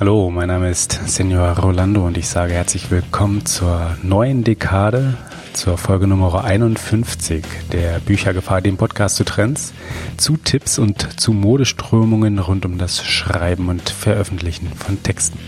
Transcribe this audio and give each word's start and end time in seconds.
Hallo, 0.00 0.30
mein 0.30 0.48
Name 0.48 0.70
ist 0.70 0.98
Senor 1.08 1.58
Rolando 1.58 2.06
und 2.06 2.16
ich 2.16 2.26
sage 2.26 2.54
herzlich 2.54 2.90
willkommen 2.90 3.44
zur 3.44 3.98
neuen 4.02 4.44
Dekade, 4.44 5.18
zur 5.52 5.76
Folge 5.76 6.06
Nummer 6.06 6.42
51 6.42 7.44
der 7.70 8.00
Büchergefahr, 8.00 8.62
dem 8.62 8.78
Podcast 8.78 9.16
zu 9.16 9.24
Trends, 9.24 9.74
zu 10.16 10.38
Tipps 10.38 10.78
und 10.78 11.20
zu 11.20 11.34
Modeströmungen 11.34 12.38
rund 12.38 12.64
um 12.64 12.78
das 12.78 13.04
Schreiben 13.04 13.68
und 13.68 13.90
Veröffentlichen 13.90 14.68
von 14.72 15.02
Texten. 15.02 15.38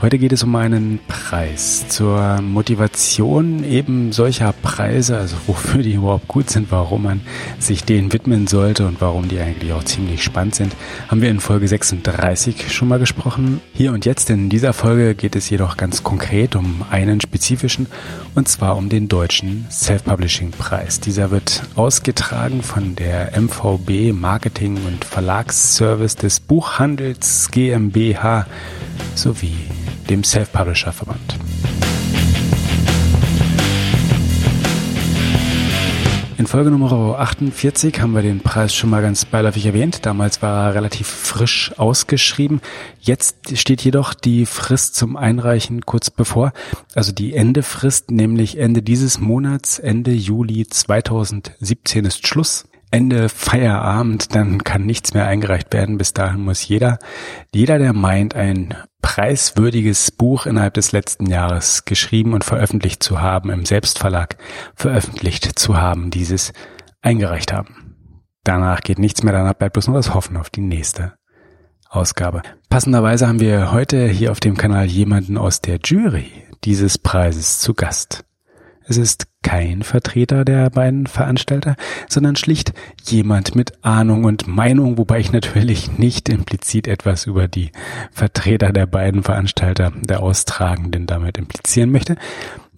Heute 0.00 0.20
geht 0.20 0.32
es 0.32 0.44
um 0.44 0.54
einen 0.54 1.00
Preis. 1.08 1.88
Zur 1.88 2.40
Motivation 2.40 3.64
eben 3.64 4.12
solcher 4.12 4.52
Preise, 4.52 5.18
also 5.18 5.34
wofür 5.48 5.82
die 5.82 5.94
überhaupt 5.94 6.28
gut 6.28 6.50
sind, 6.50 6.70
warum 6.70 7.02
man 7.02 7.20
sich 7.58 7.82
denen 7.82 8.12
widmen 8.12 8.46
sollte 8.46 8.86
und 8.86 9.00
warum 9.00 9.26
die 9.26 9.40
eigentlich 9.40 9.72
auch 9.72 9.82
ziemlich 9.82 10.22
spannend 10.22 10.54
sind, 10.54 10.76
haben 11.08 11.20
wir 11.20 11.30
in 11.30 11.40
Folge 11.40 11.66
36 11.66 12.72
schon 12.72 12.86
mal 12.86 13.00
gesprochen. 13.00 13.60
Hier 13.74 13.90
und 13.90 14.04
jetzt 14.04 14.30
in 14.30 14.48
dieser 14.48 14.72
Folge 14.72 15.16
geht 15.16 15.34
es 15.34 15.50
jedoch 15.50 15.76
ganz 15.76 16.04
konkret 16.04 16.54
um 16.54 16.84
einen 16.90 17.20
spezifischen 17.20 17.88
und 18.36 18.46
zwar 18.46 18.76
um 18.76 18.88
den 18.90 19.08
deutschen 19.08 19.66
Self-Publishing-Preis. 19.68 21.00
Dieser 21.00 21.32
wird 21.32 21.64
ausgetragen 21.74 22.62
von 22.62 22.94
der 22.94 23.32
MVB 23.36 24.12
Marketing 24.12 24.78
und 24.86 25.04
Verlagsservice 25.04 26.14
des 26.14 26.38
Buchhandels 26.38 27.50
GmbH 27.50 28.46
sowie 29.16 29.56
dem 30.08 30.24
Self-Publisher-Verband. 30.24 31.38
In 36.38 36.46
Folge 36.46 36.70
Nummer 36.70 37.18
48 37.18 38.00
haben 38.00 38.14
wir 38.14 38.22
den 38.22 38.38
Preis 38.38 38.72
schon 38.72 38.90
mal 38.90 39.02
ganz 39.02 39.24
beiläufig 39.24 39.66
erwähnt. 39.66 40.06
Damals 40.06 40.40
war 40.40 40.68
er 40.68 40.74
relativ 40.76 41.08
frisch 41.08 41.72
ausgeschrieben. 41.76 42.60
Jetzt 43.00 43.58
steht 43.58 43.82
jedoch 43.82 44.14
die 44.14 44.46
Frist 44.46 44.94
zum 44.94 45.16
Einreichen 45.16 45.84
kurz 45.84 46.10
bevor. 46.10 46.52
Also 46.94 47.10
die 47.10 47.34
Endefrist, 47.34 48.12
nämlich 48.12 48.56
Ende 48.56 48.82
dieses 48.82 49.18
Monats, 49.18 49.80
Ende 49.80 50.12
Juli 50.12 50.64
2017 50.64 52.04
ist 52.04 52.28
Schluss. 52.28 52.68
Ende 52.92 53.28
Feierabend, 53.28 54.32
dann 54.36 54.62
kann 54.62 54.86
nichts 54.86 55.14
mehr 55.14 55.26
eingereicht 55.26 55.74
werden. 55.74 55.98
Bis 55.98 56.14
dahin 56.14 56.42
muss 56.42 56.66
jeder, 56.68 57.00
jeder, 57.52 57.80
der 57.80 57.92
meint, 57.92 58.36
ein 58.36 58.74
preiswürdiges 59.02 60.10
Buch 60.10 60.46
innerhalb 60.46 60.74
des 60.74 60.92
letzten 60.92 61.26
Jahres 61.26 61.84
geschrieben 61.84 62.34
und 62.34 62.44
veröffentlicht 62.44 63.02
zu 63.02 63.20
haben, 63.20 63.50
im 63.50 63.64
Selbstverlag 63.64 64.36
veröffentlicht 64.74 65.58
zu 65.58 65.76
haben, 65.76 66.10
dieses 66.10 66.52
eingereicht 67.00 67.52
haben. 67.52 67.96
Danach 68.44 68.80
geht 68.80 68.98
nichts 68.98 69.22
mehr, 69.22 69.32
danach 69.32 69.54
bleibt 69.54 69.74
bloß 69.74 69.88
nur 69.88 69.96
das 69.96 70.14
Hoffen 70.14 70.36
auf 70.36 70.50
die 70.50 70.60
nächste 70.60 71.14
Ausgabe. 71.88 72.42
Passenderweise 72.68 73.28
haben 73.28 73.40
wir 73.40 73.72
heute 73.72 74.08
hier 74.08 74.32
auf 74.32 74.40
dem 74.40 74.56
Kanal 74.56 74.86
jemanden 74.86 75.38
aus 75.38 75.60
der 75.60 75.78
Jury 75.84 76.30
dieses 76.64 76.98
Preises 76.98 77.60
zu 77.60 77.74
Gast. 77.74 78.24
Es 78.90 78.96
ist 78.96 79.26
kein 79.42 79.82
Vertreter 79.82 80.46
der 80.46 80.70
beiden 80.70 81.06
Veranstalter, 81.06 81.76
sondern 82.08 82.36
schlicht 82.36 82.72
jemand 83.04 83.54
mit 83.54 83.84
Ahnung 83.84 84.24
und 84.24 84.48
Meinung, 84.48 84.96
wobei 84.96 85.20
ich 85.20 85.30
natürlich 85.30 85.98
nicht 85.98 86.30
implizit 86.30 86.88
etwas 86.88 87.26
über 87.26 87.48
die 87.48 87.70
Vertreter 88.12 88.72
der 88.72 88.86
beiden 88.86 89.22
Veranstalter 89.22 89.92
der 89.94 90.22
Austragenden 90.22 91.06
damit 91.06 91.36
implizieren 91.36 91.92
möchte 91.92 92.16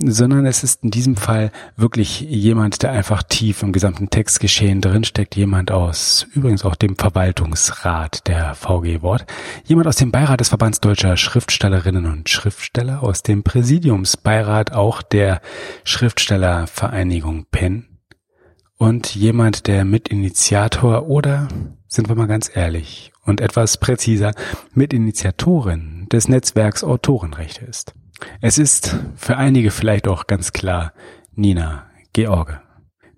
sondern 0.05 0.47
es 0.47 0.65
ist 0.65 0.83
in 0.85 0.91
diesem 0.91 1.17
Fall 1.17 1.51
wirklich 1.77 2.21
jemand, 2.21 2.83
der 2.83 2.93
einfach 2.93 3.23
tief 3.23 3.63
im 3.63 3.73
gesamten 3.73 4.11
Textgeschehen 4.11 4.81
drinsteckt, 4.81 5.37
jemand 5.37 5.71
aus 5.71 6.27
übrigens 6.35 6.65
auch 6.65 6.77
dem 6.77 6.97
Verwaltungsrat 6.97 8.27
der 8.27 8.55
VG 8.55 9.03
Wort, 9.03 9.27
jemand 9.65 9.87
aus 9.87 9.97
dem 9.97 10.11
Beirat 10.11 10.41
des 10.41 10.49
Verbands 10.49 10.81
deutscher 10.81 11.17
Schriftstellerinnen 11.17 12.07
und 12.07 12.29
Schriftsteller, 12.29 13.03
aus 13.03 13.23
dem 13.23 13.43
Präsidiumsbeirat 13.43 14.73
auch 14.73 15.03
der 15.03 15.41
Schriftstellervereinigung 15.85 17.47
PEN 17.51 17.91
und 18.81 19.15
jemand, 19.15 19.67
der 19.67 19.85
Mitinitiator 19.85 21.07
oder, 21.07 21.49
sind 21.87 22.09
wir 22.09 22.17
mal 22.17 22.27
ganz 22.27 22.51
ehrlich 22.55 23.13
und 23.27 23.43
etwas 23.43 23.77
präziser, 23.77 24.33
Mitinitiatorin 24.73 26.07
des 26.11 26.29
Netzwerks 26.29 26.83
Autorenrechte 26.83 27.67
ist. 27.67 27.95
Es 28.41 28.59
ist 28.59 28.97
für 29.17 29.37
einige 29.37 29.71
vielleicht 29.71 30.09
auch 30.09 30.27
ganz 30.27 30.53
klar 30.53 30.93
Nina 31.35 31.87
George. 32.13 32.61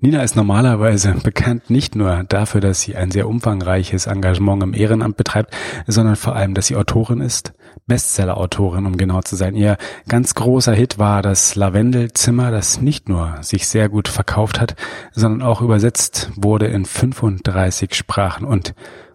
Nina 0.04 0.20
ist 0.24 0.34
normalerweise 0.34 1.12
bekannt 1.22 1.70
nicht 1.70 1.94
nur 1.94 2.24
dafür, 2.24 2.60
dass 2.60 2.80
sie 2.80 2.96
ein 2.96 3.12
sehr 3.12 3.28
umfangreiches 3.28 4.06
Engagement 4.06 4.60
im 4.64 4.74
Ehrenamt 4.74 5.16
betreibt, 5.16 5.54
sondern 5.86 6.16
vor 6.16 6.34
allem, 6.34 6.54
dass 6.54 6.66
sie 6.66 6.74
Autorin 6.74 7.20
ist, 7.20 7.52
Bestseller-Autorin, 7.86 8.86
um 8.86 8.96
genau 8.96 9.20
zu 9.20 9.36
sein. 9.36 9.54
Ihr 9.54 9.76
ganz 10.08 10.34
großer 10.34 10.74
Hit 10.74 10.98
war 10.98 11.22
das 11.22 11.54
Lavendelzimmer, 11.54 12.50
das 12.50 12.80
nicht 12.80 13.08
nur 13.08 13.36
sich 13.42 13.68
sehr 13.68 13.88
gut 13.88 14.08
verkauft 14.08 14.60
hat, 14.60 14.74
sondern 15.12 15.42
auch 15.46 15.62
übersetzt 15.62 16.32
wurde 16.34 16.66
in 16.66 16.84
35 16.84 17.94
Sprachen. 17.94 18.44
Und, 18.44 18.74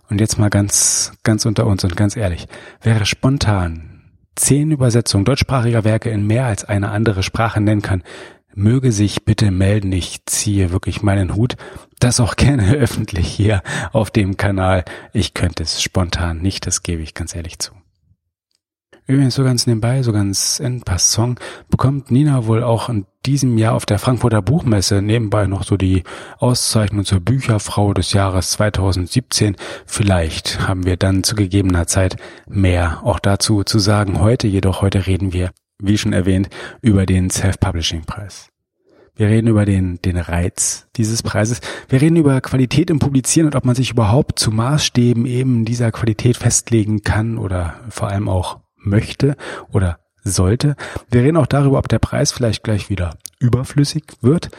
und 0.10 0.22
jetzt 0.22 0.40
mal 0.40 0.50
ganz, 0.50 1.12
ganz 1.24 1.46
unter 1.46 1.66
uns 1.66 1.84
und 1.84 1.98
ganz 1.98 2.16
ehrlich, 2.16 2.48
wäre 2.82 3.06
spontan 3.06 3.97
zehn 4.38 4.72
Übersetzungen 4.72 5.26
deutschsprachiger 5.26 5.84
Werke 5.84 6.10
in 6.10 6.26
mehr 6.26 6.46
als 6.46 6.64
eine 6.64 6.90
andere 6.92 7.24
Sprache 7.24 7.60
nennen 7.60 7.82
kann, 7.82 8.04
möge 8.56 8.92
sich 8.92 9.26
bitte 9.26 9.52
melden. 9.52 9.92
Ich 9.92 10.26
ziehe 10.26 10.72
wirklich 10.72 11.04
meinen 11.04 11.36
Hut. 11.36 11.58
Das 12.00 12.20
auch 12.20 12.36
gerne 12.36 12.72
öffentlich 12.74 13.28
hier 13.28 13.62
auf 13.92 14.12
dem 14.12 14.38
Kanal. 14.38 14.86
Ich 15.14 15.34
könnte 15.34 15.64
es 15.64 15.82
spontan 15.82 16.40
nicht, 16.40 16.66
das 16.66 16.84
gebe 16.84 17.02
ich 17.02 17.14
ganz 17.14 17.36
ehrlich 17.36 17.60
zu. 17.60 17.74
Übrigens 19.08 19.36
so 19.36 19.46
ganz 19.46 19.66
nebenbei, 19.68 20.04
so 20.04 20.12
ganz 20.12 20.60
en 20.60 20.82
passant, 20.82 21.40
bekommt 21.70 22.12
Nina 22.12 22.46
wohl 22.46 22.62
auch 22.62 22.90
in 22.90 23.06
diesem 23.26 23.58
Jahr 23.58 23.74
auf 23.74 23.86
der 23.86 24.00
Frankfurter 24.00 24.42
Buchmesse 24.42 25.02
nebenbei 25.02 25.48
noch 25.48 25.64
so 25.64 25.78
die 25.78 26.04
Auszeichnung 26.40 27.06
zur 27.06 27.22
Bücherfrau 27.22 27.94
des 27.94 28.12
Jahres 28.12 28.52
2017. 28.52 29.56
Vielleicht 29.86 30.68
haben 30.68 30.86
wir 30.86 30.98
dann 30.98 31.24
zu 31.24 31.36
gegebener 31.36 31.88
Zeit 31.88 32.18
mehr 32.50 33.00
auch 33.04 33.20
dazu 33.20 33.64
zu 33.64 33.80
sagen. 33.80 34.20
Heute 34.20 34.48
jedoch, 34.48 34.82
heute 34.82 35.08
reden 35.08 35.32
wir, 35.32 35.52
wie 35.80 35.98
schon 35.98 36.12
erwähnt, 36.12 36.50
über 36.82 37.06
den 37.06 37.30
Self-Publishing-Preis. 37.30 38.50
Wir 39.16 39.30
reden 39.30 39.48
über 39.48 39.64
den, 39.64 40.02
den 40.02 40.18
Reiz 40.18 40.88
dieses 40.98 41.24
Preises. 41.24 41.62
Wir 41.88 42.02
reden 42.02 42.18
über 42.18 42.42
Qualität 42.42 42.90
im 42.90 43.00
Publizieren 43.00 43.48
und 43.48 43.56
ob 43.56 43.64
man 43.64 43.74
sich 43.74 43.90
überhaupt 43.90 44.38
zu 44.38 44.52
Maßstäben 44.52 45.26
eben 45.26 45.64
dieser 45.64 45.94
Qualität 45.94 46.36
festlegen 46.36 47.04
kann 47.04 47.38
oder 47.38 47.80
vor 47.90 48.10
allem 48.10 48.28
auch 48.28 48.60
möchte 48.90 49.36
oder 49.72 50.00
sollte. 50.24 50.76
Wir 51.10 51.24
reden 51.24 51.38
auch 51.38 51.48
darüber, 51.48 51.80
ob 51.80 51.88
der 51.88 52.00
Preis 52.00 52.32
vielleicht 52.32 52.64
gleich 52.64 52.90
wieder 52.90 53.16
überflüssig 53.40 54.04
wird. 54.22 54.50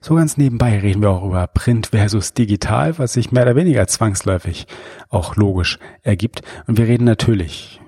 So 0.00 0.14
ganz 0.14 0.36
nebenbei 0.36 0.78
reden 0.78 1.02
wir 1.02 1.10
auch 1.10 1.24
über 1.24 1.46
Print 1.46 1.88
versus 1.88 2.34
Digital, 2.34 2.98
was 2.98 3.14
sich 3.14 3.32
mehr 3.32 3.42
oder 3.42 3.56
weniger 3.56 3.86
zwangsläufig 3.86 4.66
auch 5.08 5.36
logisch 5.36 5.78
ergibt. 6.02 6.42
Und 6.66 6.78
wir 6.78 6.86
reden 6.86 7.04
natürlich 7.04 7.80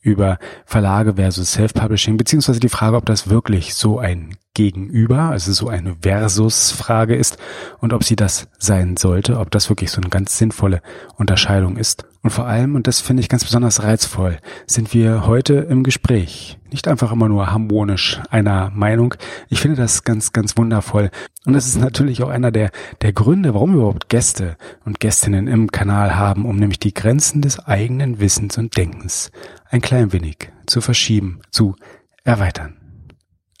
über 0.00 0.38
Verlage 0.64 1.14
versus 1.14 1.52
Self-Publishing, 1.52 2.16
beziehungsweise 2.16 2.60
die 2.60 2.68
Frage, 2.68 2.96
ob 2.96 3.06
das 3.06 3.28
wirklich 3.28 3.74
so 3.74 3.98
ein 3.98 4.36
Gegenüber, 4.54 5.30
also 5.30 5.52
so 5.52 5.68
eine 5.68 5.96
Versus-Frage 6.02 7.14
ist 7.14 7.38
und 7.78 7.92
ob 7.92 8.02
sie 8.02 8.16
das 8.16 8.48
sein 8.58 8.96
sollte, 8.96 9.38
ob 9.38 9.50
das 9.50 9.68
wirklich 9.68 9.90
so 9.90 10.00
eine 10.00 10.10
ganz 10.10 10.38
sinnvolle 10.38 10.82
Unterscheidung 11.16 11.76
ist. 11.76 12.04
Und 12.22 12.30
vor 12.30 12.46
allem, 12.46 12.74
und 12.74 12.86
das 12.86 13.00
finde 13.00 13.22
ich 13.22 13.28
ganz 13.28 13.44
besonders 13.44 13.82
reizvoll, 13.82 14.38
sind 14.66 14.92
wir 14.92 15.26
heute 15.26 15.54
im 15.54 15.84
Gespräch. 15.84 16.58
Nicht 16.70 16.88
einfach 16.88 17.12
immer 17.12 17.28
nur 17.28 17.50
harmonisch 17.50 18.20
einer 18.28 18.70
Meinung. 18.70 19.14
Ich 19.48 19.60
finde 19.60 19.76
das 19.76 20.04
ganz, 20.04 20.32
ganz 20.32 20.56
wundervoll. 20.58 21.10
Und 21.46 21.54
das 21.54 21.66
ist 21.66 21.80
natürlich 21.80 22.22
auch 22.22 22.28
einer 22.28 22.50
der, 22.50 22.70
der 23.00 23.12
Gründe, 23.12 23.54
warum 23.54 23.70
wir 23.72 23.78
überhaupt 23.78 24.10
Gäste 24.10 24.56
und 24.84 25.00
Gästinnen 25.00 25.46
im 25.46 25.72
Kanal 25.72 26.16
haben, 26.16 26.44
um 26.44 26.56
nämlich 26.56 26.78
die 26.78 26.92
Grenzen 26.92 27.40
des 27.40 27.58
eigenen 27.60 28.20
Wissens 28.20 28.58
und 28.58 28.76
Denkens 28.76 29.30
ein 29.70 29.80
klein 29.80 30.12
wenig 30.12 30.50
zu 30.66 30.80
verschieben, 30.80 31.40
zu 31.50 31.76
erweitern. 32.24 32.76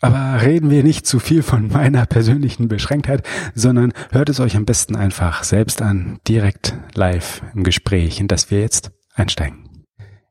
Aber 0.02 0.40
reden 0.42 0.70
wir 0.70 0.82
nicht 0.82 1.06
zu 1.06 1.18
viel 1.18 1.42
von 1.42 1.68
meiner 1.68 2.06
persönlichen 2.06 2.68
Beschränktheit, 2.68 3.26
sondern 3.54 3.92
hört 4.10 4.28
es 4.30 4.40
euch 4.40 4.56
am 4.56 4.64
besten 4.64 4.96
einfach 4.96 5.44
selbst 5.44 5.82
an, 5.82 6.18
direkt 6.26 6.74
live 6.94 7.42
im 7.54 7.64
Gespräch, 7.64 8.18
in 8.18 8.28
das 8.28 8.50
wir 8.50 8.60
jetzt 8.60 8.92
einsteigen. 9.14 9.69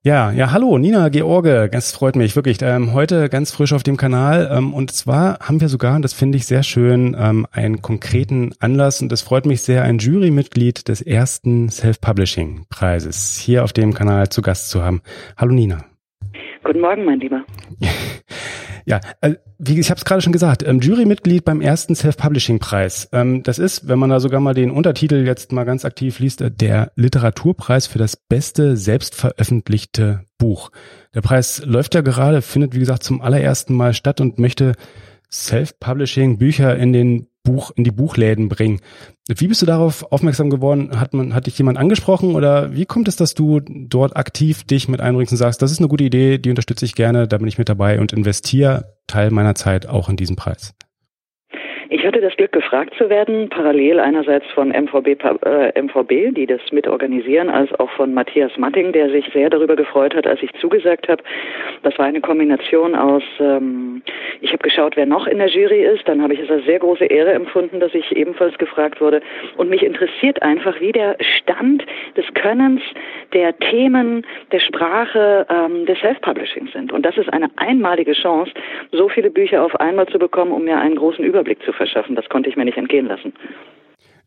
Ja, 0.02 0.32
ja, 0.32 0.54
hallo, 0.54 0.78
Nina 0.78 1.10
George, 1.10 1.68
das 1.74 1.92
freut 1.92 2.16
mich 2.16 2.34
wirklich. 2.38 2.62
Ähm, 2.62 2.94
heute 2.94 3.28
ganz 3.28 3.52
frisch 3.52 3.74
auf 3.74 3.84
dem 3.84 3.98
Kanal 3.98 4.50
ähm, 4.50 4.74
und 4.74 4.92
zwar 4.92 5.40
haben 5.40 5.60
wir 5.60 5.68
sogar, 5.68 5.98
und 5.98 6.04
das 6.04 6.14
finde 6.14 6.38
ich 6.38 6.46
sehr 6.46 6.64
schön, 6.64 7.18
ähm, 7.20 7.46
einen 7.52 7.82
konkreten 7.82 8.54
Anlass 8.60 9.02
und 9.02 9.12
es 9.12 9.22
freut 9.22 9.46
mich 9.46 9.62
sehr, 9.62 9.84
ein 9.84 9.98
Jurymitglied 9.98 10.88
des 10.88 11.02
ersten 11.02 11.68
Self-Publishing-Preises 11.68 13.40
hier 13.40 13.66
auf 13.66 13.74
dem 13.74 13.94
Kanal 13.94 14.30
zu 14.30 14.42
Gast 14.42 14.70
zu 14.70 14.82
haben. 14.82 15.02
Hallo 15.36 15.52
Nina. 15.54 15.89
Guten 16.70 16.82
Morgen, 16.82 17.04
mein 17.04 17.20
Lieber. 17.20 17.44
Ja, 18.86 19.02
äh, 19.22 19.36
wie 19.60 19.80
ich 19.80 19.92
habe 19.92 20.00
es 20.00 20.06
gerade 20.06 20.22
schon 20.22 20.34
gesagt, 20.34 20.64
ähm, 20.64 20.80
Jurymitglied 20.80 21.46
beim 21.46 21.62
ersten 21.62 21.94
Self-Publishing-Preis. 21.94 23.10
Ähm, 23.12 23.44
das 23.44 23.60
ist, 23.60 23.88
wenn 23.88 24.00
man 24.00 24.10
da 24.10 24.20
sogar 24.20 24.40
mal 24.40 24.56
den 24.56 24.72
Untertitel 24.72 25.28
jetzt 25.28 25.52
mal 25.52 25.64
ganz 25.64 25.86
aktiv 25.86 26.18
liest, 26.18 26.42
äh, 26.42 26.50
der 26.50 26.92
Literaturpreis 26.96 27.86
für 27.86 28.00
das 28.00 28.16
beste 28.16 28.78
selbstveröffentlichte 28.78 30.24
Buch. 30.40 30.72
Der 31.14 31.22
Preis 31.22 31.62
läuft 31.64 31.94
ja 31.94 32.02
gerade, 32.02 32.42
findet 32.42 32.74
wie 32.74 32.80
gesagt 32.80 33.04
zum 33.04 33.22
allerersten 33.22 33.76
Mal 33.76 33.94
statt 33.94 34.22
und 34.22 34.40
möchte 34.40 34.74
Self-Publishing 35.32 36.40
Bücher 36.40 36.76
in 36.76 36.92
den 36.92 37.28
Buch 37.50 37.72
in 37.76 37.84
die 37.84 37.92
Buchläden 37.92 38.48
bringen. 38.48 38.80
Wie 39.28 39.48
bist 39.48 39.62
du 39.62 39.66
darauf 39.66 40.12
aufmerksam 40.12 40.50
geworden? 40.50 41.00
Hat 41.00 41.14
man, 41.14 41.34
hat 41.34 41.48
dich 41.48 41.58
jemand 41.58 41.78
angesprochen 41.78 42.36
oder 42.36 42.74
wie 42.74 42.86
kommt 42.86 43.08
es, 43.08 43.16
dass 43.16 43.34
du 43.34 43.60
dort 43.60 44.16
aktiv 44.16 44.64
dich 44.64 44.88
mit 44.88 45.02
einbringst 45.02 45.34
und 45.34 45.38
sagst, 45.38 45.62
das 45.62 45.72
ist 45.72 45.80
eine 45.80 45.88
gute 45.88 46.04
Idee, 46.04 46.38
die 46.38 46.50
unterstütze 46.50 46.86
ich 46.86 46.96
gerne, 46.96 47.28
da 47.28 47.38
bin 47.38 47.48
ich 47.48 47.58
mit 47.58 47.70
dabei 47.70 48.00
und 48.00 48.14
investiere 48.14 48.96
Teil 49.08 49.32
meiner 49.32 49.56
Zeit 49.56 49.88
auch 49.88 50.10
in 50.10 50.16
diesen 50.16 50.36
Preis? 50.36 50.74
Ich 51.92 52.06
hatte 52.06 52.22
das 52.22 52.36
Glück, 52.38 52.52
gefragt 52.52 52.94
zu 53.00 53.10
werden, 53.10 53.50
parallel 53.50 54.00
einerseits 54.00 54.46
von 54.54 54.70
MVB, 54.70 55.08
äh, 55.44 55.82
MVB, 55.82 56.36
die 56.36 56.46
das 56.46 56.62
mitorganisieren, 56.72 57.50
als 57.50 57.74
auch 57.80 57.90
von 57.92 58.14
Matthias 58.14 58.56
Matting, 58.58 58.92
der 58.92 59.10
sich 59.10 59.26
sehr 59.34 59.50
darüber 59.50 59.76
gefreut 59.76 60.14
hat, 60.14 60.28
als 60.28 60.44
ich 60.44 60.54
zugesagt 60.62 61.08
habe. 61.10 61.24
Das 61.82 61.98
war 61.98 62.06
eine 62.06 62.22
Kombination 62.22 62.94
aus, 62.94 63.24
ähm, 63.40 64.04
ich 64.42 64.52
habe 64.52 64.62
geschaut, 64.62 64.98
wer 64.98 65.08
noch 65.08 65.26
in 65.26 65.40
der 65.40 65.48
Jury 65.48 65.84
ist, 65.84 66.08
dann 66.08 66.22
habe 66.22 66.36
ich 66.36 66.42
es 66.42 66.52
als 66.52 66.64
sehr 66.66 66.78
große 66.78 67.06
Ehre 67.06 67.34
empfunden, 67.34 67.80
dass 67.80 67.96
ich 67.96 68.16
ebenfalls 68.16 68.56
gefragt 68.60 69.02
wurde. 69.02 69.22
Und 69.58 69.72
mich 69.72 69.82
interessiert 69.82 70.44
einfach, 70.44 70.80
wie 70.80 70.92
der 70.92 71.18
Stand 71.40 71.84
des 72.16 72.26
Könnens, 72.36 72.84
der 73.34 73.58
Themen, 73.58 74.28
der 74.52 74.60
Sprache, 74.60 75.48
ähm, 75.50 75.88
des 75.88 76.00
Self-Publishing 76.02 76.68
sind. 76.72 76.92
Und 76.92 77.04
das 77.04 77.18
ist 77.18 77.34
eine 77.34 77.50
einmalige 77.56 78.14
Chance, 78.14 78.52
so 78.92 79.10
viele 79.10 79.32
Bücher 79.32 79.64
auf 79.64 79.76
einmal 79.80 80.08
zu 80.08 80.20
bekommen, 80.20 80.52
um 80.52 80.66
mir 80.66 80.78
einen 80.78 80.96
großen 80.96 81.26
Überblick 81.26 81.64
zu 81.64 81.74
verschaffen. 81.80 82.16
Das 82.16 82.28
konnte 82.30 82.50
ich 82.50 82.56
mir 82.56 82.66
nicht 82.66 82.78
entgehen 82.78 83.08
lassen. 83.08 83.34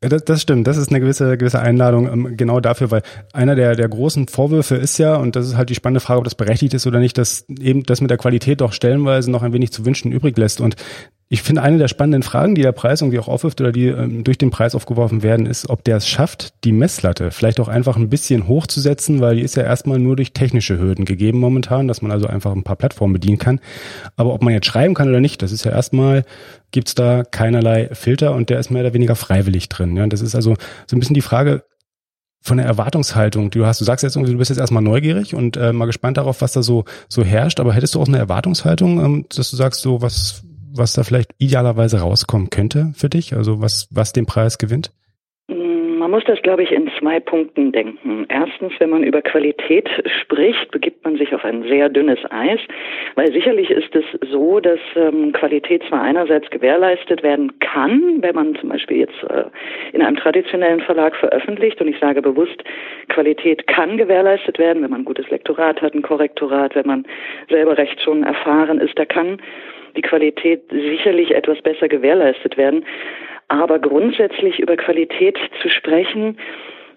Das, 0.01 0.25
das 0.25 0.43
stimmt. 0.43 0.67
Das 0.67 0.77
ist 0.77 0.91
eine 0.91 0.99
gewisse, 0.99 1.39
gewisse 1.39 1.61
Einladung 1.61 2.13
ähm, 2.13 2.37
genau 2.37 2.59
dafür, 2.59 2.91
weil 2.91 3.03
einer 3.33 3.55
der, 3.55 3.77
der 3.77 3.89
großen 3.89 4.27
Vorwürfe 4.27 4.75
ist 4.75 4.99
ja, 4.99 5.15
und 5.15 5.37
das 5.37 5.47
ist 5.47 5.57
halt 5.57 5.71
die 5.71 5.77
spannende 5.77 6.01
Frage, 6.01 6.19
ob 6.19 6.25
das 6.25 6.35
berechtigt 6.35 6.75
ist 6.75 6.89
oder 6.89 6.99
nicht, 6.99 7.17
dass 7.19 7.49
eben 7.49 7.85
das 7.85 8.01
mit 8.01 8.11
der 8.11 8.19
Qualität 8.19 8.61
doch 8.61 8.73
stellenweise 8.73 9.31
noch 9.31 9.45
ein 9.45 9.53
wenig 9.53 9.71
zu 9.71 9.87
wünschen 9.87 10.11
übrig 10.11 10.37
lässt. 10.37 10.61
Und 10.61 10.75
ich 11.33 11.41
finde, 11.41 11.63
eine 11.63 11.79
der 11.79 11.89
spannenden 11.89 12.23
Fragen, 12.23 12.55
die 12.55 12.61
der 12.61 12.73
Preis 12.73 13.01
irgendwie 13.01 13.19
auch 13.19 13.27
aufwirft 13.27 13.59
oder 13.63 13.73
die 13.73 13.87
ähm, 13.87 14.23
durch 14.23 14.37
den 14.37 14.51
Preis 14.51 14.75
aufgeworfen 14.75 15.23
werden, 15.23 15.47
ist, 15.47 15.71
ob 15.71 15.83
der 15.83 15.97
es 15.97 16.07
schafft, 16.07 16.53
die 16.63 16.73
Messlatte 16.73 17.31
vielleicht 17.31 17.59
auch 17.59 17.69
einfach 17.69 17.97
ein 17.97 18.11
bisschen 18.11 18.49
hochzusetzen, 18.49 19.23
weil 19.23 19.37
die 19.37 19.41
ist 19.41 19.57
ja 19.57 19.63
erstmal 19.63 19.99
nur 19.99 20.15
durch 20.15 20.35
technische 20.35 20.79
Hürden 20.79 21.07
gegeben 21.07 21.39
momentan, 21.39 21.89
dass 21.89 22.03
man 22.03 22.13
also 22.13 22.27
einfach 22.27 22.53
ein 22.53 22.65
paar 22.65 22.77
Plattformen 22.77 23.15
bedienen 23.15 23.39
kann. 23.39 23.61
Aber 24.15 24.35
ob 24.35 24.43
man 24.43 24.53
jetzt 24.53 24.67
schreiben 24.67 24.93
kann 24.93 25.09
oder 25.09 25.21
nicht, 25.21 25.41
das 25.41 25.53
ist 25.53 25.65
ja 25.65 25.73
erstmal, 25.73 26.27
gibt's 26.71 26.95
da 26.95 27.23
keinerlei 27.25 27.89
Filter 27.95 28.35
und 28.35 28.51
der 28.51 28.59
ist 28.59 28.71
mehr 28.71 28.83
oder 28.83 28.93
weniger 28.93 29.17
freiwillig 29.17 29.71
drin. 29.71 29.97
Ja, 29.97 30.07
das 30.07 30.21
ist 30.21 30.35
also 30.35 30.55
so 30.87 30.97
ein 30.97 31.01
bisschen 31.01 31.15
die 31.15 31.23
Frage, 31.23 31.65
von 32.43 32.59
der 32.59 32.67
Erwartungshaltung, 32.67 33.51
du 33.51 33.65
hast, 33.65 33.81
du 33.81 33.85
sagst 33.85 34.03
jetzt 34.03 34.17
irgendwie, 34.17 34.33
du 34.33 34.39
bist 34.39 34.51
jetzt 34.51 34.59
erstmal 34.59 34.83
neugierig 34.83 35.35
und 35.35 35.57
äh, 35.57 35.73
mal 35.73 35.87
gespannt 35.87 36.19
darauf, 36.19 36.43
was 36.43 36.53
da 36.53 36.63
so 36.63 36.85
so 37.09 37.25
herrscht, 37.25 37.59
aber 37.59 37.73
hättest 37.73 37.95
du 37.95 38.03
auch 38.03 38.09
eine 38.09 38.19
Erwartungshaltung, 38.19 39.03
ähm, 39.03 39.27
dass 39.35 39.51
du 39.51 39.57
sagst, 39.57 39.81
so 39.81 40.03
was 40.03 40.43
was 40.75 40.95
da 40.95 41.03
vielleicht 41.03 41.33
idealerweise 41.39 42.01
rauskommen 42.01 42.51
könnte 42.51 42.93
für 42.95 43.09
dich? 43.09 43.35
Also 43.35 43.61
was, 43.61 43.89
was 43.91 44.13
den 44.13 44.27
Preis 44.27 44.59
gewinnt? 44.59 44.93
Man 46.03 46.11
muss 46.11 46.25
das, 46.25 46.43
glaube 46.43 46.65
ich, 46.65 46.73
in 46.73 46.91
zwei 46.99 47.21
Punkten 47.21 47.71
denken. 47.71 48.27
Erstens, 48.29 48.73
wenn 48.81 48.91
man 48.91 49.05
über 49.05 49.23
Qualität 49.23 49.89
spricht, 50.21 50.69
begibt 50.73 51.05
man 51.05 51.17
sich 51.17 51.33
auf 51.33 51.45
ein 51.45 51.63
sehr 51.63 51.89
dünnes 51.89 52.19
Eis, 52.29 52.59
weil 53.15 53.33
sicherlich 53.33 53.71
ist 53.71 53.95
es 53.95 54.05
so, 54.29 54.59
dass 54.59 54.81
ähm, 54.97 55.33
Qualität 55.33 55.85
zwar 55.89 56.03
einerseits 56.03 56.51
gewährleistet 56.51 57.23
werden 57.23 57.57
kann, 57.61 58.21
wenn 58.21 58.35
man 58.35 58.57
zum 58.57 58.71
Beispiel 58.71 58.97
jetzt 58.97 59.23
äh, 59.29 59.45
in 59.93 60.03
einem 60.03 60.17
traditionellen 60.17 60.81
Verlag 60.81 61.15
veröffentlicht, 61.15 61.81
und 61.81 61.87
ich 61.87 62.01
sage 62.01 62.21
bewusst, 62.21 62.65
Qualität 63.09 63.69
kann 63.69 63.97
gewährleistet 63.97 64.59
werden, 64.59 64.83
wenn 64.83 64.91
man 64.91 65.03
ein 65.03 65.07
gutes 65.07 65.31
Lektorat 65.31 65.83
hat, 65.83 65.95
ein 65.95 66.03
Korrektorat, 66.03 66.75
wenn 66.75 66.87
man 66.89 67.07
selber 67.49 67.79
recht 67.79 68.01
schon 68.01 68.25
erfahren 68.25 68.81
ist, 68.81 68.99
da 68.99 69.05
kann 69.05 69.39
die 69.97 70.03
Qualität 70.03 70.63
sicherlich 70.71 71.35
etwas 71.35 71.61
besser 71.63 71.89
gewährleistet 71.89 72.57
werden. 72.57 72.85
Aber 73.49 73.79
grundsätzlich 73.79 74.59
über 74.61 74.77
Qualität 74.77 75.39
zu 75.61 75.69
sprechen, 75.69 76.39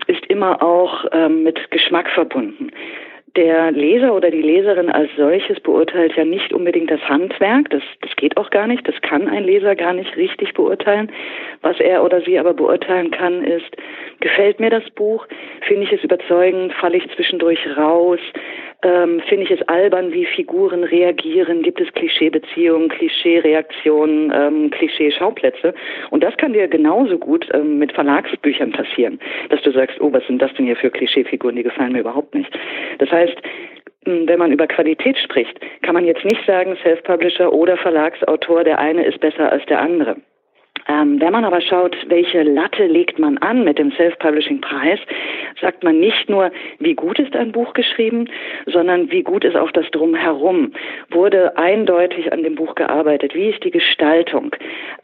ist 0.07 0.25
immer 0.27 0.61
auch 0.61 1.05
ähm, 1.11 1.43
mit 1.43 1.71
Geschmack 1.71 2.09
verbunden. 2.09 2.71
Der 3.35 3.71
Leser 3.71 4.15
oder 4.15 4.31
die 4.31 4.41
Leserin 4.41 4.89
als 4.89 5.09
solches 5.17 5.59
beurteilt 5.59 6.15
ja 6.15 6.23
nicht 6.23 6.53
unbedingt 6.53 6.89
das 6.89 7.01
Handwerk, 7.01 7.69
das, 7.69 7.83
das 7.99 8.15
geht 8.15 8.37
auch 8.37 8.49
gar 8.49 8.65
nicht, 8.65 8.87
das 8.87 8.95
kann 9.01 9.27
ein 9.27 9.43
Leser 9.43 9.75
gar 9.75 9.91
nicht 9.91 10.15
richtig 10.15 10.53
beurteilen. 10.53 11.11
Was 11.61 11.77
er 11.81 12.05
oder 12.05 12.21
sie 12.21 12.39
aber 12.39 12.53
beurteilen 12.53 13.11
kann, 13.11 13.43
ist, 13.43 13.75
gefällt 14.21 14.61
mir 14.61 14.69
das 14.69 14.89
Buch, 14.91 15.27
finde 15.67 15.83
ich 15.83 15.91
es 15.91 16.03
überzeugend, 16.03 16.71
falle 16.73 16.95
ich 16.95 17.09
zwischendurch 17.13 17.59
raus, 17.75 18.19
ähm, 18.83 19.21
finde 19.27 19.45
ich 19.45 19.51
es 19.51 19.67
albern, 19.67 20.11
wie 20.11 20.25
Figuren 20.25 20.83
reagieren, 20.83 21.61
gibt 21.61 21.81
es 21.81 21.91
Klischeebeziehungen, 21.93 22.89
Klischeereaktionen, 22.89 24.31
ähm, 24.35 24.69
Klischee-Schauplätze. 24.71 25.73
Und 26.09 26.23
das 26.23 26.35
kann 26.37 26.53
dir 26.53 26.67
genauso 26.67 27.17
gut 27.17 27.47
ähm, 27.53 27.79
mit 27.79 27.91
Verlagsbüchern 27.93 28.71
passieren, 28.71 29.19
dass 29.49 29.61
du 29.61 29.71
sagst, 29.71 29.99
oh, 30.01 30.11
was 30.13 30.25
sind 30.27 30.41
das 30.41 30.53
denn 30.53 30.65
hier 30.65 30.75
für 30.75 30.89
Klischeefiguren, 30.89 31.55
die 31.55 31.63
gefallen 31.63 31.93
mir 31.93 32.01
überhaupt 32.01 32.35
nicht. 32.35 32.51
Das 32.99 33.09
heißt, 33.09 33.37
wenn 34.05 34.39
man 34.39 34.51
über 34.51 34.67
Qualität 34.67 35.17
spricht, 35.17 35.59
kann 35.81 35.95
man 35.95 36.05
jetzt 36.05 36.23
nicht 36.23 36.45
sagen, 36.45 36.77
Self-Publisher 36.83 37.51
oder 37.51 37.77
Verlagsautor, 37.77 38.63
der 38.63 38.79
eine 38.79 39.03
ist 39.03 39.19
besser 39.19 39.51
als 39.51 39.65
der 39.65 39.79
andere. 39.79 40.17
Ähm, 40.87 41.19
wenn 41.19 41.31
man 41.31 41.45
aber 41.45 41.61
schaut, 41.61 41.95
welche 42.09 42.43
Latte 42.43 42.85
legt 42.85 43.17
man 43.17 43.37
an 43.39 43.63
mit 43.63 43.79
dem 43.79 43.91
Self-Publishing-Preis, 43.93 44.99
sagt 45.59 45.83
man 45.83 45.99
nicht 45.99 46.29
nur, 46.29 46.51
wie 46.79 46.93
gut 46.93 47.17
ist 47.17 47.35
ein 47.35 47.51
Buch 47.51 47.73
geschrieben, 47.73 48.29
sondern 48.67 49.09
wie 49.09 49.23
gut 49.23 49.43
ist 49.45 49.55
auch 49.55 49.71
das 49.71 49.89
Drumherum. 49.91 50.73
Wurde 51.09 51.57
eindeutig 51.57 52.31
an 52.31 52.43
dem 52.43 52.55
Buch 52.55 52.75
gearbeitet? 52.75 53.33
Wie 53.33 53.49
ist 53.49 53.63
die 53.63 53.71
Gestaltung? 53.71 54.55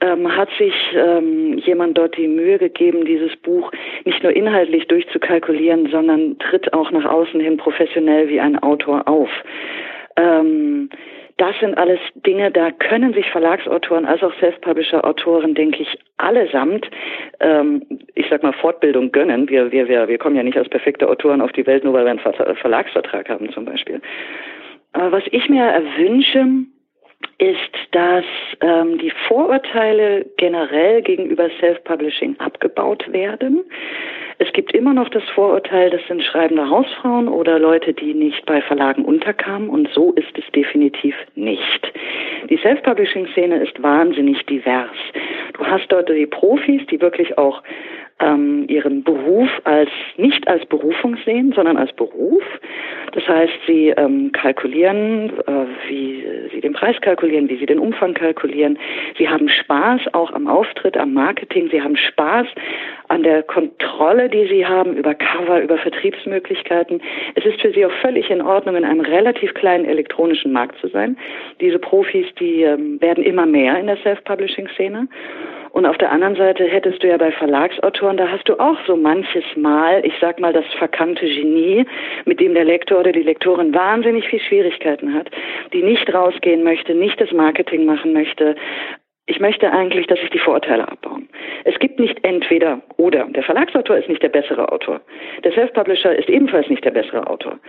Ähm, 0.02 0.36
hat 0.36 0.50
sich 0.60 0.74
ähm, 0.94 1.58
jemand 1.58 1.98
dort 1.98 2.16
die 2.16 2.28
Mühe 2.28 2.60
gegeben, 2.60 3.06
dieses 3.06 3.36
Buch 3.38 3.72
nicht 4.06 4.22
nur 4.22 4.36
inhaltlich 4.36 4.88
durchzukalkulieren, 4.88 5.90
sondern 5.90 6.38
tritt 6.38 6.74
auch 6.74 6.92
nach 6.92 7.06
außen 7.06 7.40
hin 7.40 7.58
professionell 7.58 8.30
wie 8.30 8.40
ein 8.40 8.62
Autor 8.62 9.08
auf? 9.08 9.30
Das 11.42 11.58
sind 11.60 11.76
alles 11.76 12.00
Dinge, 12.14 12.52
da 12.52 12.70
können 12.70 13.16
sich 13.16 13.28
Verlagsautoren 13.32 14.06
als 14.06 14.22
auch 14.22 14.32
Self-Publisher-Autoren, 14.40 15.56
denke 15.56 15.82
ich, 15.82 15.98
allesamt, 16.18 16.88
ähm, 17.40 17.82
ich 18.14 18.28
sag 18.30 18.44
mal, 18.44 18.54
Fortbildung 18.54 19.12
gönnen. 19.12 19.50
Wir, 19.50 19.72
wir, 19.72 19.88
wir, 19.88 20.08
wir 20.08 20.20
kommen 20.20 20.36
ja 20.36 20.44
nicht 20.44 20.60
als 20.60 20.70
perfekte 20.70 21.10
Autoren 21.10 21.42
auf 21.42 21.52
die 21.52 21.66
Welt, 21.66 21.84
nur 21.84 21.94
weil 21.94 22.06
wir 22.06 22.12
einen 22.12 22.20
Ver 22.20 22.34
Verlagsvertrag 22.34 23.28
haben 23.28 23.52
zum 23.54 23.66
Beispiel. 23.66 24.02
Aber 24.94 25.14
was 25.14 25.24
ich 25.32 25.50
mir 25.50 25.64
erwünsche, 25.64 26.46
ist, 27.38 27.58
dass 27.92 28.26
ähm, 28.62 28.98
die 28.98 29.12
Vorurteile 29.28 30.26
generell 30.38 31.02
gegenüber 31.02 31.50
Self-Publishing 31.60 32.40
abgebaut 32.40 33.12
werden. 33.12 33.64
Es 34.38 34.52
gibt 34.54 34.74
immer 34.74 34.94
noch 34.94 35.10
das 35.10 35.24
Vorurteil, 35.36 35.92
das 35.92 36.02
sind 36.08 36.24
schreibende 36.24 36.68
Hausfrauen 36.70 37.28
oder 37.28 37.60
Leute, 37.60 37.94
die 37.94 38.14
nicht 38.14 38.46
bei 38.46 38.62
Verlagen 38.62 39.06
unterkamen 39.06 39.70
und 39.70 39.88
so 39.94 40.14
ist 40.14 40.36
es 40.36 40.44
definitiv 40.56 41.16
nicht. 41.36 41.94
Die 42.50 42.58
Self-Publishing-Szene 42.58 43.58
ist 43.58 43.82
wahnsinnig 43.84 44.44
divers. 44.48 44.98
Du 45.54 45.66
hast 45.66 45.88
dort 45.90 46.10
die 46.10 46.26
Profis, 46.26 46.82
die 46.88 47.00
wirklich 47.02 47.38
auch 47.38 47.62
ähm, 48.22 48.66
ihren 48.68 49.04
Beruf 49.04 49.50
als 49.64 49.90
nicht 50.18 50.48
als 50.48 50.66
Berufung 50.66 51.18
sehen, 51.26 51.52
sondern 51.56 51.78
als 51.78 51.92
Beruf. 51.94 52.44
Das 53.14 53.28
heißt, 53.28 53.54
sie 53.68 53.90
ähm, 53.90 54.32
kalkulieren, 54.32 55.32
äh, 55.46 55.90
wie 55.90 56.24
sie 56.54 56.62
den 56.62 56.74
Preis 56.74 56.96
kalkulieren, 57.02 57.50
wie 57.50 57.58
sie 57.58 57.66
den 57.66 57.80
Umfang 57.80 58.14
kalkulieren. 58.14 58.78
Sie 59.18 59.28
haben 59.28 59.50
Spaß 59.50 60.14
auch 60.14 60.32
am 60.32 60.48
Auftritt, 60.48 60.96
am 60.96 61.14
Marketing. 61.14 61.70
Sie 61.72 61.82
haben 61.82 61.98
Spaß 61.98 62.48
an 63.10 63.24
der 63.24 63.44
Kontrolle, 63.44 64.30
die 64.30 64.48
sie 64.48 64.66
haben 64.66 64.96
über 64.96 65.14
Cover, 65.14 65.62
über 65.62 65.78
Vertriebsmöglichkeiten. 65.78 67.02
Es 67.36 67.46
ist 67.46 67.60
für 67.62 67.72
sie 67.74 67.86
auch 67.86 67.92
völlig 68.02 68.30
in 68.30 68.42
Ordnung, 68.42 68.78
in 68.78 68.86
einem 68.86 69.02
relativ 69.02 69.54
kleinen 69.54 69.86
elektronischen 69.86 70.54
Markt 70.54 70.80
zu 70.80 70.88
sein. 70.88 71.18
Diese 71.60 71.80
Profis, 71.80 72.28
die 72.40 72.64
ähm, 72.64 73.02
werden 73.02 73.24
immer 73.24 73.46
mehr 73.46 73.78
in 73.78 73.88
der 73.88 73.98
Self-Publishing-Szene. 73.98 75.08
Und 75.72 75.86
auf 75.86 75.98
der 75.98 76.12
anderen 76.12 76.36
Seite 76.36 76.66
hättest 76.66 77.02
du 77.02 77.08
ja 77.08 77.18
bei 77.18 77.32
Verlagsautoren, 77.32 78.11
da 78.18 78.30
hast 78.30 78.48
du 78.48 78.60
auch 78.60 78.78
so 78.86 78.96
manches 78.96 79.44
Mal, 79.56 80.06
ich 80.06 80.14
sag 80.20 80.40
mal, 80.40 80.54
das 80.54 80.66
verkannte 80.78 81.26
Genie, 81.26 81.86
mit 82.26 82.40
dem 82.40 82.54
der 82.54 82.66
Lektor 82.66 83.00
oder 83.00 83.12
die 83.12 83.24
Lektorin 83.24 83.74
wahnsinnig 83.74 84.28
viel 84.28 84.40
Schwierigkeiten 84.40 85.14
hat, 85.14 85.30
die 85.74 85.84
nicht 85.84 86.14
rausgehen 86.14 86.64
möchte, 86.64 86.94
nicht 86.94 87.20
das 87.20 87.32
Marketing 87.32 87.86
machen 87.86 88.14
möchte, 88.14 88.56
Ich 89.28 89.40
möchte 89.40 89.72
eigentlich, 89.72 90.08
dass 90.08 90.20
sich 90.20 90.30
die 90.32 90.40
Vorurteile 90.40 90.88
abbauen. 90.88 91.30
Es 91.64 91.78
gibt 91.80 92.00
nicht 92.00 92.22
entweder 92.26 92.82
oder. 92.98 93.26
Der 93.26 93.44
Verlagsautor 93.44 93.96
ist 93.96 94.10
nicht 94.10 94.22
der 94.22 94.30
bessere 94.30 94.72
Autor. 94.72 95.00
Der 95.44 95.54
Self-Publisher 95.54 96.14
ist 96.18 96.28
ebenfalls 96.28 96.68
nicht 96.70 96.84
der 96.84 96.92
bessere 96.92 97.28
Autor. 97.28 97.60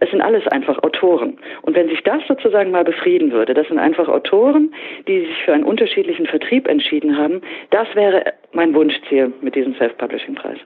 Es 0.00 0.10
sind 0.10 0.22
alles 0.22 0.46
einfach 0.46 0.82
Autoren. 0.82 1.38
Und 1.62 1.74
wenn 1.74 1.88
sich 1.88 2.02
das 2.04 2.22
sozusagen 2.26 2.70
mal 2.70 2.84
befrieden 2.84 3.32
würde, 3.32 3.54
das 3.54 3.68
sind 3.68 3.78
einfach 3.78 4.08
Autoren, 4.08 4.72
die 5.08 5.26
sich 5.26 5.42
für 5.44 5.52
einen 5.52 5.64
unterschiedlichen 5.64 6.26
Vertrieb 6.26 6.68
entschieden 6.68 7.18
haben, 7.18 7.42
das 7.70 7.94
wäre 7.94 8.32
mein 8.52 8.74
Wunschziel 8.74 9.32
mit 9.40 9.54
diesem 9.54 9.74
Self-Publishing-Preis 9.74 10.58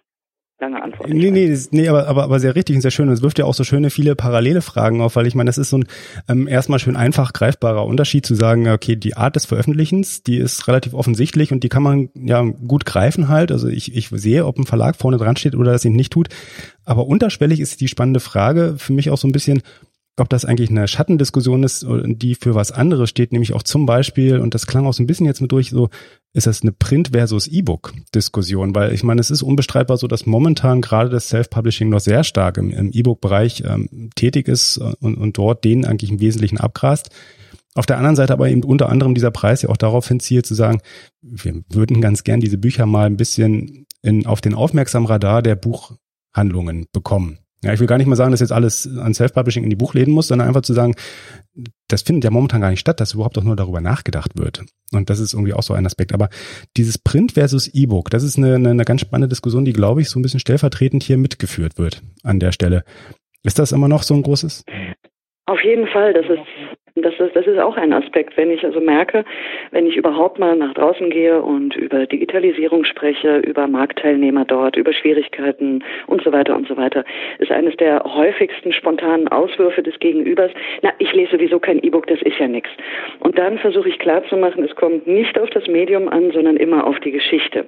lange 0.60 0.82
Antwort. 0.82 1.08
Nee, 1.08 1.30
nee, 1.30 1.56
nee, 1.70 1.88
aber, 1.88 2.06
aber, 2.06 2.24
aber 2.24 2.40
sehr 2.40 2.54
richtig 2.54 2.76
und 2.76 2.82
sehr 2.82 2.90
schön. 2.90 3.08
Und 3.08 3.14
es 3.14 3.22
wirft 3.22 3.38
ja 3.38 3.44
auch 3.44 3.54
so 3.54 3.64
schöne 3.64 3.90
viele 3.90 4.14
parallele 4.14 4.62
Fragen 4.62 5.00
auf, 5.00 5.16
weil 5.16 5.26
ich 5.26 5.34
meine, 5.34 5.48
das 5.48 5.58
ist 5.58 5.70
so 5.70 5.78
ein 5.78 5.86
ähm, 6.28 6.48
erstmal 6.48 6.78
schön 6.78 6.96
einfach 6.96 7.32
greifbarer 7.32 7.84
Unterschied 7.84 8.24
zu 8.24 8.34
sagen, 8.34 8.68
okay, 8.68 8.96
die 8.96 9.16
Art 9.16 9.36
des 9.36 9.46
Veröffentlichens, 9.46 10.22
die 10.22 10.36
ist 10.36 10.68
relativ 10.68 10.94
offensichtlich 10.94 11.52
und 11.52 11.64
die 11.64 11.68
kann 11.68 11.82
man 11.82 12.08
ja 12.14 12.42
gut 12.42 12.84
greifen 12.84 13.28
halt. 13.28 13.52
Also 13.52 13.68
ich, 13.68 13.94
ich 13.94 14.08
sehe, 14.10 14.46
ob 14.46 14.58
ein 14.58 14.66
Verlag 14.66 14.96
vorne 14.96 15.16
dran 15.16 15.36
steht 15.36 15.54
oder 15.54 15.72
das 15.72 15.84
ihn 15.84 15.96
nicht 15.96 16.12
tut. 16.12 16.28
Aber 16.84 17.06
unterschwellig 17.06 17.60
ist 17.60 17.80
die 17.80 17.88
spannende 17.88 18.20
Frage 18.20 18.74
für 18.78 18.92
mich 18.92 19.10
auch 19.10 19.18
so 19.18 19.26
ein 19.26 19.32
bisschen, 19.32 19.62
ob 20.16 20.28
das 20.28 20.44
eigentlich 20.44 20.70
eine 20.70 20.86
Schattendiskussion 20.86 21.64
ist, 21.64 21.84
die 21.88 22.36
für 22.36 22.54
was 22.54 22.70
anderes 22.70 23.10
steht, 23.10 23.32
nämlich 23.32 23.52
auch 23.52 23.64
zum 23.64 23.84
Beispiel, 23.84 24.38
und 24.38 24.54
das 24.54 24.66
klang 24.66 24.86
auch 24.86 24.92
so 24.92 25.02
ein 25.02 25.06
bisschen 25.06 25.26
jetzt 25.26 25.40
mit 25.40 25.50
durch, 25.50 25.70
so 25.70 25.88
ist 26.32 26.46
das 26.46 26.62
eine 26.62 26.72
Print 26.72 27.10
versus 27.12 27.48
E-Book-Diskussion, 27.48 28.74
weil 28.74 28.92
ich 28.92 29.02
meine, 29.02 29.20
es 29.20 29.30
ist 29.30 29.42
unbestreitbar 29.42 29.96
so, 29.96 30.06
dass 30.06 30.26
momentan 30.26 30.80
gerade 30.80 31.10
das 31.10 31.28
Self-Publishing 31.28 31.88
noch 31.88 32.00
sehr 32.00 32.22
stark 32.22 32.58
im, 32.58 32.70
im 32.70 32.92
E-Book-Bereich 32.92 33.64
ähm, 33.66 34.10
tätig 34.14 34.46
ist 34.46 34.78
und, 34.78 35.16
und 35.16 35.36
dort 35.36 35.64
den 35.64 35.84
eigentlich 35.84 36.10
im 36.10 36.20
Wesentlichen 36.20 36.58
abgrast. 36.58 37.10
Auf 37.74 37.86
der 37.86 37.96
anderen 37.96 38.14
Seite 38.14 38.32
aber 38.32 38.48
eben 38.48 38.62
unter 38.62 38.88
anderem 38.88 39.14
dieser 39.14 39.32
Preis 39.32 39.62
ja 39.62 39.68
auch 39.68 39.76
darauf 39.76 40.06
hinzielt 40.06 40.46
zu 40.46 40.54
sagen, 40.54 40.80
wir 41.22 41.62
würden 41.70 42.00
ganz 42.00 42.22
gern 42.22 42.38
diese 42.38 42.58
Bücher 42.58 42.86
mal 42.86 43.06
ein 43.06 43.16
bisschen 43.16 43.86
in, 44.00 44.26
auf 44.26 44.40
den 44.40 44.54
Aufmerksamradar 44.54 45.42
der 45.42 45.56
Buchhandlungen 45.56 46.86
bekommen. 46.92 47.38
Ja, 47.64 47.72
ich 47.72 47.80
will 47.80 47.86
gar 47.86 47.96
nicht 47.98 48.06
mal 48.06 48.16
sagen, 48.16 48.30
dass 48.30 48.40
jetzt 48.40 48.52
alles 48.52 48.86
an 48.98 49.14
Self-Publishing 49.14 49.64
in 49.64 49.70
die 49.70 49.76
Buchläden 49.76 50.12
muss, 50.12 50.28
sondern 50.28 50.48
einfach 50.48 50.62
zu 50.62 50.74
sagen, 50.74 50.94
das 51.88 52.02
findet 52.02 52.24
ja 52.24 52.30
momentan 52.30 52.60
gar 52.60 52.70
nicht 52.70 52.80
statt, 52.80 53.00
dass 53.00 53.14
überhaupt 53.14 53.38
auch 53.38 53.42
nur 53.42 53.56
darüber 53.56 53.80
nachgedacht 53.80 54.38
wird. 54.38 54.62
Und 54.92 55.08
das 55.08 55.18
ist 55.18 55.32
irgendwie 55.32 55.54
auch 55.54 55.62
so 55.62 55.72
ein 55.72 55.86
Aspekt. 55.86 56.12
Aber 56.12 56.28
dieses 56.76 56.98
Print 56.98 57.32
versus 57.32 57.68
E-Book, 57.72 58.10
das 58.10 58.22
ist 58.22 58.36
eine, 58.36 58.56
eine, 58.56 58.70
eine 58.70 58.84
ganz 58.84 59.00
spannende 59.00 59.28
Diskussion, 59.28 59.64
die, 59.64 59.72
glaube 59.72 60.02
ich, 60.02 60.10
so 60.10 60.18
ein 60.18 60.22
bisschen 60.22 60.40
stellvertretend 60.40 61.02
hier 61.02 61.16
mitgeführt 61.16 61.78
wird 61.78 62.02
an 62.22 62.38
der 62.38 62.52
Stelle. 62.52 62.84
Ist 63.42 63.58
das 63.58 63.72
immer 63.72 63.88
noch 63.88 64.02
so 64.02 64.14
ein 64.14 64.22
großes? 64.22 64.64
Auf 65.46 65.62
jeden 65.64 65.86
Fall, 65.88 66.12
das 66.12 66.24
ist 66.26 66.83
das 67.02 67.14
ist, 67.18 67.34
das 67.34 67.44
ist 67.48 67.58
auch 67.58 67.76
ein 67.76 67.92
Aspekt, 67.92 68.36
wenn 68.36 68.52
ich 68.52 68.64
also 68.64 68.80
merke, 68.80 69.24
wenn 69.72 69.84
ich 69.84 69.96
überhaupt 69.96 70.38
mal 70.38 70.54
nach 70.54 70.74
draußen 70.74 71.10
gehe 71.10 71.42
und 71.42 71.74
über 71.74 72.06
Digitalisierung 72.06 72.84
spreche, 72.84 73.38
über 73.38 73.66
Marktteilnehmer 73.66 74.44
dort, 74.44 74.76
über 74.76 74.92
Schwierigkeiten 74.92 75.82
und 76.06 76.22
so 76.22 76.30
weiter 76.30 76.54
und 76.54 76.68
so 76.68 76.76
weiter, 76.76 77.04
ist 77.40 77.50
eines 77.50 77.76
der 77.78 78.04
häufigsten 78.04 78.72
spontanen 78.72 79.26
Auswürfe 79.26 79.82
des 79.82 79.98
Gegenübers, 79.98 80.52
na, 80.82 80.92
ich 81.00 81.12
lese 81.12 81.32
sowieso 81.32 81.58
kein 81.58 81.82
E-Book, 81.82 82.06
das 82.06 82.22
ist 82.22 82.38
ja 82.38 82.46
nichts. 82.46 82.70
Und 83.18 83.36
dann 83.38 83.58
versuche 83.58 83.88
ich 83.88 83.98
klarzumachen, 83.98 84.62
es 84.62 84.76
kommt 84.76 85.04
nicht 85.08 85.36
auf 85.36 85.50
das 85.50 85.66
Medium 85.66 86.08
an, 86.08 86.30
sondern 86.30 86.56
immer 86.56 86.86
auf 86.86 87.00
die 87.00 87.10
Geschichte. 87.10 87.66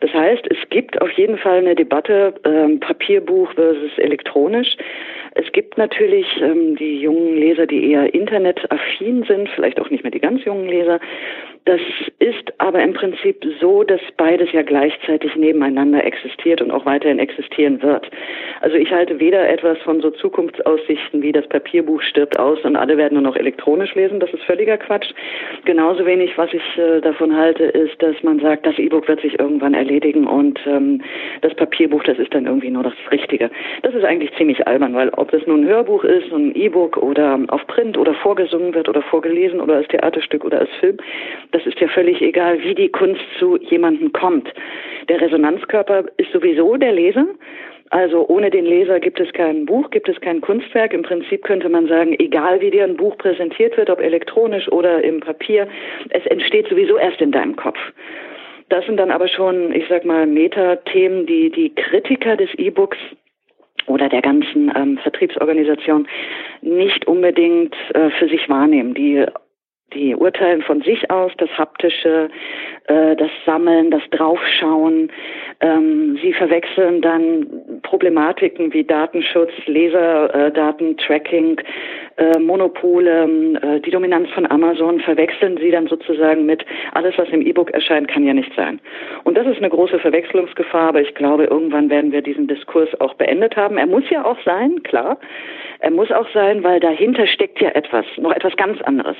Das 0.00 0.12
heißt, 0.12 0.44
es 0.50 0.68
gibt 0.68 1.00
auf 1.00 1.10
jeden 1.12 1.38
Fall 1.38 1.60
eine 1.60 1.76
Debatte, 1.76 2.34
ähm, 2.44 2.78
Papierbuch 2.80 3.52
versus 3.54 3.96
elektronisch. 3.96 4.76
Es 5.38 5.50
gibt 5.52 5.76
natürlich 5.78 6.26
ähm, 6.42 6.76
die 6.76 6.98
jungen 7.00 7.36
Leser, 7.36 7.66
die 7.66 7.90
eher 7.90 8.14
internetaffin 8.66 9.24
sind, 9.24 9.48
vielleicht 9.54 9.80
auch 9.80 9.90
nicht 9.90 10.02
mehr 10.02 10.10
die 10.10 10.20
ganz 10.20 10.44
jungen 10.44 10.68
Leser. 10.68 11.00
Das 11.66 11.80
ist 12.20 12.52
aber 12.58 12.80
im 12.80 12.92
Prinzip 12.92 13.44
so, 13.60 13.82
dass 13.82 14.00
beides 14.16 14.52
ja 14.52 14.62
gleichzeitig 14.62 15.34
nebeneinander 15.34 16.04
existiert 16.04 16.62
und 16.62 16.70
auch 16.70 16.86
weiterhin 16.86 17.18
existieren 17.18 17.82
wird. 17.82 18.08
Also 18.60 18.76
ich 18.76 18.92
halte 18.92 19.18
weder 19.18 19.48
etwas 19.48 19.76
von 19.78 20.00
so 20.00 20.10
Zukunftsaussichten 20.10 21.22
wie 21.22 21.32
das 21.32 21.48
Papierbuch 21.48 22.02
stirbt 22.02 22.38
aus 22.38 22.60
und 22.62 22.76
alle 22.76 22.96
werden 22.96 23.14
nur 23.14 23.22
noch 23.22 23.34
elektronisch 23.34 23.96
lesen. 23.96 24.20
Das 24.20 24.32
ist 24.32 24.44
völliger 24.44 24.78
Quatsch. 24.78 25.10
Genauso 25.64 26.06
wenig, 26.06 26.38
was 26.38 26.52
ich 26.52 26.62
äh, 26.78 27.00
davon 27.00 27.36
halte, 27.36 27.64
ist, 27.64 28.00
dass 28.00 28.14
man 28.22 28.38
sagt, 28.38 28.64
das 28.64 28.78
E-Book 28.78 29.08
wird 29.08 29.20
sich 29.22 29.36
irgendwann 29.36 29.74
erledigen 29.74 30.28
und 30.28 30.60
ähm, 30.66 31.02
das 31.40 31.52
Papierbuch, 31.54 32.04
das 32.04 32.18
ist 32.18 32.32
dann 32.32 32.46
irgendwie 32.46 32.70
nur 32.70 32.84
das 32.84 32.94
Richtige. 33.10 33.50
Das 33.82 33.92
ist 33.92 34.04
eigentlich 34.04 34.32
ziemlich 34.36 34.68
albern, 34.68 34.94
weil 34.94 35.08
ob 35.08 35.32
das 35.32 35.44
nun 35.48 35.64
ein 35.64 35.68
Hörbuch 35.68 36.04
ist, 36.04 36.32
ein 36.32 36.54
E-Book 36.54 36.96
oder 36.96 37.40
auf 37.48 37.66
Print 37.66 37.98
oder 37.98 38.14
vorgesungen 38.14 38.72
wird 38.72 38.88
oder 38.88 39.02
vorgelesen 39.02 39.60
oder 39.60 39.74
als 39.74 39.88
Theaterstück 39.88 40.44
oder 40.44 40.60
als 40.60 40.70
Film, 40.78 40.98
das 41.56 41.64
ist 41.64 41.80
ja 41.80 41.88
völlig 41.88 42.20
egal, 42.20 42.62
wie 42.62 42.74
die 42.74 42.90
Kunst 42.90 43.22
zu 43.38 43.56
jemandem 43.56 44.12
kommt. 44.12 44.52
Der 45.08 45.20
Resonanzkörper 45.22 46.04
ist 46.18 46.30
sowieso 46.30 46.76
der 46.76 46.92
Leser. 46.92 47.26
Also 47.88 48.26
ohne 48.28 48.50
den 48.50 48.66
Leser 48.66 49.00
gibt 49.00 49.18
es 49.20 49.32
kein 49.32 49.64
Buch, 49.64 49.88
gibt 49.90 50.08
es 50.08 50.20
kein 50.20 50.42
Kunstwerk. 50.42 50.92
Im 50.92 51.02
Prinzip 51.02 51.44
könnte 51.44 51.70
man 51.70 51.88
sagen, 51.88 52.14
egal 52.18 52.60
wie 52.60 52.70
dir 52.70 52.84
ein 52.84 52.96
Buch 52.96 53.16
präsentiert 53.16 53.76
wird, 53.78 53.88
ob 53.88 54.00
elektronisch 54.00 54.70
oder 54.70 55.02
im 55.02 55.20
Papier, 55.20 55.66
es 56.10 56.26
entsteht 56.26 56.68
sowieso 56.68 56.98
erst 56.98 57.22
in 57.22 57.32
deinem 57.32 57.56
Kopf. 57.56 57.78
Das 58.68 58.84
sind 58.84 58.98
dann 58.98 59.10
aber 59.10 59.28
schon, 59.28 59.72
ich 59.72 59.84
sag 59.88 60.04
mal, 60.04 60.26
Metathemen, 60.26 61.24
die 61.24 61.50
die 61.50 61.74
Kritiker 61.74 62.36
des 62.36 62.52
E-Books 62.58 62.98
oder 63.86 64.10
der 64.10 64.20
ganzen 64.20 64.70
ähm, 64.76 64.98
Vertriebsorganisation 64.98 66.06
nicht 66.60 67.06
unbedingt 67.06 67.74
äh, 67.94 68.10
für 68.10 68.28
sich 68.28 68.46
wahrnehmen, 68.50 68.92
die 68.92 69.24
die 69.94 70.14
urteilen 70.14 70.62
von 70.62 70.82
sich 70.82 71.10
aus, 71.10 71.32
das 71.38 71.50
Haptische, 71.56 72.28
äh, 72.86 73.16
das 73.16 73.30
Sammeln, 73.44 73.90
das 73.90 74.02
Draufschauen. 74.10 75.10
Ähm, 75.60 76.18
sie 76.22 76.32
verwechseln 76.32 77.00
dann 77.02 77.80
Problematiken 77.82 78.72
wie 78.72 78.84
Datenschutz, 78.84 79.52
Leserdatentracking, 79.66 81.58
äh, 81.58 81.64
Monopole, 82.38 83.24
äh, 83.62 83.80
die 83.80 83.90
Dominanz 83.90 84.30
von 84.30 84.50
Amazon, 84.50 85.00
verwechseln 85.00 85.58
sie 85.58 85.70
dann 85.70 85.86
sozusagen 85.86 86.46
mit 86.46 86.64
alles, 86.92 87.16
was 87.18 87.28
im 87.28 87.42
E-Book 87.42 87.70
erscheint, 87.72 88.08
kann 88.08 88.24
ja 88.24 88.32
nicht 88.32 88.52
sein. 88.54 88.80
Und 89.24 89.36
das 89.36 89.46
ist 89.46 89.58
eine 89.58 89.68
große 89.68 89.98
Verwechslungsgefahr, 89.98 90.88
aber 90.88 91.02
ich 91.02 91.14
glaube, 91.14 91.44
irgendwann 91.44 91.90
werden 91.90 92.12
wir 92.12 92.22
diesen 92.22 92.48
Diskurs 92.48 92.88
auch 93.00 93.14
beendet 93.14 93.56
haben. 93.56 93.76
Er 93.76 93.86
muss 93.86 94.08
ja 94.10 94.24
auch 94.24 94.38
sein, 94.44 94.82
klar. 94.82 95.18
Er 95.80 95.90
muss 95.90 96.10
auch 96.10 96.28
sein, 96.32 96.64
weil 96.64 96.80
dahinter 96.80 97.26
steckt 97.26 97.60
ja 97.60 97.70
etwas, 97.70 98.06
noch 98.16 98.32
etwas 98.32 98.56
ganz 98.56 98.80
anderes. 98.82 99.16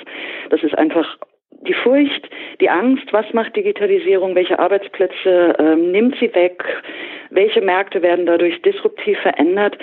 Das 0.50 0.62
ist 0.62 0.76
einfach 0.76 1.18
die 1.62 1.74
Furcht, 1.74 2.28
die 2.60 2.70
Angst, 2.70 3.12
was 3.12 3.32
macht 3.32 3.56
Digitalisierung, 3.56 4.34
welche 4.34 4.58
Arbeitsplätze 4.58 5.54
ähm, 5.58 5.90
nimmt 5.90 6.16
sie 6.20 6.34
weg, 6.34 6.62
welche 7.30 7.60
Märkte 7.60 8.02
werden 8.02 8.26
dadurch 8.26 8.60
disruptiv 8.62 9.18
verändert. 9.20 9.76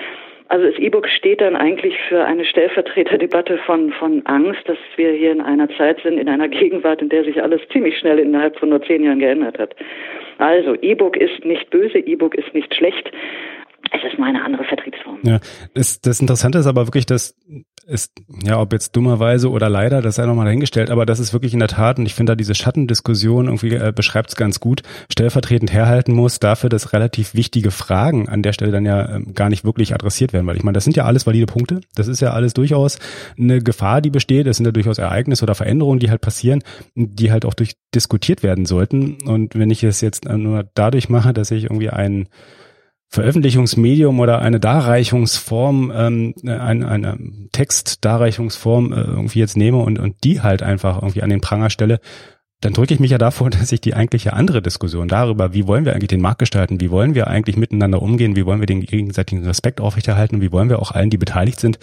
Also 0.50 0.70
das 0.70 0.78
E-Book 0.78 1.08
steht 1.08 1.42
dann 1.42 1.56
eigentlich 1.56 1.96
für 2.10 2.26
eine 2.26 2.46
Stellvertreterdebatte 2.46 3.58
von, 3.60 3.92
von 3.94 4.26
Angst, 4.26 4.62
dass 4.68 4.78
wir 4.98 5.12
hier 5.12 5.32
in 5.32 5.42
einer 5.42 5.70
Zeit 5.78 6.00
sind, 6.04 6.18
in 6.18 6.30
einer 6.30 6.48
Gegenwart, 6.48 7.02
in 7.02 7.10
der 7.10 7.24
sich 7.24 7.42
alles 7.42 7.62
ziemlich 7.72 7.98
schnell 7.98 8.20
innerhalb 8.20 8.60
von 8.60 8.70
nur 8.70 8.82
zehn 8.84 9.04
Jahren 9.04 9.20
geändert 9.20 9.58
hat. 9.58 9.76
Also 10.38 10.76
E-Book 10.82 11.18
ist 11.18 11.46
nicht 11.46 11.70
böse, 11.70 12.00
E-Book 12.00 12.36
ist 12.36 12.54
nicht 12.54 12.74
schlecht, 12.76 13.12
es 13.94 14.12
ist 14.12 14.18
nur 14.18 14.28
eine 14.28 14.44
andere 14.44 14.64
Vertriebsform. 14.66 15.20
Ja, 15.24 15.40
das, 15.74 16.02
das 16.02 16.20
Interessante 16.20 16.58
ist 16.58 16.68
aber 16.68 16.88
wirklich, 16.88 17.06
dass 17.06 17.36
ist, 17.86 18.14
ja, 18.44 18.60
ob 18.60 18.72
jetzt 18.72 18.96
dummerweise 18.96 19.50
oder 19.50 19.70
leider, 19.70 20.02
das 20.02 20.16
sei 20.16 20.26
nochmal 20.26 20.46
dahingestellt, 20.46 20.90
aber 20.90 21.06
das 21.06 21.20
ist 21.20 21.34
wirklich 21.34 21.54
in 21.54 21.60
der 21.60 21.68
Tat, 21.68 22.00
und 22.00 22.06
ich 22.06 22.14
finde 22.14 22.32
da 22.32 22.36
diese 22.36 22.56
Schattendiskussion 22.56 23.48
irgendwie 23.48 23.74
äh, 23.74 23.92
beschreibt 23.94 24.30
es 24.30 24.36
ganz 24.36 24.60
gut, 24.60 24.84
stellvertretend 25.12 25.72
herhalten 25.74 26.14
muss 26.14 26.40
dafür, 26.40 26.70
dass 26.70 26.94
relativ 26.94 27.34
wichtige 27.34 27.72
Fragen 27.72 28.30
an 28.30 28.42
der 28.42 28.54
Stelle 28.54 28.72
dann 28.72 28.86
ja 28.86 29.16
ähm, 29.16 29.34
gar 29.34 29.50
nicht 29.50 29.66
wirklich 29.66 29.94
adressiert 29.94 30.34
werden, 30.34 30.48
weil 30.48 30.56
ich 30.56 30.64
meine, 30.64 30.76
das 30.76 30.86
sind 30.86 30.96
ja 30.96 31.04
alles 31.06 31.28
valide 31.28 31.46
Punkte, 31.46 31.82
das 31.96 32.08
ist 32.08 32.22
ja 32.22 32.32
alles 32.32 32.54
durchaus 32.54 33.00
eine 33.38 33.62
Gefahr, 33.62 34.02
die 34.02 34.12
besteht, 34.12 34.48
das 34.48 34.58
sind 34.58 34.66
ja 34.66 34.72
durchaus 34.72 34.98
Ereignisse 34.98 35.44
oder 35.44 35.56
Veränderungen, 35.56 36.00
die 36.00 36.10
halt 36.10 36.22
passieren, 36.22 36.64
die 36.96 37.32
halt 37.32 37.46
auch 37.46 37.54
durch 37.54 37.74
diskutiert 37.94 38.44
werden 38.44 38.66
sollten 38.66 39.18
und 39.26 39.56
wenn 39.56 39.70
ich 39.70 39.84
es 39.84 40.02
jetzt 40.02 40.26
nur 40.26 40.64
dadurch 40.74 41.10
mache, 41.10 41.34
dass 41.34 41.52
ich 41.52 41.66
irgendwie 41.66 41.90
einen 41.90 42.30
Veröffentlichungsmedium 43.13 44.20
oder 44.20 44.39
eine 44.39 44.60
Darreichungsform, 44.60 45.93
ähm, 45.96 46.34
eine, 46.48 46.88
eine 46.88 47.20
Textdarreichungsform 47.51 48.91
äh, 48.91 49.01
irgendwie 49.01 49.38
jetzt 49.38 49.55
nehme 49.55 49.77
und, 49.77 50.00
und 50.00 50.24
die 50.24 50.41
halt 50.41 50.63
einfach 50.63 50.96
irgendwie 50.96 51.22
an 51.22 51.29
den 51.29 51.39
Pranger 51.39 51.70
stelle, 51.70 52.00
dann 52.60 52.74
drücke 52.74 52.91
ich 52.91 53.00
mich 53.00 53.12
ja 53.12 53.20
davor, 53.20 53.50
dass 53.51 53.72
ich 53.72 53.82
die 53.82 53.93
eigentliche 53.93 54.34
andere 54.34 54.63
Diskussion 54.63 55.08
darüber, 55.08 55.53
wie 55.53 55.67
wollen 55.67 55.86
wir 55.86 55.93
eigentlich 55.93 56.08
den 56.08 56.22
Markt 56.22 56.39
gestalten, 56.39 56.82
wie 56.82 56.89
wollen 56.89 57.13
wir 57.13 57.27
eigentlich 57.27 57.55
miteinander 57.55 58.01
umgehen, 58.01 58.36
wie 58.36 58.48
wollen 58.48 58.62
wir 58.62 58.65
den 58.65 58.82
gegenseitigen 58.82 59.46
Respekt 59.46 59.79
aufrechterhalten 59.79 60.41
wie 60.41 60.51
wollen 60.51 60.70
wir 60.70 60.82
auch 60.82 60.89
allen, 60.89 61.12
die 61.12 61.20
beteiligt 61.20 61.60
sind, 61.60 61.77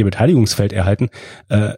ihr 0.00 0.04
Beteiligungsfeld 0.04 0.72
erhalten, 0.72 1.08
äh, 1.48 1.74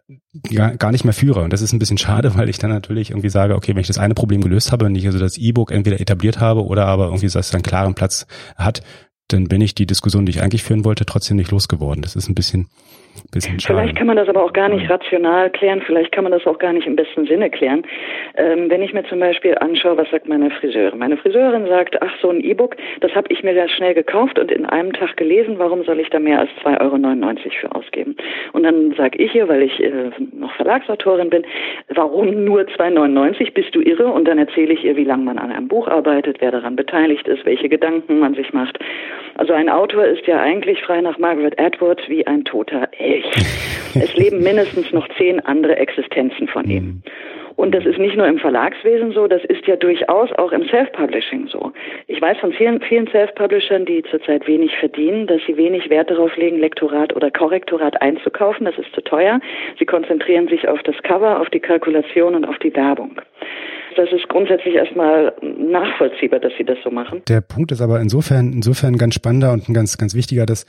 gar, 0.50 0.92
nicht 0.92 1.04
mehr 1.04 1.12
führe. 1.12 1.42
Und 1.42 1.52
das 1.52 1.60
ist 1.60 1.72
ein 1.72 1.78
bisschen 1.78 1.98
schade, 1.98 2.36
weil 2.36 2.48
ich 2.48 2.58
dann 2.58 2.70
natürlich 2.70 3.10
irgendwie 3.10 3.28
sage, 3.28 3.54
okay, 3.54 3.74
wenn 3.74 3.80
ich 3.80 3.86
das 3.86 3.98
eine 3.98 4.14
Problem 4.14 4.40
gelöst 4.40 4.72
habe 4.72 4.86
und 4.86 4.94
ich 4.94 5.06
also 5.06 5.18
das 5.18 5.36
E-Book 5.36 5.70
entweder 5.70 6.00
etabliert 6.00 6.40
habe 6.40 6.64
oder 6.64 6.86
aber 6.86 7.06
irgendwie 7.06 7.26
es 7.26 7.54
einen 7.54 7.62
klaren 7.62 7.94
Platz 7.94 8.26
hat, 8.56 8.82
dann 9.28 9.48
bin 9.48 9.60
ich 9.60 9.74
die 9.74 9.86
Diskussion, 9.86 10.26
die 10.26 10.30
ich 10.30 10.42
eigentlich 10.42 10.62
führen 10.62 10.84
wollte, 10.84 11.06
trotzdem 11.06 11.36
nicht 11.36 11.50
losgeworden. 11.50 12.02
Das 12.02 12.16
ist 12.16 12.28
ein 12.28 12.34
bisschen 12.34 12.68
bisschen 13.32 13.58
schade. 13.60 13.80
Vielleicht 13.80 13.96
kann 13.96 14.06
man 14.06 14.16
das 14.16 14.28
aber 14.28 14.42
auch 14.42 14.52
gar 14.52 14.68
nicht 14.68 14.88
rational 14.88 15.50
klären, 15.50 15.82
vielleicht 15.84 16.12
kann 16.12 16.24
man 16.24 16.32
das 16.32 16.46
auch 16.46 16.58
gar 16.58 16.72
nicht 16.72 16.86
im 16.86 16.96
besten 16.96 17.26
Sinne 17.26 17.50
klären. 17.50 17.82
Ähm, 18.36 18.70
wenn 18.70 18.82
ich 18.82 18.92
mir 18.92 19.04
zum 19.04 19.20
Beispiel 19.20 19.56
anschaue, 19.58 19.96
was 19.96 20.10
sagt 20.10 20.28
meine 20.28 20.50
Friseurin? 20.50 20.98
Meine 20.98 21.16
Friseurin 21.16 21.66
sagt, 21.66 22.00
ach 22.02 22.12
so 22.20 22.30
ein 22.30 22.40
E-Book, 22.40 22.76
das 23.00 23.12
habe 23.14 23.28
ich 23.30 23.42
mir 23.42 23.54
ganz 23.54 23.70
schnell 23.72 23.94
gekauft 23.94 24.38
und 24.38 24.50
in 24.50 24.66
einem 24.66 24.92
Tag 24.92 25.16
gelesen, 25.16 25.58
warum 25.58 25.84
soll 25.84 26.00
ich 26.00 26.10
da 26.10 26.18
mehr 26.18 26.40
als 26.40 26.50
2,99 26.64 26.80
Euro 26.80 27.34
für 27.60 27.74
ausgeben? 27.74 28.16
Und 28.52 28.62
dann 28.64 28.92
sage 28.96 29.18
ich 29.18 29.34
ihr, 29.34 29.48
weil 29.48 29.62
ich 29.62 29.82
äh, 29.82 30.10
noch 30.32 30.52
Verlagsautorin 30.54 31.30
bin, 31.30 31.44
warum 31.94 32.44
nur 32.44 32.62
2,99? 32.62 33.52
Bist 33.52 33.74
du 33.74 33.80
irre? 33.80 34.06
Und 34.06 34.26
dann 34.26 34.38
erzähle 34.38 34.72
ich 34.74 34.84
ihr, 34.84 34.96
wie 34.96 35.04
lange 35.04 35.24
man 35.24 35.38
an 35.38 35.50
einem 35.50 35.68
Buch 35.68 35.88
arbeitet, 35.88 36.36
wer 36.40 36.50
daran 36.50 36.76
beteiligt 36.76 37.26
ist, 37.28 37.44
welche 37.44 37.68
Gedanken 37.68 38.18
man 38.18 38.34
sich 38.34 38.52
macht. 38.52 38.78
Also 39.36 39.52
ein 39.52 39.68
Autor 39.68 40.04
ist 40.04 40.26
ja 40.26 40.40
eigentlich 40.40 40.82
frei 40.82 41.00
nach 41.00 41.18
Margaret 41.18 41.58
Atwood 41.58 42.02
wie 42.08 42.26
ein 42.26 42.44
toter 42.44 42.88
Elch. 42.98 43.24
es 43.94 44.14
leben 44.14 44.42
mindestens 44.42 44.92
noch 44.92 45.08
zehn 45.16 45.40
andere 45.40 45.76
Existenzen 45.76 46.48
von 46.48 46.68
ihm. 46.68 46.84
Mhm. 46.84 47.02
Und 47.56 47.74
das 47.74 47.84
ist 47.84 47.98
nicht 47.98 48.16
nur 48.16 48.26
im 48.26 48.38
Verlagswesen 48.38 49.12
so, 49.12 49.26
das 49.26 49.44
ist 49.44 49.66
ja 49.66 49.76
durchaus 49.76 50.32
auch 50.32 50.52
im 50.52 50.66
Self-Publishing 50.68 51.48
so. 51.48 51.72
Ich 52.06 52.20
weiß 52.20 52.38
von 52.38 52.52
vielen, 52.52 52.80
vielen 52.80 53.06
Self-Publishern, 53.08 53.84
die 53.84 54.02
zurzeit 54.04 54.46
wenig 54.46 54.76
verdienen, 54.78 55.26
dass 55.26 55.40
sie 55.46 55.56
wenig 55.56 55.90
Wert 55.90 56.10
darauf 56.10 56.36
legen, 56.36 56.58
Lektorat 56.58 57.14
oder 57.14 57.30
Korrektorat 57.30 58.00
einzukaufen. 58.00 58.64
Das 58.64 58.78
ist 58.78 58.92
zu 58.94 59.02
teuer. 59.02 59.40
Sie 59.78 59.86
konzentrieren 59.86 60.48
sich 60.48 60.66
auf 60.66 60.82
das 60.82 60.96
Cover, 61.02 61.40
auf 61.40 61.50
die 61.50 61.60
Kalkulation 61.60 62.34
und 62.34 62.46
auf 62.46 62.58
die 62.58 62.74
Werbung. 62.74 63.20
Das 63.96 64.10
ist 64.12 64.28
grundsätzlich 64.28 64.74
erstmal 64.74 65.34
nachvollziehbar, 65.42 66.40
dass 66.40 66.52
sie 66.58 66.64
das 66.64 66.78
so 66.82 66.90
machen. 66.90 67.22
Der 67.28 67.40
Punkt 67.40 67.72
ist 67.72 67.80
aber 67.80 68.00
insofern, 68.00 68.52
insofern 68.52 68.96
ganz 68.96 69.14
spannender 69.14 69.52
und 69.52 69.68
ein 69.68 69.74
ganz, 69.74 69.98
ganz 69.98 70.14
wichtiger, 70.14 70.46
dass 70.46 70.66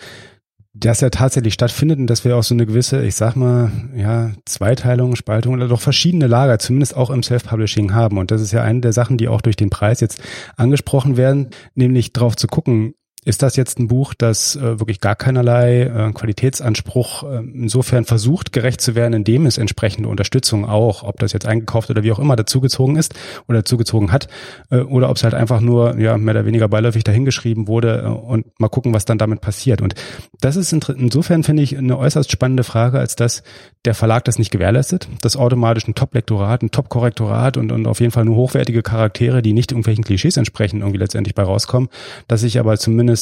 das 0.76 1.02
ja 1.02 1.10
tatsächlich 1.10 1.54
stattfindet 1.54 2.00
und 2.00 2.08
dass 2.08 2.26
wir 2.26 2.36
auch 2.36 2.44
so 2.44 2.56
eine 2.56 2.66
gewisse, 2.66 3.06
ich 3.06 3.14
sag 3.14 3.36
mal, 3.36 3.72
ja, 3.96 4.32
Zweiteilung, 4.46 5.16
Spaltung 5.16 5.54
oder 5.54 5.68
doch 5.68 5.82
verschiedene 5.82 6.26
Lager, 6.26 6.58
zumindest 6.58 6.98
auch 6.98 7.12
im 7.12 7.22
Self-Publishing 7.22 7.94
haben. 7.94 8.18
Und 8.18 8.32
das 8.32 8.42
ist 8.42 8.54
ja 8.54 8.64
eine 8.64 8.82
der 8.82 8.92
Sachen, 8.92 9.18
die 9.18 9.28
auch 9.28 9.42
durch 9.42 9.56
den 9.56 9.70
Preis 9.70 10.02
jetzt 10.02 10.22
angesprochen 10.58 11.16
werden, 11.16 11.50
nämlich 11.76 12.12
drauf 12.12 12.36
zu 12.36 12.48
gucken, 12.48 12.96
ist 13.26 13.42
das 13.42 13.56
jetzt 13.56 13.80
ein 13.80 13.88
Buch, 13.88 14.14
das 14.14 14.56
äh, 14.56 14.80
wirklich 14.80 15.00
gar 15.00 15.16
keinerlei 15.16 15.84
äh, 15.84 16.12
Qualitätsanspruch 16.14 17.24
äh, 17.24 17.38
insofern 17.38 18.06
versucht, 18.06 18.52
gerecht 18.52 18.82
zu 18.82 18.96
werden, 18.96 19.14
indem 19.14 19.46
es 19.46 19.58
entsprechende 19.58 20.10
Unterstützung 20.10 20.68
auch, 20.68 21.04
ob 21.04 21.20
das 21.20 21.34
jetzt 21.34 21.46
eingekauft 21.46 21.90
oder 21.90 22.04
wie 22.04 22.12
auch 22.12 22.20
immer 22.20 22.36
dazugezogen 22.36 22.96
ist 22.98 23.14
oder 23.48 23.66
zugezogen 23.66 24.12
hat, 24.12 24.28
äh, 24.70 24.80
oder 24.80 25.10
ob 25.10 25.18
es 25.18 25.24
halt 25.24 25.34
einfach 25.34 25.62
nur 25.62 25.98
ja 26.00 26.18
mehr 26.18 26.34
oder 26.34 26.46
weniger 26.46 26.68
beiläufig 26.68 27.04
dahingeschrieben 27.04 27.68
wurde 27.68 28.04
äh, 28.06 28.08
und 28.08 28.60
mal 28.60 28.70
gucken, 28.70 28.94
was 28.94 29.06
dann 29.06 29.18
damit 29.18 29.42
passiert. 29.42 29.82
Und 29.82 29.96
das 30.42 30.56
ist 30.56 30.74
insofern, 30.74 31.44
finde 31.44 31.64
ich, 31.64 31.78
eine 31.78 31.98
äußerst 31.98 32.32
spannende 32.32 32.64
Frage, 32.64 33.00
als 33.00 33.16
dass 33.16 33.44
der 33.86 33.96
Verlag 33.96 34.26
das 34.26 34.40
nicht 34.40 34.52
gewährleistet, 34.52 35.08
das 35.22 35.36
automatisch 35.36 35.88
ein 35.88 35.96
Top-Lektorat, 35.96 36.62
ein 36.62 36.72
Top-Korrektorat 36.72 37.58
und, 37.58 37.72
und 37.72 37.86
auf 37.86 38.00
jeden 38.00 38.12
Fall 38.12 38.26
nur 38.26 38.36
hochwertige 38.36 38.82
Charaktere, 38.82 39.42
die 39.42 39.54
nicht 39.54 39.72
irgendwelchen 39.72 40.04
Klischees 40.04 40.38
entsprechen, 40.38 40.80
irgendwie 40.80 41.00
letztendlich 41.00 41.36
bei 41.36 41.44
rauskommen, 41.44 41.90
dass 42.28 42.44
ich 42.44 42.60
aber 42.60 42.78
zumindest 42.78 43.13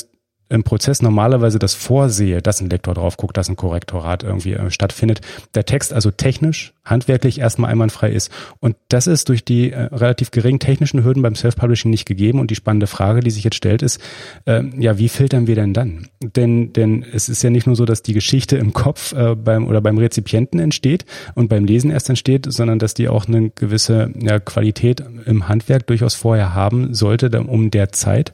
im 0.52 0.64
Prozess 0.64 1.02
normalerweise 1.02 1.60
das 1.60 1.74
vorsehe, 1.74 2.42
dass 2.42 2.62
ein 2.62 2.70
Lektor 2.70 2.94
drauf 2.94 3.18
guckt, 3.18 3.38
dass 3.38 3.50
ein 3.50 3.56
Korrektorat 3.56 4.24
irgendwie 4.24 4.54
äh, 4.54 4.70
stattfindet. 4.70 5.22
Der 5.56 5.66
Text 5.66 5.94
also 5.94 6.12
technisch, 6.12 6.74
handwerklich 6.84 7.40
erstmal 7.40 7.72
einwandfrei 7.72 8.12
ist. 8.12 8.32
Und 8.60 8.76
das 8.90 9.08
ist 9.08 9.30
durch 9.30 9.46
die 9.46 9.72
äh, 9.72 9.84
relativ 9.84 10.32
geringen 10.32 10.60
technischen 10.60 11.04
Hürden 11.04 11.24
beim 11.24 11.36
Self-Publishing 11.36 11.90
nicht 11.90 12.06
gegeben. 12.06 12.40
Und 12.40 12.52
die 12.52 12.56
spannende 12.56 12.88
Frage, 12.88 13.22
die 13.22 13.32
sich 13.32 13.44
jetzt 13.44 13.56
stellt, 13.56 13.82
ist, 13.82 14.02
äh, 14.46 14.64
ja, 14.78 14.98
wie 14.98 15.10
filtern 15.10 15.48
wir 15.48 15.56
denn 15.56 15.74
dann? 15.74 16.08
Denn, 16.20 16.74
denn 16.74 17.04
es 17.04 17.30
ist 17.30 17.44
ja 17.44 17.50
nicht 17.50 17.66
nur 17.68 17.76
so, 17.76 17.86
dass 17.86 18.04
die 18.04 18.14
Geschichte 18.14 18.58
im 18.58 18.74
Kopf 18.74 19.14
äh, 19.14 19.36
beim 19.36 19.68
oder 19.68 19.80
beim 19.80 19.98
Rezipienten 19.98 20.60
entsteht 20.60 21.06
und 21.34 21.48
beim 21.48 21.66
Lesen 21.66 21.92
erst 21.92 22.10
entsteht, 22.10 22.46
sondern 22.50 22.78
dass 22.78 22.94
die 22.94 23.08
auch 23.08 23.28
eine 23.28 23.52
gewisse 23.52 24.12
ja, 24.20 24.40
Qualität 24.40 25.02
im 25.26 25.48
Handwerk 25.48 25.88
durchaus 25.88 26.16
vorher 26.16 26.54
haben 26.54 26.94
sollte, 26.94 27.30
um 27.42 27.72
der 27.72 27.92
Zeit 27.94 28.34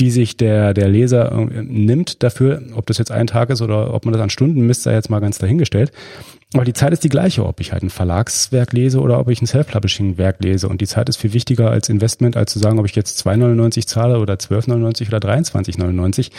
die 0.00 0.10
sich 0.10 0.36
der, 0.36 0.74
der 0.74 0.88
Leser 0.88 1.32
äh, 1.32 1.62
nimmt 1.62 2.22
dafür, 2.22 2.62
ob 2.74 2.86
das 2.86 2.98
jetzt 2.98 3.12
ein 3.12 3.26
Tag 3.26 3.50
ist 3.50 3.62
oder 3.62 3.94
ob 3.94 4.04
man 4.04 4.12
das 4.12 4.22
an 4.22 4.30
Stunden 4.30 4.66
misst, 4.66 4.82
sei 4.82 4.94
jetzt 4.94 5.10
mal 5.10 5.20
ganz 5.20 5.38
dahingestellt. 5.38 5.92
Aber 6.54 6.64
die 6.64 6.72
Zeit 6.72 6.92
ist 6.92 7.02
die 7.02 7.08
gleiche, 7.08 7.44
ob 7.44 7.58
ich 7.60 7.72
halt 7.72 7.82
ein 7.82 7.90
Verlagswerk 7.90 8.72
lese 8.72 9.00
oder 9.00 9.18
ob 9.18 9.28
ich 9.28 9.42
ein 9.42 9.46
Self-Publishing-Werk 9.46 10.36
lese. 10.40 10.68
Und 10.68 10.80
die 10.80 10.86
Zeit 10.86 11.08
ist 11.08 11.16
viel 11.16 11.32
wichtiger 11.32 11.68
als 11.68 11.88
Investment, 11.88 12.36
als 12.36 12.52
zu 12.52 12.60
sagen, 12.60 12.78
ob 12.78 12.86
ich 12.86 12.94
jetzt 12.94 13.26
2,99 13.26 13.88
zahle 13.88 14.20
oder 14.20 14.34
12,99 14.34 15.08
oder 15.08 15.18
23,99. 15.18 16.30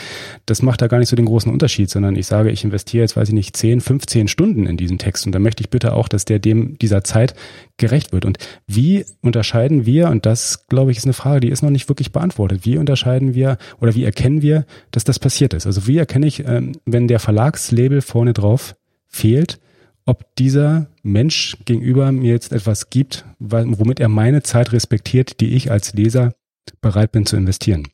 Das 0.46 0.62
macht 0.62 0.80
da 0.80 0.86
gar 0.86 0.98
nicht 0.98 1.10
so 1.10 1.16
den 1.16 1.26
großen 1.26 1.52
Unterschied, 1.52 1.90
sondern 1.90 2.16
ich 2.16 2.26
sage, 2.26 2.50
ich 2.50 2.64
investiere 2.64 3.02
jetzt, 3.02 3.14
weiß 3.14 3.28
ich 3.28 3.34
nicht, 3.34 3.54
10, 3.58 3.82
15 3.82 4.28
Stunden 4.28 4.64
in 4.64 4.78
diesen 4.78 4.96
Text. 4.96 5.26
Und 5.26 5.32
da 5.32 5.38
möchte 5.38 5.62
ich 5.62 5.68
bitte 5.68 5.92
auch, 5.92 6.08
dass 6.08 6.24
der 6.24 6.38
dem 6.38 6.78
dieser 6.78 7.04
Zeit 7.04 7.34
gerecht 7.76 8.14
wird. 8.14 8.24
Und 8.24 8.38
wie 8.66 9.04
unterscheiden 9.20 9.84
wir, 9.84 10.08
und 10.08 10.24
das, 10.24 10.66
glaube 10.68 10.92
ich, 10.92 10.96
ist 10.96 11.04
eine 11.04 11.12
Frage, 11.12 11.40
die 11.40 11.50
ist 11.50 11.62
noch 11.62 11.68
nicht 11.68 11.90
wirklich 11.90 12.12
beantwortet, 12.12 12.60
wie 12.64 12.78
unterscheiden 12.78 13.34
wir 13.34 13.58
oder 13.82 13.94
wie 13.94 14.04
erkennen 14.04 14.40
wir, 14.40 14.64
dass 14.92 15.04
das 15.04 15.18
passiert 15.18 15.52
ist? 15.52 15.66
Also 15.66 15.86
wie 15.86 15.98
erkenne 15.98 16.26
ich, 16.26 16.46
ähm, 16.46 16.72
wenn 16.86 17.06
der 17.06 17.18
Verlagslabel 17.18 18.00
vorne 18.00 18.32
drauf 18.32 18.76
fehlt, 19.08 19.58
ob 20.06 20.22
dieser 20.38 20.86
Mensch 21.02 21.56
gegenüber 21.66 22.12
mir 22.12 22.32
jetzt 22.32 22.52
etwas 22.52 22.90
gibt, 22.90 23.24
womit 23.38 24.00
er 24.00 24.08
meine 24.08 24.42
Zeit 24.42 24.72
respektiert, 24.72 25.40
die 25.40 25.56
ich 25.56 25.70
als 25.70 25.94
Leser 25.94 26.32
bereit 26.80 27.12
bin 27.12 27.26
zu 27.26 27.36
investieren. 27.36 27.88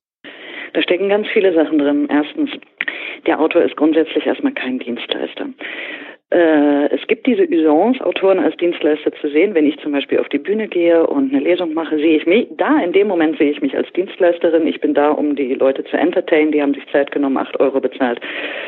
Da 0.75 0.83
stecken 0.83 1.09
ganz 1.09 1.27
viele 1.33 1.55
Sachen 1.55 1.79
drin. 1.79 2.09
Erstens, 2.11 2.51
der 3.27 3.41
Autor 3.41 3.63
ist 3.63 3.77
grundsätzlich 3.77 4.27
erstmal 4.27 4.53
kein 4.53 4.79
Dienstleister 4.79 5.47
es 6.33 7.07
gibt 7.09 7.27
diese 7.27 7.47
Usance, 7.49 8.05
Autoren 8.05 8.39
als 8.39 8.57
Dienstleister 8.57 9.13
zu 9.13 9.29
sehen. 9.29 9.55
Wenn 9.55 9.67
ich 9.67 9.79
zum 9.81 9.93
Beispiel 9.93 10.19
auf 10.19 10.29
die 10.29 10.39
Bühne 10.39 10.69
gehe 10.69 11.07
und 11.07 11.33
eine 11.33 11.43
Lesung 11.43 11.75
mache, 11.75 11.97
sehe 11.97 12.17
ich 12.17 12.27
mich, 12.27 12.47
da 12.57 12.79
in 12.83 12.93
dem 12.93 13.09
Moment 13.09 13.37
sehe 13.39 13.51
ich 13.51 13.61
mich 13.61 13.77
als 13.77 13.93
Dienstleisterin. 13.93 14.67
Ich 14.67 14.81
bin 14.81 14.95
da, 14.95 15.11
um 15.11 15.37
die 15.37 15.55
Leute 15.55 15.85
zu 15.85 15.97
entertainen. 15.97 16.53
Die 16.53 16.63
haben 16.63 16.75
sich 16.75 16.87
Zeit 16.91 17.11
genommen, 17.13 17.37
acht 17.37 17.61
Euro 17.61 17.81
bezahlt. 17.81 18.21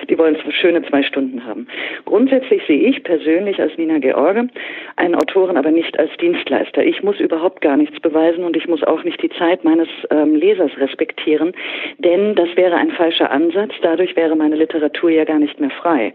Die 0.09 0.19
wollen 0.19 0.37
schöne 0.51 0.83
zwei 0.89 1.03
Stunden 1.03 1.45
haben. 1.47 1.67
Grundsätzlich 2.05 2.63
sehe 2.67 2.89
ich 2.89 3.03
persönlich 3.03 3.61
als 3.61 3.77
Nina 3.79 3.99
George 3.99 4.49
einen 4.97 5.15
Autoren 5.15 5.57
aber 5.57 5.71
nicht 5.71 5.99
als 5.99 6.11
Dienstleister. 6.21 6.85
Ich 6.85 7.03
muss 7.03 7.19
überhaupt 7.21 7.61
gar 7.63 7.77
nichts 7.77 7.99
beweisen 8.01 8.45
und 8.45 8.57
ich 8.57 8.69
muss 8.69 8.83
auch 8.83 9.05
nicht 9.05 9.23
die 9.23 9.31
Zeit 9.31 9.65
meines 9.65 9.89
ähm, 10.11 10.35
Lesers 10.35 10.73
respektieren, 10.79 11.53
denn 11.99 12.35
das 12.35 12.49
wäre 12.57 12.77
ein 12.77 12.91
falscher 12.91 13.31
Ansatz. 13.31 13.73
Dadurch 13.83 14.15
wäre 14.17 14.37
meine 14.37 14.57
Literatur 14.57 15.11
ja 15.11 15.25
gar 15.25 15.39
nicht 15.39 15.59
mehr 15.61 15.71
frei. 15.71 16.13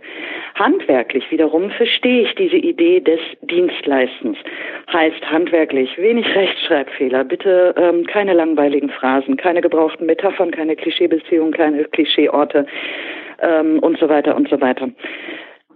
Handwerklich, 0.56 1.26
wie 1.32 1.38
wiederum 1.40 1.72
verstehe 1.72 2.24
ich 2.24 2.36
diese 2.36 2.58
Idee 2.58 3.00
des 3.00 3.22
Dienstleistens. 3.44 4.38
Heißt 4.92 5.32
handwerklich 5.32 5.98
wenig 5.98 6.26
Rechtschreibfehler, 6.36 7.24
bitte 7.24 7.74
ähm, 7.78 8.06
keine 8.08 8.34
langweiligen 8.34 8.90
Phrasen, 8.90 9.38
keine 9.38 9.62
gebrauchten 9.62 10.06
Metaphern, 10.06 10.52
keine 10.52 10.76
Klischeebeziehungen, 10.76 11.54
keine 11.54 11.86
Klischeeorte 11.86 12.66
ähm, 13.42 13.80
und 13.80 13.98
so 14.00 14.10
weiter 14.10 14.36
und 14.36 14.50
so 14.50 14.60
weiter. 14.60 14.90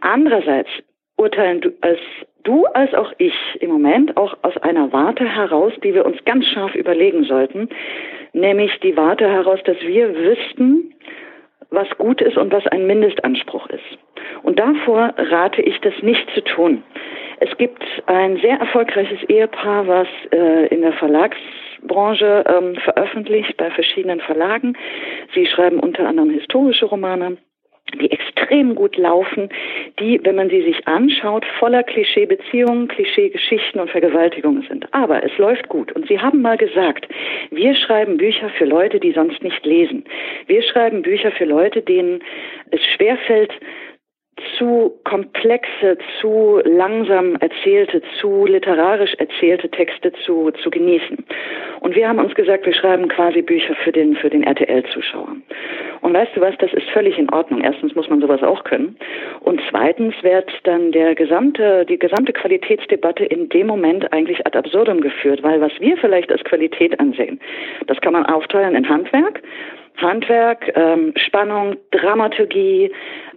Andererseits 0.02 0.70
urteilen 1.16 1.62
du 1.62 1.72
als 1.80 2.00
du 2.44 2.66
als 2.66 2.94
auch 2.94 3.14
ich 3.18 3.36
im 3.62 3.70
Moment 3.70 4.18
auch 4.18 4.36
aus 4.42 4.58
einer 4.58 4.92
Warte 4.92 5.24
heraus, 5.24 5.72
die 5.82 5.94
wir 5.94 6.06
uns 6.06 6.18
ganz 6.26 6.46
scharf 6.48 6.76
überlegen 6.76 7.24
sollten, 7.24 7.70
nämlich 8.34 8.78
die 8.82 8.98
Warte 8.98 9.30
heraus, 9.30 9.60
dass 9.64 9.80
wir 9.80 10.14
wüssten, 10.14 10.94
was 11.74 11.90
gut 11.98 12.22
ist 12.22 12.38
und 12.38 12.54
was 12.54 12.66
ein 12.68 12.86
Mindestanspruch 12.86 13.68
ist. 13.68 13.98
Und 14.44 14.60
davor 14.60 15.14
rate 15.18 15.62
ich 15.62 15.80
das 15.82 15.94
nicht 16.02 16.30
zu 16.34 16.42
tun. 16.44 16.84
Es 17.40 17.58
gibt 17.58 17.84
ein 18.06 18.38
sehr 18.38 18.58
erfolgreiches 18.60 19.24
Ehepaar, 19.28 19.88
was 19.88 20.08
äh, 20.32 20.68
in 20.68 20.82
der 20.82 20.94
Verlagsbranche 20.94 22.44
ähm, 22.48 22.76
veröffentlicht 22.76 23.58
bei 23.58 23.72
verschiedenen 23.72 24.22
Verlagen. 24.22 24.78
Sie 25.34 25.46
schreiben 25.48 25.80
unter 25.80 26.08
anderem 26.08 26.30
historische 26.30 26.86
Romane 26.86 27.38
die 28.00 28.12
extrem 28.12 28.76
gut 28.76 28.98
laufen, 28.98 29.50
die, 30.00 30.20
wenn 30.24 30.36
man 30.36 30.50
sie 30.50 30.62
sich 30.64 30.88
anschaut, 30.88 31.46
voller 31.60 31.84
Klischeebeziehungen, 31.84 32.88
Klischeegeschichten 32.88 33.80
und 33.80 33.90
Vergewaltigungen 33.90 34.64
sind. 34.68 34.88
Aber 34.94 35.24
es 35.24 35.38
läuft 35.38 35.70
gut. 35.70 35.92
Und 35.92 36.08
Sie 36.08 36.20
haben 36.20 36.42
mal 36.42 36.58
gesagt, 36.58 37.08
wir 37.52 37.76
schreiben 37.76 38.18
Bücher 38.18 38.50
für 38.50 38.66
Leute, 38.66 39.00
die 39.00 39.12
sonst 39.12 39.44
nicht 39.44 39.66
lesen. 39.66 40.04
Wir 40.48 40.62
schreiben 40.64 41.02
Bücher 41.02 41.32
für 41.32 41.46
Leute, 41.46 41.82
denen 41.82 42.22
es 42.72 42.82
schwerfällt, 42.96 43.52
zu 44.58 44.94
komplexe, 45.04 45.98
zu 46.20 46.60
langsam 46.64 47.36
erzählte, 47.36 48.02
zu 48.20 48.46
literarisch 48.46 49.14
erzählte 49.16 49.70
Texte 49.70 50.12
zu, 50.26 50.52
zu 50.52 50.70
genießen. 50.70 51.24
Und 51.82 51.96
wir 51.96 52.08
haben 52.08 52.20
uns 52.20 52.34
gesagt, 52.34 52.66
wir 52.66 52.74
schreiben 52.74 53.08
quasi 53.10 53.42
Bücher 53.42 53.76
für 53.76 53.92
den, 53.92 54.16
für 54.16 54.30
den 54.30 54.44
RTL-Zuschauer. 54.44 55.36
Und 56.02 56.14
weißt 56.14 56.36
du 56.36 56.42
was, 56.42 56.56
das 56.58 56.74
ist 56.74 56.90
völlig 56.90 57.18
in 57.18 57.32
Ordnung. 57.32 57.62
Erstens 57.62 57.96
muss 57.96 58.10
man 58.10 58.22
sowas 58.22 58.42
auch 58.42 58.64
können. 58.64 58.98
Und 59.42 59.62
zweitens 59.70 60.16
wird 60.24 60.52
dann 60.64 60.92
der 60.92 61.16
gesamte, 61.16 61.86
die 61.86 62.00
gesamte 62.00 62.34
Qualitätsdebatte 62.34 63.26
in 63.26 63.50
dem 63.50 63.68
Moment 63.68 64.12
eigentlich 64.12 64.46
ad 64.46 64.58
absurdum 64.58 65.02
geführt, 65.02 65.44
weil 65.44 65.62
was 65.62 65.72
wir 65.80 65.96
vielleicht 65.98 66.32
als 66.32 66.44
Qualität 66.44 67.00
ansehen, 67.00 67.40
das 67.88 68.02
kann 68.02 68.14
man 68.14 68.26
aufteilen 68.26 68.76
in 68.76 68.88
Handwerk, 68.90 69.42
Handwerk, 69.98 70.72
ähm, 70.76 71.14
Spannung, 71.16 71.78
Dramaturgie, 71.92 72.92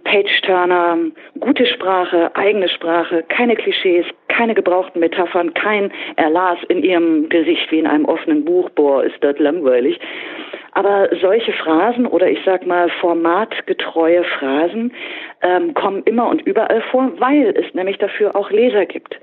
Page-Turner, 0.07 0.97
gute 1.39 1.65
Sprache, 1.65 2.33
eigene 2.33 2.69
Sprache, 2.69 3.23
keine 3.27 3.55
Klischees, 3.55 4.05
keine 4.37 4.53
gebrauchten 4.53 4.99
Metaphern, 4.99 5.53
kein 5.55 5.91
er 6.15 6.29
las 6.29 6.59
in 6.69 6.83
ihrem 6.83 7.27
Gesicht 7.29 7.71
wie 7.71 7.79
in 7.79 7.87
einem 7.87 8.05
offenen 8.05 8.45
Buch, 8.45 8.69
boah, 8.69 9.03
ist 9.03 9.17
das 9.21 9.37
langweilig. 9.39 9.99
Aber 10.73 11.09
solche 11.21 11.53
Phrasen 11.53 12.05
oder 12.05 12.29
ich 12.29 12.37
sag 12.45 12.67
mal 12.67 12.87
formatgetreue 13.01 14.23
Phrasen 14.23 14.93
ähm, 15.41 15.73
kommen 15.73 16.03
immer 16.03 16.27
und 16.27 16.43
überall 16.43 16.81
vor, 16.91 17.11
weil 17.17 17.55
es 17.57 17.73
nämlich 17.73 17.97
dafür 17.97 18.35
auch 18.35 18.51
Leser 18.51 18.85
gibt. 18.85 19.19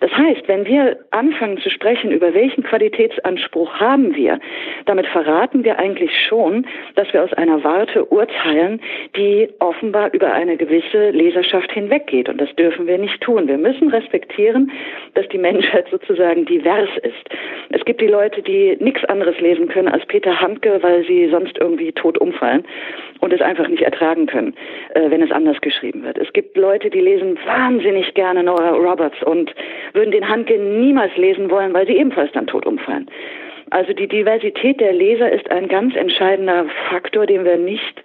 Das 0.00 0.10
heißt, 0.12 0.46
wenn 0.46 0.66
wir 0.66 0.98
anfangen 1.10 1.58
zu 1.58 1.70
sprechen, 1.70 2.10
über 2.10 2.34
welchen 2.34 2.62
Qualitätsanspruch 2.62 3.74
haben 3.80 4.14
wir, 4.14 4.38
damit 4.86 5.06
verraten 5.06 5.64
wir 5.64 5.78
eigentlich 5.78 6.10
schon, 6.28 6.66
dass 6.94 7.12
wir 7.12 7.22
aus 7.24 7.32
einer 7.32 7.62
Warte 7.64 8.04
urteilen, 8.04 8.80
die 9.16 9.48
offenbar 9.58 10.12
über 10.12 10.32
eine 10.32 10.56
gewisse 10.56 11.10
Leserschaft 11.10 11.72
hinweggeht. 11.72 12.28
Und 12.28 12.40
das 12.40 12.54
dürfen 12.56 12.86
wir 12.86 12.98
nicht 12.98 13.20
tun. 13.20 13.48
Wir 13.48 13.58
müssen 13.58 13.88
respektieren, 13.88 14.51
dass 15.14 15.28
die 15.28 15.38
Menschheit 15.38 15.86
sozusagen 15.90 16.44
divers 16.44 16.90
ist. 17.02 17.28
Es 17.70 17.84
gibt 17.84 18.00
die 18.00 18.06
Leute, 18.06 18.42
die 18.42 18.76
nichts 18.80 19.04
anderes 19.04 19.38
lesen 19.40 19.68
können 19.68 19.88
als 19.88 20.04
Peter 20.06 20.40
Handke, 20.40 20.78
weil 20.82 21.04
sie 21.04 21.28
sonst 21.30 21.58
irgendwie 21.58 21.92
tot 21.92 22.18
umfallen 22.18 22.64
und 23.20 23.32
es 23.32 23.40
einfach 23.40 23.68
nicht 23.68 23.82
ertragen 23.82 24.26
können, 24.26 24.54
äh, 24.94 25.10
wenn 25.10 25.22
es 25.22 25.30
anders 25.30 25.60
geschrieben 25.60 26.02
wird. 26.04 26.18
Es 26.18 26.32
gibt 26.32 26.56
Leute, 26.56 26.90
die 26.90 27.00
lesen 27.00 27.38
wahnsinnig 27.44 28.14
gerne 28.14 28.42
Nora 28.42 28.70
Roberts 28.70 29.22
und 29.22 29.54
würden 29.92 30.10
den 30.10 30.28
Handke 30.28 30.58
niemals 30.58 31.16
lesen 31.16 31.50
wollen, 31.50 31.72
weil 31.74 31.86
sie 31.86 31.96
ebenfalls 31.96 32.32
dann 32.32 32.46
tot 32.46 32.66
umfallen. 32.66 33.08
Also 33.70 33.94
die 33.94 34.06
Diversität 34.06 34.80
der 34.80 34.92
Leser 34.92 35.32
ist 35.32 35.50
ein 35.50 35.66
ganz 35.66 35.96
entscheidender 35.96 36.66
Faktor, 36.90 37.26
den 37.26 37.44
wir 37.44 37.56
nicht 37.56 38.02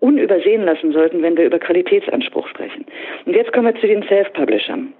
unübersehen 0.00 0.64
lassen 0.64 0.92
sollten, 0.92 1.22
wenn 1.22 1.36
wir 1.36 1.44
über 1.44 1.58
Qualitätsanspruch 1.58 2.46
sprechen. 2.46 2.86
Und 3.24 3.34
jetzt 3.34 3.52
kommen 3.52 3.66
wir 3.66 3.80
zu 3.80 3.86
den 3.86 4.04
Self-Publishern. 4.04 4.92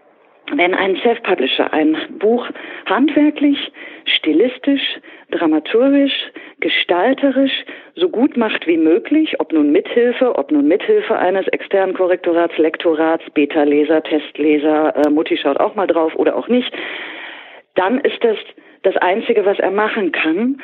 Wenn 0.54 0.74
ein 0.74 0.96
Self-Publisher 0.96 1.72
ein 1.72 1.96
Buch 2.18 2.48
handwerklich, 2.86 3.70
stilistisch, 4.04 4.98
dramaturgisch, 5.30 6.30
gestalterisch 6.60 7.64
so 7.94 8.08
gut 8.08 8.36
macht 8.36 8.66
wie 8.66 8.78
möglich, 8.78 9.38
ob 9.40 9.52
nun 9.52 9.72
mithilfe, 9.72 10.36
ob 10.36 10.50
nun 10.50 10.66
mithilfe 10.66 11.16
eines 11.18 11.46
externen 11.48 11.94
Korrektorats, 11.94 12.56
Lektorats, 12.56 13.24
Beta-Leser, 13.34 14.02
Testleser, 14.02 14.96
äh, 14.96 15.10
Mutti 15.10 15.36
schaut 15.36 15.60
auch 15.60 15.74
mal 15.74 15.86
drauf 15.86 16.14
oder 16.14 16.36
auch 16.36 16.48
nicht, 16.48 16.72
dann 17.74 18.00
ist 18.00 18.22
das 18.24 18.38
das 18.82 18.96
Einzige, 18.96 19.44
was 19.44 19.58
er 19.58 19.70
machen 19.70 20.12
kann. 20.12 20.62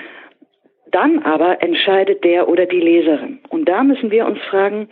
Dann 0.95 1.25
aber 1.25 1.61
entscheidet 1.61 2.23
der 2.23 2.49
oder 2.49 2.67
die 2.67 2.79
Leserin. 2.79 3.41
Und 3.49 3.69
da 3.69 3.83
müssen 3.83 4.13
wir 4.13 4.27
uns 4.27 4.39
fragen, 4.49 4.89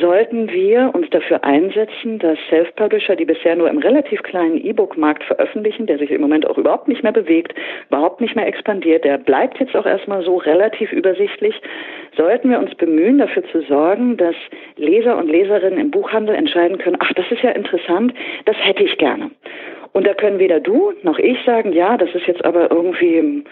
sollten 0.00 0.50
wir 0.50 0.90
uns 0.92 1.08
dafür 1.10 1.44
einsetzen, 1.44 2.18
dass 2.18 2.36
Self-Publisher, 2.50 3.14
die 3.14 3.26
bisher 3.26 3.54
nur 3.54 3.70
im 3.70 3.78
relativ 3.78 4.24
kleinen 4.24 4.56
E-Book-Markt 4.56 5.22
veröffentlichen, 5.22 5.86
der 5.86 5.98
sich 5.98 6.10
im 6.10 6.20
Moment 6.20 6.50
auch 6.50 6.58
überhaupt 6.58 6.88
nicht 6.88 7.04
mehr 7.04 7.12
bewegt, 7.12 7.54
überhaupt 7.88 8.20
nicht 8.20 8.34
mehr 8.34 8.48
expandiert, 8.48 9.04
der 9.04 9.18
bleibt 9.18 9.60
jetzt 9.60 9.76
auch 9.76 9.86
erstmal 9.86 10.24
so 10.24 10.36
relativ 10.36 10.90
übersichtlich, 10.90 11.54
sollten 12.16 12.50
wir 12.50 12.58
uns 12.58 12.74
bemühen, 12.74 13.18
dafür 13.18 13.44
zu 13.52 13.60
sorgen, 13.62 14.16
dass 14.16 14.34
Leser 14.74 15.16
und 15.16 15.30
Leserinnen 15.30 15.78
im 15.78 15.92
Buchhandel 15.92 16.34
entscheiden 16.34 16.78
können, 16.78 16.96
ach, 16.98 17.12
das 17.12 17.30
ist 17.30 17.42
ja 17.42 17.50
interessant, 17.50 18.12
das 18.46 18.56
hätte 18.58 18.82
ich 18.82 18.98
gerne. 18.98 19.30
Und 19.92 20.06
da 20.06 20.12
können 20.12 20.40
weder 20.40 20.58
du 20.58 20.92
noch 21.04 21.18
ich 21.20 21.38
sagen, 21.46 21.72
ja, 21.72 21.96
das 21.96 22.12
ist 22.14 22.26
jetzt 22.26 22.44
aber 22.44 22.70
irgendwie 22.70 23.44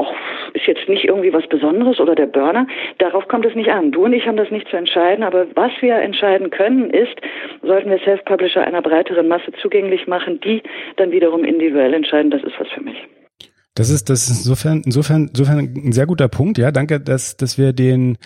och, 0.00 0.14
ist 0.54 0.66
jetzt 0.66 0.88
nicht 0.88 1.04
irgendwie 1.04 1.32
was 1.32 1.46
Besonderes 1.46 2.00
oder 2.00 2.14
der 2.14 2.26
Burner. 2.26 2.66
Darauf 2.98 3.28
kommt 3.28 3.46
es 3.46 3.54
nicht 3.54 3.70
an. 3.70 3.92
Du 3.92 4.04
und 4.04 4.12
ich 4.12 4.26
haben 4.26 4.36
das 4.36 4.50
nicht 4.50 4.68
zu 4.68 4.76
entscheiden, 4.76 5.22
aber 5.24 5.46
was 5.54 5.72
wir 5.80 5.96
entscheiden 5.96 6.50
können, 6.50 6.90
ist, 6.90 7.16
sollten 7.62 7.90
wir 7.90 7.98
Self-Publisher 7.98 8.66
einer 8.66 8.82
breiteren 8.82 9.28
Masse 9.28 9.52
zugänglich 9.60 10.06
machen, 10.06 10.40
die 10.40 10.62
dann 10.96 11.10
wiederum 11.12 11.44
individuell 11.44 11.94
entscheiden, 11.94 12.30
das 12.30 12.42
ist 12.42 12.58
was 12.58 12.68
für 12.68 12.82
mich. 12.82 12.96
Das 13.74 13.90
ist, 13.90 14.10
das 14.10 14.28
ist 14.28 14.44
insofern, 14.46 14.82
insofern, 14.84 15.28
insofern 15.28 15.58
ein 15.58 15.92
sehr 15.92 16.06
guter 16.06 16.28
Punkt. 16.28 16.58
Ja, 16.58 16.72
danke, 16.72 17.00
dass, 17.00 17.36
dass 17.36 17.56
wir 17.56 17.72
den, 17.72 18.18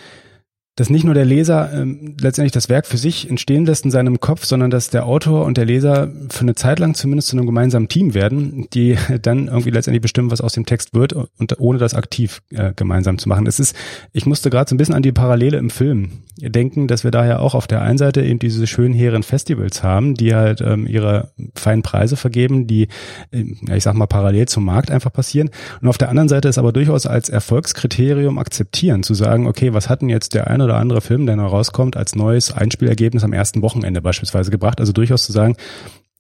dass 0.77 0.91
nicht 0.91 1.05
nur 1.05 1.15
der 1.15 1.25
Leser 1.25 1.73
ähm, 1.73 2.17
letztendlich 2.21 2.53
das 2.53 2.69
Werk 2.69 2.87
für 2.87 2.97
sich 2.97 3.31
entstehen 3.31 3.65
lässt 3.65 3.85
in 3.85 3.91
seinem 3.93 4.19
Kopf, 4.19 4.45
sondern 4.45 4.71
dass 4.71 4.91
der 4.91 5.07
Autor 5.07 5.45
und 5.45 5.57
der 5.57 5.65
Leser 5.65 6.11
für 6.31 6.41
eine 6.41 6.55
Zeit 6.57 6.81
lang 6.81 6.95
zumindest 6.95 7.29
zu 7.29 7.37
einem 7.37 7.47
gemeinsamen 7.47 7.89
Team 7.89 8.15
werden, 8.15 8.67
die 8.75 8.97
dann 9.23 9.47
irgendwie 9.47 9.71
letztendlich 9.71 10.03
bestimmen, 10.03 10.31
was 10.31 10.41
aus 10.41 10.55
dem 10.55 10.67
Text 10.67 10.95
wird 10.95 11.13
und 11.13 11.59
ohne 11.59 11.79
das 11.79 11.95
aktiv 11.95 12.43
äh, 12.51 12.73
gemeinsam 12.75 13.19
zu 13.19 13.29
machen. 13.29 13.47
Es 13.47 13.61
ist, 13.61 13.77
ich 14.13 14.27
musste 14.27 14.51
gerade 14.51 14.69
so 14.69 14.75
ein 14.75 14.79
bisschen 14.79 14.95
an 14.95 15.03
die 15.03 15.13
Parallele 15.13 15.59
im 15.59 15.71
Film 15.71 16.25
denken, 16.39 16.89
dass 16.89 17.05
wir 17.05 17.11
daher 17.11 17.41
auch 17.41 17.55
auf 17.55 17.67
der 17.67 17.83
einen 17.83 17.99
Seite 17.99 18.23
eben 18.23 18.39
diese 18.39 18.67
schönen 18.67 18.95
hehren 18.95 19.23
Festivals 19.23 19.83
haben, 19.83 20.15
die 20.15 20.35
halt 20.35 20.61
ähm, 20.61 20.87
ihre 20.87 21.31
feinen 21.55 21.83
Preise 21.83 22.17
vergeben, 22.17 22.67
die, 22.67 22.89
äh, 23.31 23.45
ich 23.75 23.85
sag 23.85 23.95
mal, 23.95 24.07
parallel 24.07 24.49
zum 24.49 24.65
Markt 24.65 24.91
einfach 24.91 25.13
passieren. 25.13 25.51
Und 25.81 25.89
auf 25.89 25.99
der 25.99 26.09
anderen 26.09 26.29
Seite 26.29 26.49
ist 26.49 26.59
aber 26.59 26.73
durchaus 26.73 27.07
als 27.07 27.29
Erfolgskriterium 27.29 28.39
akzeptieren, 28.39 29.05
zu 29.05 29.15
sagen, 29.15 29.47
okay, 29.47 29.73
was 29.73 29.89
hat 29.89 30.03
denn 30.03 30.09
jetzt 30.09 30.35
der 30.35 30.49
eine 30.49 30.63
oder 30.64 30.77
andere 30.77 31.00
Film, 31.00 31.27
der 31.27 31.37
noch 31.37 31.53
rauskommt, 31.53 31.96
als 31.96 32.14
neues 32.14 32.53
Einspielergebnis 32.53 33.24
am 33.24 33.33
ersten 33.33 33.62
Wochenende 33.62 34.03
beispielsweise 34.03 34.50
gebracht. 34.50 34.81
Also 34.81 34.92
durchaus 34.92 35.24
zu 35.24 35.33
sagen, 35.33 35.57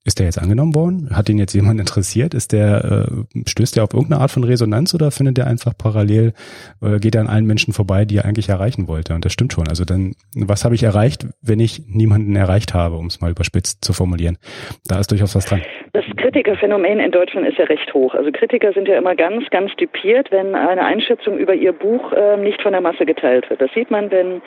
ist 0.06 0.18
der 0.18 0.26
jetzt 0.26 0.38
angenommen 0.38 0.74
worden? 0.74 1.08
Hat 1.16 1.30
ihn 1.30 1.38
jetzt 1.38 1.54
jemand 1.54 1.80
interessiert? 1.80 2.34
Ist 2.34 2.52
der, 2.52 3.08
äh, 3.10 3.42
stößt 3.46 3.76
der 3.76 3.84
auf 3.84 3.94
irgendeine 3.94 4.20
Art 4.20 4.30
von 4.30 4.44
Resonanz 4.44 4.94
oder 4.94 5.10
findet 5.10 5.38
der 5.38 5.46
einfach 5.46 5.76
parallel, 5.76 6.34
äh, 6.82 6.98
geht 6.98 7.14
er 7.14 7.22
an 7.22 7.28
allen 7.28 7.46
Menschen 7.46 7.72
vorbei, 7.72 8.04
die 8.04 8.18
er 8.18 8.26
eigentlich 8.26 8.50
erreichen 8.50 8.86
wollte? 8.86 9.14
Und 9.14 9.24
das 9.24 9.32
stimmt 9.32 9.54
schon. 9.54 9.66
Also 9.66 9.84
dann, 9.86 10.14
was 10.34 10.64
habe 10.64 10.74
ich 10.74 10.82
erreicht, 10.82 11.26
wenn 11.40 11.58
ich 11.58 11.84
niemanden 11.86 12.36
erreicht 12.36 12.74
habe, 12.74 12.96
um 12.96 13.06
es 13.06 13.20
mal 13.20 13.30
überspitzt 13.30 13.82
zu 13.82 13.94
formulieren? 13.94 14.36
Da 14.84 14.98
ist 14.98 15.10
durchaus 15.10 15.34
was 15.34 15.46
dran. 15.46 15.62
Das 15.94 16.03
Kritikerphänomen 16.24 17.00
in 17.00 17.10
Deutschland 17.10 17.46
ist 17.46 17.58
ja 17.58 17.64
recht 17.64 17.92
hoch. 17.94 18.14
Also 18.14 18.30
Kritiker 18.32 18.72
sind 18.72 18.88
ja 18.88 18.96
immer 18.96 19.14
ganz, 19.14 19.48
ganz 19.50 19.74
dupiert, 19.76 20.30
wenn 20.30 20.54
eine 20.54 20.84
Einschätzung 20.84 21.38
über 21.38 21.54
ihr 21.54 21.72
Buch 21.72 22.12
äh, 22.12 22.36
nicht 22.36 22.60
von 22.62 22.72
der 22.72 22.80
Masse 22.80 23.06
geteilt 23.06 23.48
wird. 23.50 23.60
Das 23.60 23.72
sieht 23.72 23.90
man, 23.90 24.10
wenn 24.10 24.42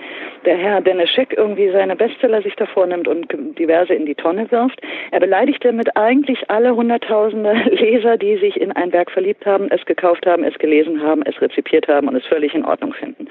der 0.46 0.58
Herr 0.58 0.82
Dennis 0.82 1.10
Scheck 1.12 1.34
irgendwie 1.36 1.70
seine 1.72 1.96
Bestseller 1.96 2.42
sich 2.42 2.56
davor 2.56 2.86
nimmt 2.88 3.08
und 3.08 3.28
diverse 3.58 3.94
in 3.94 4.06
die 4.06 4.16
Tonne 4.16 4.50
wirft. 4.52 4.82
Er 5.12 5.20
beleidigt 5.20 5.48
beleidigt 5.48 5.66
damit 5.66 5.96
eigentlich 5.96 6.50
alle 6.50 6.76
Hunderttausende 6.76 7.54
Leser, 7.72 8.18
die 8.18 8.38
sich 8.38 8.60
in 8.60 8.72
ein 8.72 8.92
Werk 8.92 9.12
verliebt 9.12 9.46
haben, 9.46 9.70
es 9.72 9.86
gekauft 9.86 10.26
haben, 10.26 10.44
es 10.44 10.58
gelesen 10.58 11.02
haben, 11.02 11.22
es 11.24 11.40
rezipiert 11.42 11.88
haben 11.88 12.08
und 12.08 12.16
es 12.16 12.26
völlig 12.26 12.54
in 12.54 12.66
Ordnung 12.66 12.94
finden. 12.94 13.28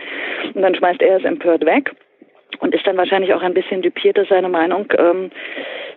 Und 0.54 0.62
dann 0.62 0.74
schmeißt 0.74 1.02
er 1.02 1.16
es 1.16 1.24
empört 1.24 1.64
weg 1.64 1.90
und 2.58 2.74
ist 2.74 2.86
dann 2.86 2.96
wahrscheinlich 2.96 3.32
auch 3.34 3.42
ein 3.42 3.54
bisschen 3.54 3.82
dupiert, 3.82 4.18
dass 4.18 4.28
seine 4.28 4.48
Meinung 4.48 4.86
ähm, 4.98 5.30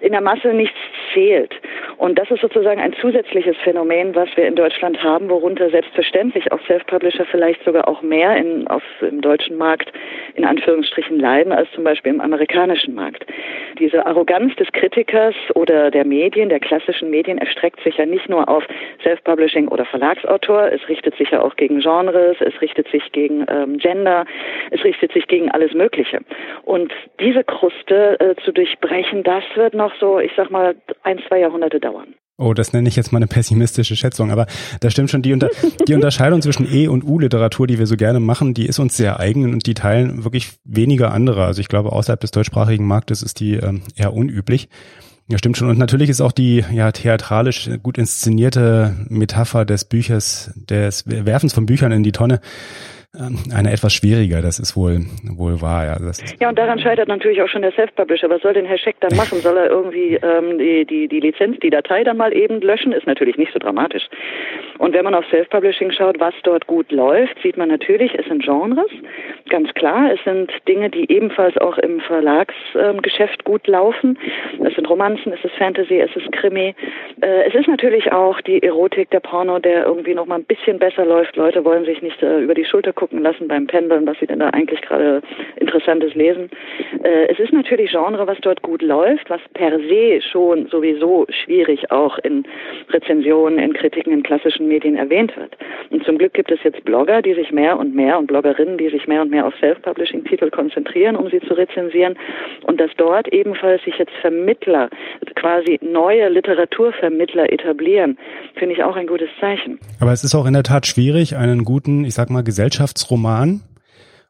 in 0.01 0.11
der 0.11 0.21
Masse 0.21 0.53
nichts 0.53 0.77
zählt. 1.13 1.53
Und 1.97 2.17
das 2.17 2.31
ist 2.31 2.41
sozusagen 2.41 2.79
ein 2.79 2.93
zusätzliches 2.93 3.57
Phänomen, 3.63 4.15
was 4.15 4.29
wir 4.35 4.47
in 4.47 4.55
Deutschland 4.55 5.01
haben, 5.03 5.29
worunter 5.29 5.69
selbstverständlich 5.69 6.51
auch 6.51 6.59
Self-Publisher 6.67 7.25
vielleicht 7.25 7.63
sogar 7.65 7.87
auch 7.87 8.01
mehr 8.01 8.37
in, 8.37 8.67
auf, 8.67 8.83
im 9.01 9.21
deutschen 9.21 9.57
Markt 9.57 9.91
in 10.35 10.45
Anführungsstrichen 10.45 11.19
leiden 11.19 11.51
als 11.51 11.69
zum 11.71 11.83
Beispiel 11.83 12.13
im 12.13 12.21
amerikanischen 12.21 12.95
Markt. 12.95 13.25
Diese 13.77 14.05
Arroganz 14.05 14.55
des 14.55 14.71
Kritikers 14.71 15.35
oder 15.55 15.91
der 15.91 16.05
Medien, 16.05 16.49
der 16.49 16.59
klassischen 16.59 17.09
Medien, 17.09 17.37
erstreckt 17.37 17.81
sich 17.83 17.97
ja 17.97 18.05
nicht 18.05 18.29
nur 18.29 18.47
auf 18.47 18.63
Self-Publishing 19.03 19.67
oder 19.67 19.85
Verlagsautor, 19.85 20.71
es 20.71 20.87
richtet 20.87 21.15
sich 21.17 21.31
ja 21.31 21.41
auch 21.41 21.55
gegen 21.55 21.79
Genres, 21.79 22.37
es 22.39 22.59
richtet 22.61 22.87
sich 22.89 23.11
gegen 23.11 23.45
ähm, 23.49 23.77
Gender, 23.77 24.25
es 24.71 24.83
richtet 24.83 25.11
sich 25.11 25.27
gegen 25.27 25.51
alles 25.51 25.73
Mögliche. 25.73 26.19
Und 26.63 26.91
diese 27.19 27.43
Kruste 27.43 28.19
äh, 28.19 28.35
zu 28.43 28.51
durchbrechen, 28.51 29.23
das 29.23 29.43
wird 29.55 29.73
noch 29.73 29.93
so, 29.99 30.19
ich 30.19 30.31
sag 30.35 30.51
mal, 30.51 30.75
ein, 31.03 31.19
zwei 31.27 31.39
Jahrhunderte 31.39 31.79
dauern. 31.79 32.15
Oh, 32.37 32.53
das 32.53 32.71
nenne 32.71 32.87
ich 32.87 32.95
jetzt 32.95 33.11
mal 33.11 33.17
eine 33.17 33.27
pessimistische 33.27 33.97
Schätzung, 33.97 34.31
aber 34.31 34.47
da 34.79 34.89
stimmt 34.89 35.11
schon 35.11 35.21
die, 35.21 35.33
Unter 35.33 35.49
die 35.87 35.93
Unterscheidung 35.93 36.41
zwischen 36.41 36.65
E- 36.73 36.87
und 36.87 37.03
U-Literatur, 37.03 37.67
die 37.67 37.79
wir 37.79 37.85
so 37.85 37.97
gerne 37.97 38.21
machen, 38.21 38.53
die 38.53 38.65
ist 38.65 38.79
uns 38.79 38.95
sehr 38.95 39.19
eigen 39.19 39.51
und 39.51 39.65
die 39.65 39.73
teilen 39.73 40.23
wirklich 40.23 40.53
weniger 40.63 41.11
andere. 41.11 41.43
Also 41.43 41.59
ich 41.59 41.67
glaube, 41.67 41.91
außerhalb 41.91 42.21
des 42.21 42.31
deutschsprachigen 42.31 42.87
Marktes 42.87 43.23
ist 43.23 43.41
die 43.41 43.55
ähm, 43.55 43.81
eher 43.97 44.13
unüblich. 44.13 44.69
Ja, 45.27 45.37
stimmt 45.37 45.57
schon. 45.57 45.69
Und 45.69 45.77
natürlich 45.77 46.09
ist 46.09 46.21
auch 46.21 46.31
die 46.31 46.63
ja 46.71 46.91
theatralisch 46.91 47.69
gut 47.83 47.97
inszenierte 47.97 48.95
Metapher 49.09 49.65
des 49.65 49.85
Büchers, 49.85 50.51
des 50.55 51.03
Werfens 51.07 51.53
von 51.53 51.65
Büchern 51.65 51.91
in 51.91 52.03
die 52.03 52.13
Tonne 52.13 52.39
eine 53.11 53.71
etwas 53.71 53.91
schwieriger, 53.91 54.43
das 54.43 54.59
ist 54.59 54.77
wohl, 54.77 54.99
wohl 55.23 55.61
wahr. 55.61 55.83
Ja, 55.83 55.97
ja, 56.39 56.49
und 56.49 56.59
daran 56.59 56.77
scheitert 56.77 57.07
natürlich 57.07 57.41
auch 57.41 57.47
schon 57.47 57.63
der 57.63 57.71
Self-Publisher. 57.71 58.29
Was 58.29 58.43
soll 58.43 58.53
denn 58.53 58.65
Herr 58.65 58.77
Scheck 58.77 58.97
dann 58.99 59.17
machen? 59.17 59.39
Soll 59.39 59.57
er 59.57 59.67
irgendwie 59.67 60.19
ähm, 60.21 60.59
die, 60.59 60.85
die, 60.85 61.07
die 61.07 61.19
Lizenz, 61.19 61.57
die 61.63 61.71
Datei 61.71 62.03
dann 62.03 62.17
mal 62.17 62.31
eben 62.33 62.61
löschen? 62.61 62.91
Ist 62.91 63.07
natürlich 63.07 63.37
nicht 63.37 63.51
so 63.51 63.57
dramatisch. 63.57 64.07
Und 64.77 64.93
wenn 64.93 65.03
man 65.03 65.15
auf 65.15 65.25
Self-Publishing 65.31 65.91
schaut, 65.91 66.19
was 66.19 66.35
dort 66.43 66.67
gut 66.67 66.91
läuft, 66.91 67.35
sieht 67.41 67.57
man 67.57 67.69
natürlich, 67.69 68.13
es 68.13 68.27
sind 68.27 68.43
Genres, 68.43 68.91
ganz 69.49 69.73
klar. 69.73 70.11
Es 70.13 70.23
sind 70.23 70.51
Dinge, 70.67 70.91
die 70.91 71.11
ebenfalls 71.11 71.57
auch 71.57 71.79
im 71.79 72.01
Verlagsgeschäft 72.01 73.39
ähm, 73.39 73.43
gut 73.43 73.65
laufen. 73.65 74.19
Es 74.63 74.75
sind 74.75 74.87
Romanzen, 74.87 75.33
es 75.33 75.43
ist 75.43 75.55
Fantasy, 75.55 75.99
es 75.99 76.15
ist 76.15 76.31
Krimi. 76.31 76.75
Äh, 77.21 77.47
es 77.47 77.55
ist 77.55 77.67
natürlich 77.67 78.11
auch 78.11 78.39
die 78.41 78.61
Erotik, 78.61 79.09
der 79.09 79.19
Porno, 79.19 79.57
der 79.57 79.87
irgendwie 79.87 80.13
noch 80.13 80.27
mal 80.27 80.35
ein 80.35 80.45
bisschen 80.45 80.77
besser 80.77 81.05
läuft. 81.05 81.35
Leute 81.37 81.65
wollen 81.65 81.85
sich 81.85 82.03
nicht 82.03 82.21
äh, 82.21 82.39
über 82.41 82.53
die 82.53 82.65
Schulter 82.65 82.93
nachgucken 82.99 83.21
lassen 83.21 83.47
beim 83.47 83.67
Pendeln, 83.67 84.05
was 84.05 84.17
sie 84.19 84.27
denn 84.27 84.39
da 84.39 84.49
eigentlich 84.49 84.81
gerade 84.81 85.21
Interessantes 85.55 86.13
lesen. 86.15 86.49
Äh, 87.03 87.27
es 87.31 87.39
ist 87.39 87.53
natürlich 87.53 87.91
Genre, 87.91 88.27
was 88.27 88.37
dort 88.41 88.61
gut 88.61 88.81
läuft, 88.81 89.29
was 89.29 89.39
per 89.53 89.79
se 89.79 90.21
schon 90.21 90.67
sowieso 90.67 91.25
schwierig 91.29 91.91
auch 91.91 92.17
in 92.19 92.43
Rezensionen, 92.89 93.59
in 93.59 93.73
Kritiken 93.73 94.11
in 94.11 94.23
klassischen 94.23 94.67
Medien 94.67 94.95
erwähnt 94.95 95.35
wird. 95.37 95.55
Und 95.89 96.03
zum 96.03 96.17
Glück 96.17 96.33
gibt 96.33 96.51
es 96.51 96.59
jetzt 96.63 96.83
Blogger, 96.83 97.21
die 97.21 97.33
sich 97.33 97.51
mehr 97.51 97.77
und 97.77 97.95
mehr 97.95 98.19
und 98.19 98.27
Bloggerinnen, 98.27 98.77
die 98.77 98.89
sich 98.89 99.07
mehr 99.07 99.21
und 99.21 99.31
mehr 99.31 99.45
auf 99.45 99.53
Self-Publishing-Titel 99.59 100.49
konzentrieren, 100.49 101.15
um 101.15 101.29
sie 101.29 101.39
zu 101.39 101.53
rezensieren. 101.53 102.17
Und 102.63 102.79
dass 102.79 102.91
dort 102.97 103.27
ebenfalls 103.29 103.83
sich 103.83 103.97
jetzt 103.97 104.13
Vermittler, 104.21 104.89
quasi 105.35 105.79
neue 105.81 106.29
Literaturvermittler 106.29 107.51
etablieren, 107.51 108.17
finde 108.55 108.75
ich 108.75 108.83
auch 108.83 108.95
ein 108.95 109.07
gutes 109.07 109.29
Zeichen. 109.39 109.79
Aber 109.99 110.11
es 110.11 110.23
ist 110.23 110.35
auch 110.35 110.45
in 110.45 110.53
der 110.53 110.63
Tat 110.63 110.85
schwierig, 110.85 111.37
einen 111.37 111.63
guten, 111.63 112.03
ich 112.03 112.13
sag 112.13 112.29
mal, 112.29 112.43
Gesellschaftsroman 112.93 113.61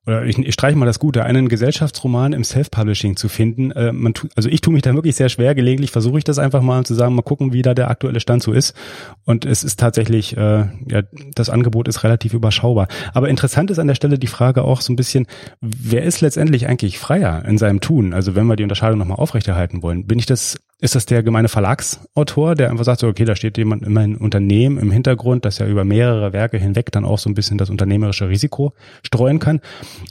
oder 0.07 0.25
ich, 0.25 0.39
ich 0.39 0.53
streiche 0.53 0.77
mal 0.77 0.87
das 0.87 0.97
Gute, 0.97 1.23
einen 1.23 1.49
Gesellschaftsroman 1.49 2.33
im 2.33 2.43
Self-Publishing 2.43 3.15
zu 3.15 3.29
finden. 3.29 3.69
Äh, 3.71 3.91
man 3.91 4.15
tu, 4.15 4.27
also 4.35 4.49
ich 4.49 4.61
tue 4.61 4.73
mich 4.73 4.81
da 4.81 4.95
wirklich 4.95 5.15
sehr 5.15 5.29
schwer. 5.29 5.53
Gelegentlich 5.53 5.91
versuche 5.91 6.17
ich 6.17 6.23
das 6.23 6.39
einfach 6.39 6.61
mal 6.63 6.83
zu 6.83 6.95
sagen, 6.95 7.13
mal 7.13 7.21
gucken, 7.21 7.53
wie 7.53 7.61
da 7.61 7.75
der 7.75 7.91
aktuelle 7.91 8.19
Stand 8.19 8.41
so 8.41 8.51
ist. 8.51 8.73
Und 9.25 9.45
es 9.45 9.63
ist 9.63 9.79
tatsächlich, 9.79 10.35
äh, 10.35 10.65
ja, 10.87 11.03
das 11.35 11.49
Angebot 11.49 11.87
ist 11.87 12.03
relativ 12.03 12.33
überschaubar. 12.33 12.87
Aber 13.13 13.29
interessant 13.29 13.69
ist 13.69 13.77
an 13.77 13.87
der 13.87 13.93
Stelle 13.93 14.17
die 14.17 14.27
Frage 14.27 14.63
auch 14.63 14.81
so 14.81 14.91
ein 14.91 14.95
bisschen, 14.95 15.27
wer 15.61 16.01
ist 16.03 16.21
letztendlich 16.21 16.67
eigentlich 16.67 16.97
freier 16.97 17.45
in 17.45 17.59
seinem 17.59 17.79
Tun? 17.79 18.13
Also 18.13 18.33
wenn 18.33 18.47
wir 18.47 18.55
die 18.55 18.63
Unterscheidung 18.63 18.97
nochmal 18.97 19.19
aufrechterhalten 19.19 19.83
wollen, 19.83 20.07
bin 20.07 20.17
ich 20.17 20.25
das 20.25 20.57
ist 20.81 20.95
das 20.95 21.05
der 21.05 21.23
gemeine 21.23 21.49
Verlagsautor, 21.49 22.55
der 22.55 22.69
einfach 22.69 22.85
sagt, 22.85 23.01
so, 23.01 23.07
okay, 23.07 23.25
da 23.25 23.35
steht 23.35 23.57
jemand 23.57 23.83
immer 23.83 23.99
ein 23.99 24.15
Unternehmen 24.15 24.77
im 24.77 24.91
Hintergrund, 24.91 25.43
das 25.43 25.57
ja 25.57 25.67
über 25.67 25.83
mehrere 25.83 26.31
Werke 26.31 26.57
hinweg 26.57 26.91
dann 26.91 27.03
auch 27.03 27.19
so 27.19 27.29
ein 27.29 27.33
bisschen 27.33 27.57
das 27.57 27.69
unternehmerische 27.69 28.29
Risiko 28.29 28.73
streuen 29.03 29.39
kann? 29.39 29.59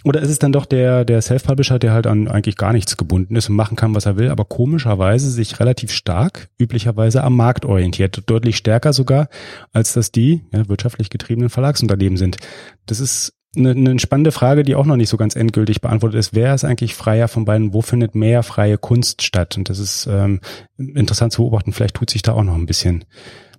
Oder 0.05 0.21
ist 0.21 0.29
es 0.29 0.39
dann 0.39 0.53
doch 0.53 0.67
der, 0.67 1.07
der 1.07 1.23
Self-Publisher, 1.23 1.79
der 1.79 1.93
halt 1.93 2.07
an 2.07 2.29
eigentlich 2.29 2.57
gar 2.57 2.75
nichts 2.75 2.99
gebunden 2.99 3.35
ist 3.35 3.49
und 3.49 3.57
machen 3.57 3.77
kann, 3.77 3.95
was 3.95 4.05
er 4.05 4.19
will, 4.19 4.29
aber 4.29 4.45
komischerweise 4.45 5.31
sich 5.31 5.59
relativ 5.59 5.91
stark, 5.91 6.51
üblicherweise 6.59 7.25
am 7.25 7.35
Markt 7.35 7.65
orientiert, 7.65 8.25
deutlich 8.27 8.59
stärker 8.59 8.93
sogar, 8.93 9.29
als 9.73 9.95
dass 9.95 10.13
die 10.13 10.43
ja, 10.53 10.69
wirtschaftlich 10.69 11.09
getriebenen 11.09 11.49
Verlagsunternehmen 11.49 12.19
sind. 12.19 12.37
Das 12.85 13.01
ist 13.01 13.38
eine, 13.57 13.71
eine 13.71 13.99
spannende 13.99 14.33
Frage, 14.33 14.63
die 14.63 14.75
auch 14.75 14.87
noch 14.87 14.97
nicht 14.97 15.09
so 15.09 15.17
ganz 15.17 15.37
endgültig 15.37 15.81
beantwortet 15.81 16.19
ist. 16.19 16.35
Wer 16.35 16.55
ist 16.55 16.65
eigentlich 16.65 16.95
freier 16.95 17.29
von 17.29 17.45
beiden? 17.45 17.73
Wo 17.73 17.83
findet 17.83 18.15
mehr 18.15 18.43
freie 18.43 18.79
Kunst 18.79 19.23
statt? 19.23 19.57
Und 19.57 19.69
das 19.69 19.79
ist 19.79 20.07
ähm, 20.07 20.41
interessant 20.77 21.33
zu 21.33 21.43
beobachten. 21.43 21.73
Vielleicht 21.73 21.97
tut 21.97 22.11
sich 22.11 22.23
da 22.23 22.33
auch 22.33 22.43
noch 22.43 22.55
ein 22.55 22.67
bisschen, 22.67 23.05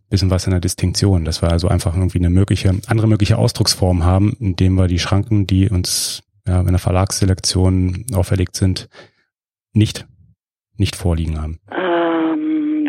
bisschen 0.10 0.30
was 0.30 0.46
in 0.46 0.52
der 0.52 0.62
Distinktion, 0.62 1.26
dass 1.26 1.42
wir 1.42 1.52
also 1.52 1.68
einfach 1.68 1.96
irgendwie 1.96 2.20
eine 2.20 2.30
mögliche, 2.30 2.74
andere 2.88 3.08
mögliche 3.08 3.38
Ausdrucksform 3.38 4.04
haben, 4.04 4.36
indem 4.40 4.76
wir 4.76 4.88
die 4.88 5.00
Schranken, 5.00 5.48
die 5.48 5.70
uns 5.70 6.24
ja, 6.48 6.62
in 6.62 6.68
der 6.68 6.80
Verlagsselektion 6.80 8.06
auferlegt 8.14 8.56
sind, 8.56 8.90
nicht, 9.74 10.08
nicht 10.78 10.96
vorliegen 10.96 11.42
haben. 11.42 11.60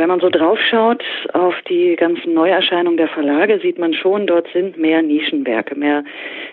Wenn 0.00 0.08
man 0.08 0.20
so 0.20 0.30
draufschaut 0.30 1.04
auf 1.34 1.54
die 1.68 1.94
ganzen 1.94 2.32
Neuerscheinungen 2.32 2.96
der 2.96 3.08
Verlage, 3.08 3.60
sieht 3.60 3.78
man 3.78 3.92
schon, 3.92 4.26
dort 4.26 4.48
sind 4.50 4.78
mehr 4.78 5.02
Nischenwerke, 5.02 5.74
mehr 5.74 6.04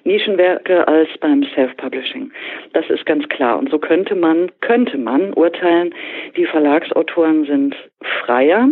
Nischenwerke 0.04 0.86
als 0.86 1.08
beim 1.22 1.46
Self-Publishing. 1.56 2.30
Das 2.74 2.90
ist 2.90 3.06
ganz 3.06 3.26
klar. 3.30 3.58
Und 3.58 3.72
so 3.72 3.80
könnte 3.80 4.16
man, 4.16 4.52
könnte 4.60 4.98
man 4.98 5.32
urteilen, 5.32 5.96
die 6.36 6.46
Verlagsautoren 6.46 7.46
sind 7.46 7.74
freier, 8.02 8.68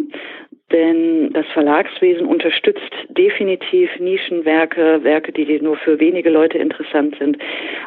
denn 0.72 1.32
das 1.34 1.46
Verlagswesen 1.54 2.26
unterstützt 2.26 2.82
definitiv 3.10 3.90
Nischenwerke, 4.00 5.04
Werke, 5.04 5.32
die 5.32 5.46
nur 5.62 5.78
für 5.78 6.00
wenige 6.00 6.32
Leute 6.32 6.58
interessant 6.58 7.16
sind. 7.20 7.38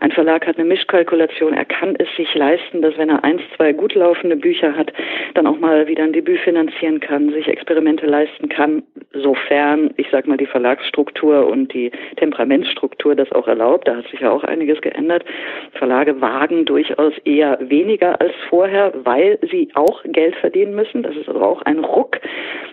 Ein 0.00 0.12
Verlag 0.12 0.46
hat 0.46 0.58
eine 0.58 0.68
Mischkalkulation. 0.68 1.54
Er 1.54 1.64
kann 1.64 1.96
es 1.98 2.06
sich 2.16 2.32
leisten, 2.34 2.80
dass 2.80 2.96
wenn 2.96 3.10
er 3.10 3.24
eins, 3.24 3.42
zwei 3.56 3.72
gut 3.72 3.94
laufende 3.94 4.36
Bücher 4.36 4.76
hat, 4.76 4.92
dann 5.34 5.48
auch 5.48 5.58
mal 5.58 5.88
wieder 5.88 6.04
ein 6.04 6.12
Debüt 6.12 6.38
finanzieren 6.40 7.00
kann, 7.00 7.30
sich 7.30 7.48
Experimente 7.48 8.06
leisten 8.06 8.48
kann, 8.48 8.84
sofern, 9.12 9.90
ich 9.96 10.06
sag 10.12 10.28
mal, 10.28 10.36
die 10.36 10.46
Verlagsstruktur 10.46 11.48
und 11.48 11.74
die 11.74 11.90
Temperamentsstruktur 12.16 13.16
das 13.16 13.32
auch 13.32 13.48
erlaubt. 13.48 13.88
Da 13.88 13.96
hat 13.96 14.08
sich 14.08 14.20
ja 14.20 14.30
auch 14.30 14.44
einiges 14.44 14.80
geändert. 14.82 15.24
Verlage 15.72 16.20
wagen 16.20 16.64
durchaus 16.64 17.12
eher 17.24 17.58
weniger 17.60 18.20
als 18.20 18.34
vorher, 18.48 18.92
weil 19.02 19.38
sie 19.50 19.68
auch 19.74 20.04
Geld 20.04 20.36
verdienen 20.36 20.76
müssen. 20.76 21.02
Das 21.02 21.16
ist 21.16 21.28
also 21.28 21.40
auch 21.40 21.62
ein 21.62 21.80
Ruck 21.80 22.20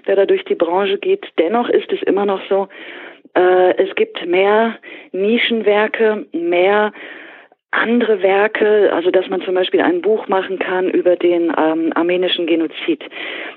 der 0.07 0.15
da 0.15 0.25
durch 0.25 0.45
die 0.45 0.55
Branche 0.55 0.97
geht. 0.97 1.25
Dennoch 1.37 1.69
ist 1.69 1.91
es 1.91 2.01
immer 2.03 2.25
noch 2.25 2.41
so, 2.49 2.67
äh, 3.35 3.75
es 3.77 3.93
gibt 3.95 4.25
mehr 4.25 4.75
Nischenwerke, 5.11 6.25
mehr 6.31 6.93
andere 7.75 8.21
Werke, 8.21 8.91
also 8.93 9.11
dass 9.11 9.29
man 9.29 9.41
zum 9.41 9.55
Beispiel 9.55 9.81
ein 9.81 10.01
Buch 10.01 10.27
machen 10.27 10.59
kann 10.59 10.89
über 10.89 11.15
den 11.15 11.53
ähm, 11.57 11.91
armenischen 11.95 12.47
Genozid. 12.47 13.03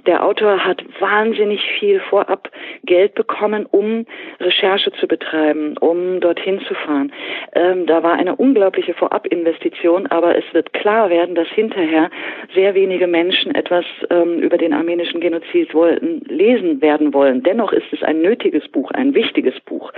Der 0.06 0.24
Autor 0.24 0.64
hat 0.64 0.82
wahnsinnig 0.98 1.60
viel 1.78 2.00
vorab 2.00 2.50
Geld 2.84 3.14
bekommen, 3.14 3.66
um 3.66 4.06
Recherche 4.40 4.92
zu 4.92 5.06
betreiben, 5.06 5.76
um 5.78 6.20
dorthin 6.20 6.60
zu 6.60 6.74
fahren. 6.74 7.12
Ähm, 7.54 7.86
da 7.86 8.02
war 8.02 8.14
eine 8.14 8.36
unglaubliche 8.36 8.94
Vorabinvestition, 8.94 10.06
aber 10.08 10.36
es 10.36 10.44
wird 10.52 10.72
klar 10.72 11.10
werden, 11.10 11.34
dass 11.34 11.48
hinterher 11.48 12.10
sehr 12.54 12.74
wenige 12.74 13.06
Menschen 13.06 13.54
etwas 13.54 13.84
ähm, 14.10 14.40
über 14.40 14.58
den 14.58 14.72
armenischen 14.72 15.20
Genozid 15.20 15.74
wollten, 15.74 16.22
lesen 16.26 16.80
werden 16.82 17.14
wollen. 17.14 17.42
Dennoch 17.42 17.72
ist 17.72 17.92
es 17.92 18.02
ein 18.02 18.20
nötiges 18.20 18.66
Buch, 18.68 18.90
ein 18.90 19.14
wichtiges 19.14 19.58
Buch. 19.60 19.92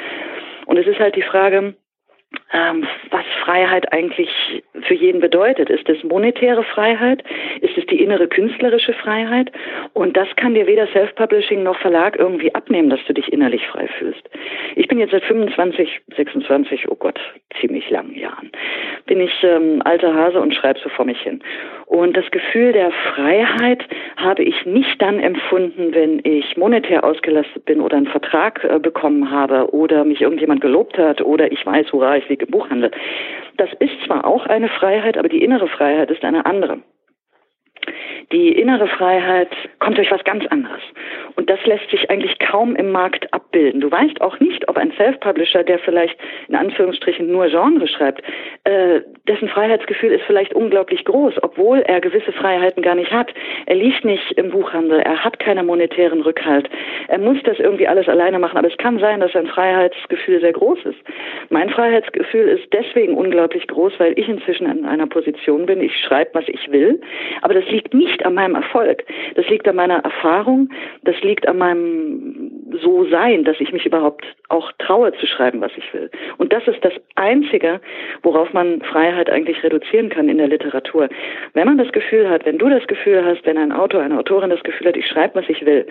Und 0.66 0.76
es 0.76 0.86
ist 0.86 1.00
halt 1.00 1.16
die 1.16 1.22
Frage, 1.22 1.74
ähm, 2.52 2.86
was 3.10 3.24
Freiheit 3.44 3.92
eigentlich 3.92 4.30
für 4.82 4.94
jeden 4.94 5.20
bedeutet. 5.20 5.70
Ist 5.70 5.88
es 5.88 6.02
monetäre 6.04 6.64
Freiheit? 6.64 7.22
Ist 7.60 7.76
es 7.76 7.86
die 7.86 8.02
innere 8.02 8.28
künstlerische 8.28 8.92
Freiheit? 8.92 9.52
Und 9.92 10.16
das 10.16 10.28
kann 10.36 10.54
dir 10.54 10.66
weder 10.66 10.86
Self-Publishing 10.88 11.62
noch 11.62 11.78
Verlag 11.78 12.16
irgendwie 12.18 12.54
abnehmen, 12.54 12.90
dass 12.90 13.00
du 13.06 13.14
dich 13.14 13.32
innerlich 13.32 13.66
frei 13.68 13.88
fühlst. 13.98 14.22
Ich 14.74 14.88
bin 14.88 14.98
jetzt 14.98 15.12
seit 15.12 15.24
25, 15.24 16.00
26, 16.16 16.88
oh 16.88 16.96
Gott, 16.96 17.20
ziemlich 17.60 17.88
langen 17.90 18.16
Jahren, 18.16 18.50
bin 19.06 19.20
ich 19.20 19.32
ähm, 19.42 19.82
alter 19.84 20.14
Hase 20.14 20.40
und 20.40 20.54
schreibe 20.54 20.80
so 20.80 20.88
vor 20.88 21.04
mich 21.04 21.20
hin. 21.20 21.42
Und 21.86 22.16
das 22.16 22.30
Gefühl 22.30 22.72
der 22.72 22.90
Freiheit 22.90 23.84
habe 24.20 24.42
ich 24.42 24.66
nicht 24.66 25.00
dann 25.00 25.18
empfunden, 25.18 25.94
wenn 25.94 26.20
ich 26.24 26.56
monetär 26.56 27.04
ausgelastet 27.04 27.64
bin 27.64 27.80
oder 27.80 27.96
einen 27.96 28.06
Vertrag 28.06 28.64
äh, 28.64 28.78
bekommen 28.78 29.30
habe 29.30 29.72
oder 29.74 30.04
mich 30.04 30.20
irgendjemand 30.20 30.60
gelobt 30.60 30.98
hat 30.98 31.20
oder 31.22 31.50
ich 31.52 31.64
weiß, 31.64 31.92
hurra, 31.92 32.16
ich 32.16 32.28
liege 32.28 32.44
im 32.44 32.50
Buchhandel. 32.50 32.90
Das 33.56 33.70
ist 33.78 33.92
zwar 34.06 34.24
auch 34.26 34.46
eine 34.46 34.68
Freiheit, 34.68 35.18
aber 35.18 35.28
die 35.28 35.42
innere 35.42 35.68
Freiheit 35.68 36.10
ist 36.10 36.24
eine 36.24 36.46
andere. 36.46 36.78
Die 38.32 38.52
innere 38.52 38.86
Freiheit 38.86 39.48
kommt 39.78 39.98
durch 39.98 40.10
was 40.10 40.22
ganz 40.24 40.46
anderes. 40.46 40.82
Und 41.36 41.50
das 41.50 41.64
lässt 41.66 41.90
sich 41.90 42.10
eigentlich 42.10 42.38
kaum 42.38 42.76
im 42.76 42.92
Markt 42.92 43.32
abbilden. 43.32 43.80
Du 43.80 43.90
weißt 43.90 44.20
auch 44.20 44.38
nicht, 44.40 44.68
ob 44.68 44.76
ein 44.76 44.92
Self-Publisher, 44.96 45.64
der 45.64 45.78
vielleicht 45.78 46.16
in 46.48 46.54
Anführungsstrichen 46.54 47.30
nur 47.30 47.48
Genre 47.48 47.88
schreibt, 47.88 48.22
äh, 48.64 49.00
dessen 49.26 49.48
Freiheitsgefühl 49.48 50.12
ist 50.12 50.24
vielleicht 50.26 50.54
unglaublich 50.54 51.04
groß, 51.04 51.34
obwohl 51.42 51.80
er 51.80 52.00
gewisse 52.00 52.32
Freiheiten 52.32 52.82
gar 52.82 52.94
nicht 52.94 53.10
hat. 53.10 53.32
Er 53.66 53.76
liegt 53.76 54.04
nicht 54.04 54.32
im 54.32 54.50
Buchhandel, 54.50 55.00
er 55.00 55.24
hat 55.24 55.38
keinen 55.38 55.66
monetären 55.66 56.20
Rückhalt. 56.20 56.68
Er 57.08 57.18
muss 57.18 57.38
das 57.44 57.58
irgendwie 57.58 57.88
alles 57.88 58.08
alleine 58.08 58.38
machen, 58.38 58.58
aber 58.58 58.68
es 58.68 58.76
kann 58.76 58.98
sein, 58.98 59.20
dass 59.20 59.32
sein 59.32 59.46
Freiheitsgefühl 59.46 60.40
sehr 60.40 60.52
groß 60.52 60.78
ist. 60.84 60.98
Mein 61.48 61.70
Freiheitsgefühl 61.70 62.48
ist 62.48 62.72
deswegen 62.72 63.14
unglaublich 63.14 63.66
groß, 63.66 63.92
weil 63.98 64.18
ich 64.18 64.28
inzwischen 64.28 64.70
in 64.70 64.84
einer 64.84 65.06
Position 65.06 65.66
bin, 65.66 65.80
ich 65.80 65.96
schreibe, 65.98 66.30
was 66.34 66.48
ich 66.48 66.70
will, 66.70 67.00
aber 67.42 67.54
das 67.54 67.68
liegt 67.70 67.94
nicht 67.94 68.09
an 68.24 68.34
meinem 68.34 68.54
Erfolg. 68.54 69.04
Das 69.34 69.48
liegt 69.48 69.66
an 69.68 69.76
meiner 69.76 69.98
Erfahrung, 69.98 70.70
das 71.02 71.20
liegt 71.22 71.46
an 71.48 71.58
meinem 71.58 72.50
So-Sein, 72.82 73.44
dass 73.44 73.60
ich 73.60 73.72
mich 73.72 73.86
überhaupt 73.86 74.24
auch 74.48 74.70
traue 74.78 75.12
zu 75.12 75.26
schreiben, 75.26 75.60
was 75.60 75.72
ich 75.76 75.92
will. 75.94 76.10
Und 76.38 76.52
das 76.52 76.66
ist 76.66 76.84
das 76.84 76.92
Einzige, 77.14 77.80
worauf 78.22 78.52
man 78.52 78.82
Freiheit 78.82 79.30
eigentlich 79.30 79.62
reduzieren 79.62 80.08
kann 80.08 80.28
in 80.28 80.38
der 80.38 80.48
Literatur. 80.48 81.08
Wenn 81.54 81.66
man 81.66 81.78
das 81.78 81.92
Gefühl 81.92 82.28
hat, 82.28 82.44
wenn 82.46 82.58
du 82.58 82.68
das 82.68 82.86
Gefühl 82.86 83.24
hast, 83.24 83.44
wenn 83.46 83.58
ein 83.58 83.72
Autor, 83.72 84.02
eine 84.02 84.18
Autorin 84.18 84.50
das 84.50 84.62
Gefühl 84.62 84.88
hat, 84.88 84.96
ich 84.96 85.06
schreibe, 85.06 85.36
was 85.36 85.48
ich 85.48 85.64
will, 85.64 85.86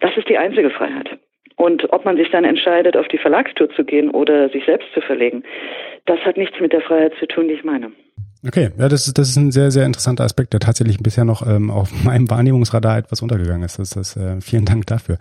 das 0.00 0.16
ist 0.16 0.28
die 0.28 0.38
einzige 0.38 0.70
Freiheit. 0.70 1.18
Und 1.56 1.92
ob 1.92 2.06
man 2.06 2.16
sich 2.16 2.30
dann 2.30 2.44
entscheidet, 2.44 2.96
auf 2.96 3.06
die 3.08 3.18
Verlagstour 3.18 3.68
zu 3.70 3.84
gehen 3.84 4.10
oder 4.10 4.48
sich 4.48 4.64
selbst 4.64 4.90
zu 4.94 5.02
verlegen, 5.02 5.42
das 6.06 6.18
hat 6.20 6.38
nichts 6.38 6.58
mit 6.58 6.72
der 6.72 6.80
Freiheit 6.80 7.12
zu 7.18 7.26
tun, 7.26 7.48
die 7.48 7.54
ich 7.54 7.64
meine. 7.64 7.92
Okay, 8.42 8.70
ja, 8.78 8.88
das 8.88 9.06
ist, 9.06 9.18
das 9.18 9.28
ist 9.28 9.36
ein 9.36 9.52
sehr, 9.52 9.70
sehr 9.70 9.84
interessanter 9.84 10.24
Aspekt, 10.24 10.54
der 10.54 10.60
tatsächlich 10.60 10.98
bisher 10.98 11.26
noch 11.26 11.46
ähm, 11.46 11.70
auf 11.70 11.92
meinem 12.04 12.30
Wahrnehmungsradar 12.30 12.96
etwas 12.96 13.20
untergegangen 13.20 13.62
ist. 13.64 13.78
Das, 13.78 13.90
das, 13.90 14.16
äh, 14.16 14.40
vielen 14.40 14.64
Dank 14.64 14.86
dafür. 14.86 15.18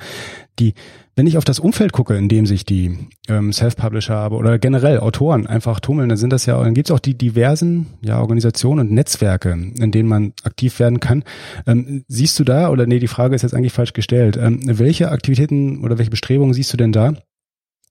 Die, 0.57 0.73
wenn 1.15 1.27
ich 1.27 1.37
auf 1.37 1.43
das 1.43 1.59
Umfeld 1.59 1.91
gucke, 1.91 2.15
in 2.15 2.29
dem 2.29 2.45
sich 2.45 2.63
die 2.65 3.09
ähm, 3.27 3.51
Self-Publisher 3.51 4.31
oder 4.31 4.57
generell 4.57 4.99
Autoren 4.99 5.47
einfach 5.47 5.81
tummeln, 5.81 6.07
dann 6.07 6.17
sind 6.17 6.31
das 6.31 6.45
ja, 6.45 6.63
dann 6.63 6.73
gibt's 6.73 6.91
auch 6.91 6.99
die 6.99 7.17
diversen 7.17 7.87
ja, 8.01 8.21
Organisationen 8.21 8.87
und 8.87 8.93
Netzwerke, 8.93 9.51
in 9.51 9.91
denen 9.91 10.07
man 10.07 10.33
aktiv 10.43 10.79
werden 10.79 11.01
kann. 11.01 11.25
Ähm, 11.67 12.05
siehst 12.07 12.39
du 12.39 12.45
da, 12.45 12.69
oder 12.69 12.85
nee, 12.85 12.99
die 12.99 13.07
Frage 13.07 13.35
ist 13.35 13.41
jetzt 13.41 13.53
eigentlich 13.53 13.73
falsch 13.73 13.91
gestellt, 13.91 14.37
ähm, 14.37 14.61
welche 14.63 15.11
Aktivitäten 15.11 15.83
oder 15.83 15.97
welche 15.97 16.11
Bestrebungen 16.11 16.53
siehst 16.53 16.71
du 16.71 16.77
denn 16.77 16.93
da, 16.93 17.13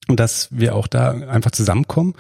dass 0.09 0.49
wir 0.51 0.75
auch 0.75 0.87
da 0.87 1.11
einfach 1.11 1.51
zusammenkommen 1.51 2.15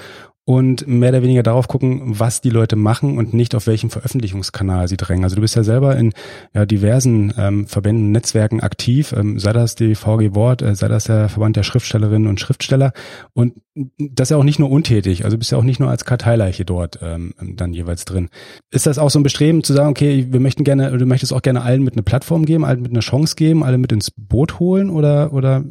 und 0.49 0.89
mehr 0.89 1.11
oder 1.11 1.23
weniger 1.23 1.43
darauf 1.43 1.69
gucken, 1.69 2.01
was 2.19 2.41
die 2.41 2.49
Leute 2.49 2.75
machen 2.75 3.19
und 3.19 3.35
nicht 3.35 3.55
auf 3.55 3.67
welchem 3.67 3.91
Veröffentlichungskanal 3.91 4.89
sie 4.89 4.97
drängen. 4.97 5.25
Also 5.25 5.37
du 5.37 5.43
bist 5.43 5.57
ja 5.57 5.63
selber 5.63 5.95
in 5.95 6.15
ja, 6.55 6.65
diversen 6.65 7.35
ähm, 7.37 7.67
Verbänden, 7.67 8.13
Netzwerken 8.13 8.63
aktiv, 8.63 9.13
ähm, 9.13 9.39
sei 9.39 9.53
das 9.53 9.75
die 9.75 9.95
VG 9.95 10.35
Wort, 10.35 10.63
äh, 10.63 10.75
sei 10.75 10.89
das 10.89 11.05
der 11.05 11.29
Verband 11.29 11.57
der 11.57 11.65
Schriftstellerinnen 11.65 12.27
und 12.27 12.41
Schriftsteller 12.41 12.95
und 13.35 13.57
das 13.99 14.27
ist 14.27 14.31
ja 14.31 14.37
auch 14.37 14.45
nicht 14.45 14.59
nur 14.59 14.71
untätig, 14.71 15.25
also 15.25 15.38
bist 15.38 15.53
ja 15.53 15.59
auch 15.59 15.64
nicht 15.64 15.81
nur 15.81 15.91
als 15.91 16.05
Karteileiche 16.05 16.64
dort 16.64 16.99
ähm, 17.03 17.35
dann 17.41 17.73
jeweils 17.73 18.05
drin. 18.05 18.29
Ist 18.71 18.87
das 18.87 18.99
auch 18.99 19.11
so 19.11 19.19
ein 19.19 19.23
Bestreben 19.23 19.62
zu 19.62 19.73
sagen, 19.73 19.91
okay, 19.91 20.27
wir 20.31 20.41
möchten 20.41 20.64
gerne, 20.64 20.97
du 20.97 21.07
möchtest 21.07 21.33
auch 21.33 21.43
gerne 21.43 21.62
allen 21.62 21.83
mit 21.83 21.95
eine 21.95 22.03
Plattform 22.03 22.45
geben, 22.45 22.64
allen 22.64 22.83
mit 22.83 22.91
eine 22.91 23.01
Chance 23.01 23.37
geben, 23.37 23.62
alle 23.62 23.79
mit 23.79 23.93
ins 23.93 24.11
Boot 24.11 24.59
holen 24.59 24.91
oder 24.91 25.33
oder 25.33 25.64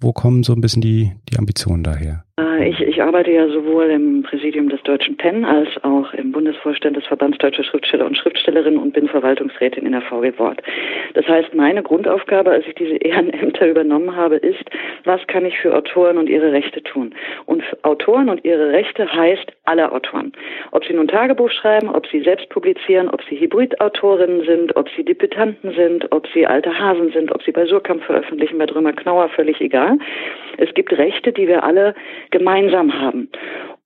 wo 0.00 0.12
kommen 0.12 0.42
so 0.42 0.52
ein 0.52 0.60
bisschen 0.60 0.82
die 0.82 1.12
die 1.30 1.38
Ambitionen 1.38 1.82
daher? 1.82 2.24
Äh, 2.36 2.68
ich, 2.68 2.80
ich 2.80 3.02
arbeite 3.02 3.30
ja 3.30 3.48
sowohl 3.48 3.90
im 3.90 4.22
Präsidium 4.22 4.68
des 4.68 4.82
Deutschen 4.82 5.16
PEN 5.16 5.44
als 5.44 5.68
auch 5.82 6.12
im 6.14 6.32
Bundesvorstand 6.32 6.96
des 6.96 7.06
Verbands 7.06 7.38
Deutscher 7.38 7.64
Schriftsteller 7.64 8.06
und 8.06 8.16
Schriftstellerinnen 8.16 8.80
und 8.80 8.92
bin 8.92 9.08
Verwaltungsrätin 9.08 9.86
in 9.86 9.92
der 9.92 10.02
VG 10.02 10.38
Wort. 10.38 10.62
Das 11.14 11.26
heißt, 11.26 11.54
meine 11.54 11.82
Grundaufgabe, 11.82 12.50
als 12.50 12.66
ich 12.66 12.74
diese 12.74 12.96
Ehrenämter 13.00 13.68
übernommen 13.68 14.16
habe, 14.16 14.36
ist, 14.36 14.64
was 15.04 15.24
kann 15.26 15.44
ich 15.44 15.58
für 15.58 15.74
Autoren 15.74 16.18
und 16.18 16.28
ihre 16.28 16.52
Rechte 16.52 16.82
tun? 16.82 17.14
Und 17.46 17.53
Autoren 17.82 18.28
und 18.28 18.44
ihre 18.44 18.70
Rechte 18.70 19.10
heißt 19.12 19.52
alle 19.64 19.92
Autoren. 19.92 20.32
Ob 20.72 20.84
sie 20.84 20.94
nun 20.94 21.08
Tagebuch 21.08 21.50
schreiben, 21.50 21.88
ob 21.88 22.06
sie 22.06 22.22
selbst 22.22 22.48
publizieren, 22.48 23.08
ob 23.08 23.22
sie 23.24 23.38
Hybridautorinnen 23.38 24.44
sind, 24.44 24.76
ob 24.76 24.88
sie 24.90 25.04
Debütanten 25.04 25.72
sind, 25.74 26.10
ob 26.12 26.26
sie 26.34 26.46
alte 26.46 26.78
Hasen 26.78 27.12
sind, 27.12 27.32
ob 27.32 27.42
sie 27.42 27.52
bei 27.52 27.66
Surkamp 27.66 28.02
veröffentlichen, 28.02 28.58
bei 28.58 28.66
Drömer 28.66 28.92
Knauer, 28.92 29.28
völlig 29.30 29.60
egal. 29.60 29.98
Es 30.58 30.72
gibt 30.74 30.92
Rechte, 30.92 31.32
die 31.32 31.48
wir 31.48 31.64
alle 31.64 31.94
gemeinsam 32.30 33.00
haben. 33.00 33.28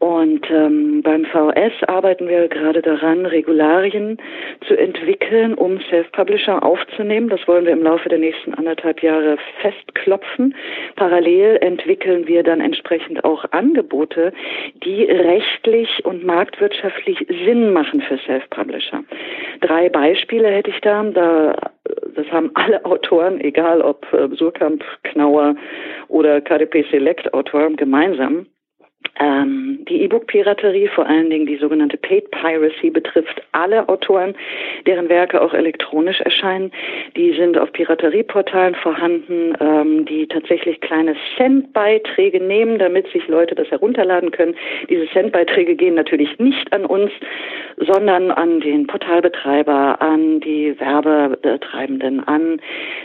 Und 0.01 0.49
ähm, 0.49 1.03
beim 1.03 1.25
VS 1.25 1.73
arbeiten 1.89 2.29
wir 2.29 2.47
gerade 2.47 2.83
daran, 2.83 3.27
Regularien 3.27 4.19
zu 4.69 4.79
entwickeln, 4.79 5.55
um 5.55 5.81
Self-Publisher 5.91 6.63
aufzunehmen. 6.63 7.29
Das 7.29 7.49
wollen 7.49 7.65
wir 7.65 7.73
im 7.73 7.83
Laufe 7.83 8.09
der 8.09 8.19
nächsten 8.19 8.55
anderthalb 8.55 9.03
Jahre 9.03 9.39
festklopfen. 9.61 10.55
Parallel 10.95 11.57
entwickeln 11.57 12.29
wir 12.29 12.45
dann 12.45 12.61
entsprechend 12.61 13.25
auch 13.25 13.45
Angebote, 13.51 14.33
die 14.85 15.03
rechtlich 15.03 16.05
und 16.05 16.25
marktwirtschaftlich 16.25 17.27
Sinn 17.45 17.73
machen 17.73 18.01
für 18.01 18.19
Self-Publisher. 18.19 19.03
Drei 19.63 19.89
Beispiele 19.89 20.49
hätte 20.49 20.71
ich 20.71 20.81
da. 20.81 21.03
da 21.03 21.57
das 22.15 22.27
haben 22.31 22.53
alle 22.55 22.85
Autoren, 22.85 23.41
egal 23.41 23.81
ob 23.81 24.07
äh, 24.13 24.29
Surkamp, 24.37 24.85
Knauer 25.03 25.57
oder 26.07 26.41
KDP 26.41 26.85
Select 26.91 27.35
Autoren 27.35 27.75
gemeinsam 27.75 28.47
ähm, 29.21 29.85
die 29.89 30.03
E-Book-Piraterie, 30.03 30.89
vor 30.89 31.07
allen 31.07 31.31
Dingen 31.31 31.47
die 31.47 31.57
sogenannte 31.57 31.97
Paid 31.97 32.31
Piracy, 32.31 32.91
betrifft 32.91 33.43
alle 33.53 33.89
Autoren, 33.89 34.35
deren 34.87 35.09
Werke 35.09 35.41
auch 35.41 35.55
elektronisch 35.55 36.21
erscheinen. 36.21 36.71
Die 37.17 37.33
sind 37.33 37.59
auf 37.59 37.73
Piraterieportalen 37.73 38.75
vorhanden, 38.77 39.55
ähm, 39.61 40.05
die 40.05 40.27
tatsächlich 40.29 40.81
kleine 40.81 41.17
Centbeiträge 41.37 42.41
nehmen, 42.41 42.79
damit 42.79 43.09
sich 43.09 43.27
Leute 43.29 43.55
das 43.55 43.71
herunterladen 43.71 44.31
können. 44.31 44.55
Diese 44.89 45.09
Centbeiträge 45.09 45.75
gehen 45.75 45.95
natürlich 45.95 46.39
nicht 46.39 46.73
an 46.73 46.85
uns, 46.85 47.11
sondern 47.77 48.31
an 48.31 48.61
den 48.61 48.87
Portalbetreiber, 48.87 50.01
an 50.01 50.41
die 50.41 50.79
Werbetreibenden, 50.79 52.27
an 52.27 52.61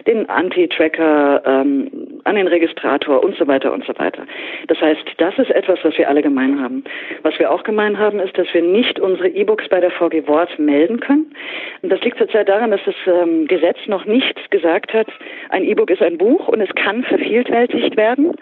den 0.05 0.29
Anti-Tracker, 0.29 1.41
ähm, 1.45 2.19
an 2.23 2.35
den 2.35 2.47
Registrator 2.47 3.23
und 3.23 3.35
so 3.37 3.47
weiter 3.47 3.73
und 3.73 3.85
so 3.85 3.93
weiter. 3.97 4.25
Das 4.67 4.79
heißt, 4.79 5.03
das 5.17 5.37
ist 5.39 5.51
etwas, 5.51 5.82
was 5.83 5.97
wir 5.97 6.09
alle 6.09 6.21
gemein 6.21 6.61
haben. 6.61 6.83
Was 7.23 7.37
wir 7.39 7.51
auch 7.51 7.63
gemein 7.63 7.97
haben, 7.97 8.19
ist, 8.19 8.37
dass 8.37 8.47
wir 8.53 8.61
nicht 8.61 8.99
unsere 8.99 9.29
E-Books 9.29 9.69
bei 9.69 9.79
der 9.79 9.91
VG 9.91 10.27
Wort 10.27 10.57
melden 10.59 10.99
können. 10.99 11.33
Und 11.81 11.89
das 11.89 12.01
liegt 12.01 12.17
zurzeit 12.17 12.49
daran, 12.49 12.71
dass 12.71 12.81
das 12.85 12.95
ähm, 13.07 13.47
Gesetz 13.47 13.77
noch 13.87 14.05
nicht 14.05 14.51
gesagt 14.51 14.93
hat, 14.93 15.07
ein 15.49 15.63
E-Book 15.63 15.89
ist 15.89 16.01
ein 16.01 16.17
Buch 16.17 16.47
und 16.47 16.61
es 16.61 16.73
kann 16.75 17.03
vervielfältigt 17.03 17.97
werden. 17.97 18.33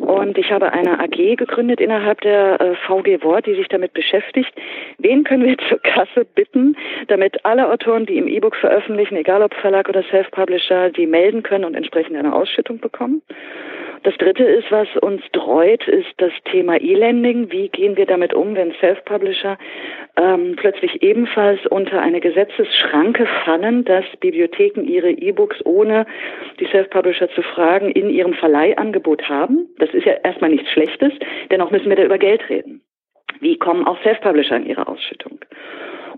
Und 0.00 0.36
ich 0.36 0.50
habe 0.50 0.72
eine 0.72 0.98
AG 0.98 1.36
gegründet 1.36 1.80
innerhalb 1.80 2.20
der 2.22 2.60
äh, 2.60 2.74
VG 2.86 3.22
Wort, 3.22 3.46
die 3.46 3.54
sich 3.54 3.68
damit 3.68 3.92
beschäftigt. 3.92 4.52
Wen 4.98 5.24
können 5.24 5.44
wir 5.44 5.56
zur 5.68 5.78
Kasse 5.78 6.24
bitten, 6.34 6.76
damit 7.08 7.44
alle 7.44 7.70
Autoren, 7.70 8.06
die 8.06 8.18
im 8.18 8.28
E-Book 8.28 8.56
veröffentlichen, 8.56 9.16
egal 9.16 9.42
ob 9.42 9.54
Verlag 9.54 9.88
oder 9.88 10.02
Self-Publisher, 10.10 10.90
die 10.90 11.06
melden 11.06 11.42
können 11.42 11.64
und 11.64 11.74
entsprechend 11.74 12.16
eine 12.16 12.34
Ausschüttung 12.34 12.78
bekommen? 12.78 13.22
Das 14.02 14.16
dritte 14.16 14.42
ist, 14.42 14.70
was 14.72 14.88
uns 15.00 15.22
dreut, 15.32 15.86
ist 15.86 16.12
das 16.16 16.32
Thema 16.50 16.80
E-Lending. 16.80 17.52
Wie 17.52 17.68
gehen 17.68 17.96
wir 17.96 18.06
damit 18.06 18.34
um, 18.34 18.56
wenn 18.56 18.72
Self-Publisher 18.80 19.58
ähm, 20.16 20.56
plötzlich 20.56 21.02
ebenfalls 21.02 21.64
unter 21.66 22.00
eine 22.00 22.20
Gesetzesschranke 22.20 23.26
fallen, 23.44 23.84
dass 23.84 24.04
Bibliotheken 24.18 24.82
ihre 24.82 25.10
E-Books 25.10 25.64
ohne 25.64 26.06
die 26.58 26.66
Self-Publisher 26.66 27.30
zu 27.30 27.42
fragen 27.42 27.90
in 27.90 28.10
ihrem 28.10 28.34
Verleihangebot 28.34 29.28
haben? 29.28 29.68
Das 29.78 29.90
ist 29.90 30.04
ja 30.04 30.14
erstmal 30.24 30.50
nichts 30.50 30.70
Schlechtes, 30.72 31.12
dennoch 31.50 31.70
müssen 31.70 31.88
wir 31.88 31.96
da 31.96 32.02
über 32.02 32.18
Geld 32.18 32.48
reden. 32.48 32.82
Wie 33.38 33.56
kommen 33.56 33.86
auch 33.86 34.00
Self-Publisher 34.02 34.56
in 34.56 34.66
ihre 34.66 34.88
Ausschüttung? 34.88 35.38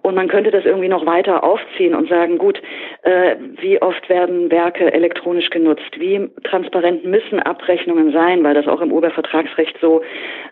Und 0.04 0.16
man 0.16 0.28
könnte 0.28 0.50
das 0.50 0.66
irgendwie 0.66 0.88
noch 0.88 1.06
weiter 1.06 1.42
aufziehen 1.42 1.94
und 1.94 2.10
sagen, 2.10 2.36
gut, 2.36 2.60
äh, 3.04 3.36
wie 3.58 3.80
oft 3.80 4.06
werden 4.10 4.50
Werke 4.50 4.92
elektronisch 4.92 5.48
genutzt? 5.48 5.98
Wie 5.98 6.28
transparent 6.42 7.06
müssen 7.06 7.40
Abrechnungen 7.40 8.12
sein, 8.12 8.44
weil 8.44 8.52
das 8.52 8.68
auch 8.68 8.82
im 8.82 8.92
Urhebervertragsrecht 8.92 9.78
so 9.80 10.02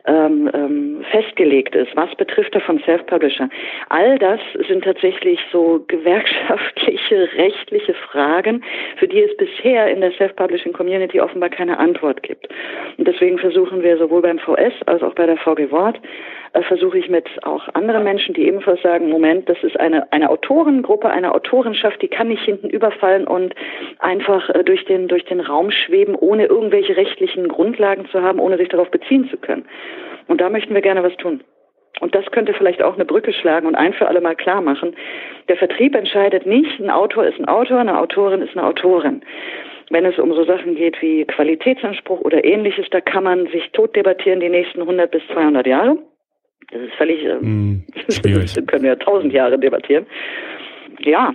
ähm, 0.06 0.50
ähm, 0.54 1.04
festgelegt 1.10 1.74
ist? 1.74 1.94
Was 1.94 2.14
betrifft 2.14 2.54
davon 2.54 2.78
Self-Publisher? 2.86 3.50
All 3.90 4.18
das 4.18 4.40
sind 4.68 4.84
tatsächlich 4.84 5.38
so 5.52 5.84
gewerkschaftliche, 5.88 7.28
rechtliche 7.36 7.92
Fragen, 7.92 8.64
für 8.96 9.06
die 9.06 9.20
es 9.20 9.36
bisher 9.36 9.88
in 9.88 10.00
der 10.00 10.12
Self-Publishing-Community 10.12 11.20
offenbar 11.20 11.50
keine 11.50 11.78
Antwort 11.78 12.22
gibt. 12.22 12.48
Und 12.96 13.06
deswegen 13.06 13.36
versuchen 13.36 13.82
wir 13.82 13.98
sowohl 13.98 14.22
beim 14.22 14.38
VS 14.38 14.72
als 14.86 15.02
auch 15.02 15.14
bei 15.14 15.26
der 15.26 15.36
VG 15.36 15.70
Wort, 15.70 16.00
äh, 16.54 16.62
versuche 16.62 16.98
ich 16.98 17.10
mit 17.10 17.28
auch 17.42 17.68
anderen 17.74 18.04
Menschen, 18.04 18.34
die 18.34 18.46
ebenfalls 18.46 18.80
sagen, 18.80 19.10
Moment, 19.10 19.41
das 19.46 19.62
ist 19.62 19.78
eine, 19.78 20.10
eine 20.12 20.30
Autorengruppe, 20.30 21.08
eine 21.10 21.34
Autorenschaft, 21.34 22.00
die 22.02 22.08
kann 22.08 22.28
nicht 22.28 22.44
hinten 22.44 22.68
überfallen 22.68 23.26
und 23.26 23.54
einfach 23.98 24.50
äh, 24.50 24.64
durch 24.64 24.84
den, 24.84 25.08
durch 25.08 25.24
den 25.24 25.40
Raum 25.40 25.70
schweben, 25.70 26.14
ohne 26.14 26.46
irgendwelche 26.46 26.96
rechtlichen 26.96 27.48
Grundlagen 27.48 28.06
zu 28.06 28.22
haben, 28.22 28.38
ohne 28.38 28.56
sich 28.56 28.68
darauf 28.68 28.90
beziehen 28.90 29.28
zu 29.30 29.36
können. 29.36 29.66
Und 30.28 30.40
da 30.40 30.50
möchten 30.50 30.74
wir 30.74 30.82
gerne 30.82 31.02
was 31.02 31.16
tun. 31.16 31.42
Und 32.00 32.14
das 32.14 32.24
könnte 32.32 32.54
vielleicht 32.54 32.82
auch 32.82 32.94
eine 32.94 33.04
Brücke 33.04 33.32
schlagen 33.32 33.66
und 33.66 33.74
ein 33.74 33.92
für 33.92 34.08
alle 34.08 34.20
Mal 34.20 34.34
klar 34.34 34.60
machen. 34.60 34.96
Der 35.48 35.56
Vertrieb 35.56 35.94
entscheidet 35.94 36.46
nicht, 36.46 36.80
ein 36.80 36.90
Autor 36.90 37.26
ist 37.26 37.38
ein 37.38 37.46
Autor, 37.46 37.78
eine 37.78 37.98
Autorin 37.98 38.42
ist 38.42 38.56
eine 38.56 38.66
Autorin. 38.66 39.22
Wenn 39.90 40.06
es 40.06 40.18
um 40.18 40.32
so 40.32 40.44
Sachen 40.44 40.74
geht 40.74 41.00
wie 41.02 41.24
Qualitätsanspruch 41.26 42.20
oder 42.22 42.44
ähnliches, 42.44 42.86
da 42.90 43.00
kann 43.00 43.24
man 43.24 43.46
sich 43.48 43.70
tot 43.72 43.94
debattieren 43.94 44.40
die 44.40 44.48
nächsten 44.48 44.80
100 44.80 45.10
bis 45.10 45.22
200 45.32 45.66
Jahre. 45.66 45.98
Das 46.70 46.80
ist 46.80 46.94
völlig, 46.94 47.24
mm, 47.24 47.84
schwierig. 48.08 48.52
das 48.54 48.66
können 48.66 48.84
wir 48.84 48.98
tausend 48.98 49.32
Jahre 49.32 49.58
debattieren. 49.58 50.06
Ja. 51.00 51.32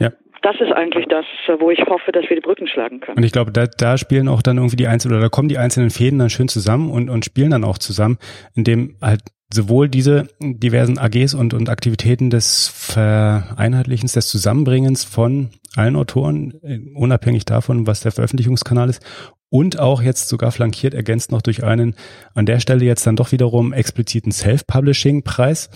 Ja. 0.00 0.12
Das 0.42 0.56
ist 0.60 0.72
eigentlich 0.72 1.06
das, 1.08 1.24
wo 1.58 1.70
ich 1.70 1.80
hoffe, 1.86 2.12
dass 2.12 2.28
wir 2.28 2.36
die 2.36 2.42
Brücken 2.42 2.68
schlagen 2.68 3.00
können. 3.00 3.16
Und 3.16 3.24
ich 3.24 3.32
glaube, 3.32 3.50
da, 3.50 3.66
da 3.66 3.98
spielen 3.98 4.28
auch 4.28 4.42
dann 4.42 4.58
irgendwie 4.58 4.76
die 4.76 4.86
einzelnen, 4.86 5.16
oder 5.16 5.22
da 5.22 5.28
kommen 5.28 5.48
die 5.48 5.58
einzelnen 5.58 5.90
Fäden 5.90 6.18
dann 6.18 6.30
schön 6.30 6.48
zusammen 6.48 6.90
und, 6.90 7.08
und 7.08 7.24
spielen 7.24 7.50
dann 7.50 7.64
auch 7.64 7.78
zusammen, 7.78 8.18
indem 8.54 8.96
halt 9.02 9.22
sowohl 9.52 9.88
diese 9.88 10.28
diversen 10.40 10.98
AGs 10.98 11.34
und, 11.34 11.54
und 11.54 11.68
Aktivitäten 11.68 12.30
des 12.30 12.68
Vereinheitlichens, 12.68 14.12
des 14.12 14.28
Zusammenbringens 14.28 15.04
von 15.04 15.50
allen 15.76 15.96
Autoren, 15.96 16.54
äh, 16.62 16.78
unabhängig 16.94 17.44
davon, 17.44 17.86
was 17.86 18.00
der 18.00 18.12
Veröffentlichungskanal 18.12 18.88
ist, 18.88 19.04
und 19.50 19.78
auch 19.78 20.02
jetzt 20.02 20.28
sogar 20.28 20.52
flankiert 20.52 20.94
ergänzt 20.94 21.32
noch 21.32 21.42
durch 21.42 21.64
einen 21.64 21.94
an 22.34 22.46
der 22.46 22.60
Stelle 22.60 22.84
jetzt 22.84 23.06
dann 23.06 23.16
doch 23.16 23.32
wiederum 23.32 23.72
expliziten 23.72 24.32
Self-Publishing-Preis. 24.32 25.70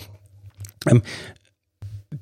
Ähm, 0.89 1.01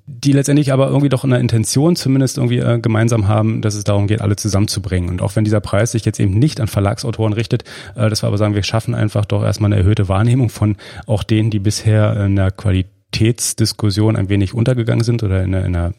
die 0.05 0.33
letztendlich 0.33 0.71
aber 0.71 0.87
irgendwie 0.87 1.09
doch 1.09 1.23
eine 1.23 1.39
Intention 1.39 1.95
zumindest 1.95 2.37
irgendwie 2.37 2.59
äh, 2.59 2.79
gemeinsam 2.79 3.27
haben, 3.27 3.61
dass 3.61 3.73
es 3.73 3.83
darum 3.83 4.07
geht, 4.07 4.21
alle 4.21 4.35
zusammenzubringen. 4.35 5.09
Und 5.09 5.21
auch 5.21 5.35
wenn 5.35 5.43
dieser 5.43 5.61
Preis 5.61 5.91
sich 5.93 6.05
jetzt 6.05 6.19
eben 6.19 6.37
nicht 6.37 6.61
an 6.61 6.67
Verlagsautoren 6.67 7.33
richtet, 7.33 7.63
äh, 7.95 8.09
dass 8.09 8.21
wir 8.21 8.27
aber 8.27 8.37
sagen, 8.37 8.53
wir 8.53 8.63
schaffen 8.63 8.93
einfach 8.93 9.25
doch 9.25 9.43
erstmal 9.43 9.71
eine 9.71 9.81
erhöhte 9.81 10.07
Wahrnehmung 10.07 10.49
von 10.49 10.77
auch 11.07 11.23
denen, 11.23 11.49
die 11.49 11.59
bisher 11.59 12.25
in 12.25 12.35
der 12.35 12.51
Qualität 12.51 12.98
Qualitätsdiskussion 13.11 14.15
ein 14.15 14.29
wenig 14.29 14.53
untergegangen 14.53 15.03
sind 15.03 15.23
oder 15.23 15.43
in, 15.43 15.55
einer, 15.55 15.93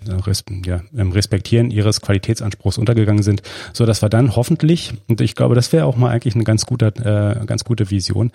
ja, 0.64 0.80
im 0.92 1.12
Respektieren 1.12 1.70
ihres 1.70 2.00
Qualitätsanspruchs 2.00 2.78
untergegangen 2.78 3.22
sind, 3.22 3.42
so 3.72 3.84
dass 3.84 4.02
wir 4.02 4.08
dann 4.08 4.36
hoffentlich, 4.36 4.94
und 5.08 5.20
ich 5.20 5.34
glaube, 5.34 5.54
das 5.54 5.72
wäre 5.72 5.86
auch 5.86 5.96
mal 5.96 6.10
eigentlich 6.10 6.34
eine 6.34 6.44
ganz 6.44 6.66
gute, 6.66 6.86
äh, 6.86 7.44
ganz 7.46 7.64
gute 7.64 7.90
Vision, 7.90 8.32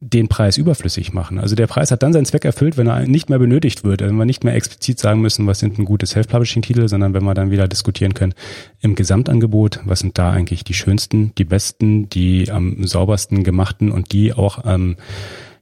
den 0.00 0.28
Preis 0.28 0.58
überflüssig 0.58 1.14
machen. 1.14 1.38
Also 1.38 1.54
der 1.54 1.66
Preis 1.68 1.90
hat 1.90 2.02
dann 2.02 2.12
seinen 2.12 2.26
Zweck 2.26 2.44
erfüllt, 2.44 2.76
wenn 2.76 2.86
er 2.86 3.06
nicht 3.06 3.30
mehr 3.30 3.38
benötigt 3.38 3.82
wird, 3.82 4.02
wenn 4.02 4.16
wir 4.16 4.26
nicht 4.26 4.44
mehr 4.44 4.54
explizit 4.54 4.98
sagen 4.98 5.22
müssen, 5.22 5.46
was 5.46 5.58
sind 5.58 5.78
ein 5.78 5.86
gute 5.86 6.04
Self-Publishing-Titel, 6.04 6.86
sondern 6.88 7.14
wenn 7.14 7.24
wir 7.24 7.32
dann 7.32 7.50
wieder 7.50 7.66
diskutieren 7.66 8.12
können 8.12 8.34
im 8.80 8.94
Gesamtangebot, 8.94 9.80
was 9.86 10.00
sind 10.00 10.18
da 10.18 10.32
eigentlich 10.32 10.64
die 10.64 10.74
schönsten, 10.74 11.34
die 11.36 11.44
besten, 11.44 12.10
die 12.10 12.50
am 12.50 12.86
saubersten 12.86 13.42
gemachten 13.42 13.90
und 13.90 14.12
die 14.12 14.34
auch 14.34 14.66
ähm, 14.66 14.96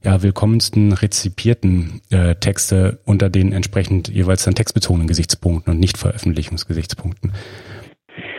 ja, 0.04 0.22
willkommensten 0.22 0.92
rezipierten 0.92 2.02
äh, 2.10 2.34
Texte 2.34 2.98
unter 3.06 3.30
den 3.30 3.52
entsprechend 3.52 4.08
jeweils 4.08 4.44
dann 4.44 4.54
textbezogenen 4.54 5.08
Gesichtspunkten 5.08 5.72
und 5.72 5.80
nicht 5.80 5.96
Veröffentlichungsgesichtspunkten. 5.96 7.32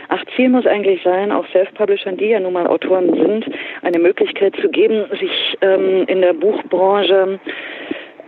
Ach, 0.08 0.22
Ziel 0.36 0.48
muss 0.48 0.66
eigentlich 0.66 1.02
sein, 1.02 1.32
auch 1.32 1.44
Self-Publishern, 1.50 2.16
die 2.16 2.26
ja 2.26 2.40
nun 2.40 2.52
mal 2.52 2.66
Autoren 2.68 3.12
sind, 3.14 3.44
eine 3.82 3.98
Möglichkeit 3.98 4.54
zu 4.60 4.68
geben, 4.68 5.06
sich 5.18 5.58
ähm, 5.60 6.04
in 6.06 6.20
der 6.20 6.34
Buchbranche 6.34 7.40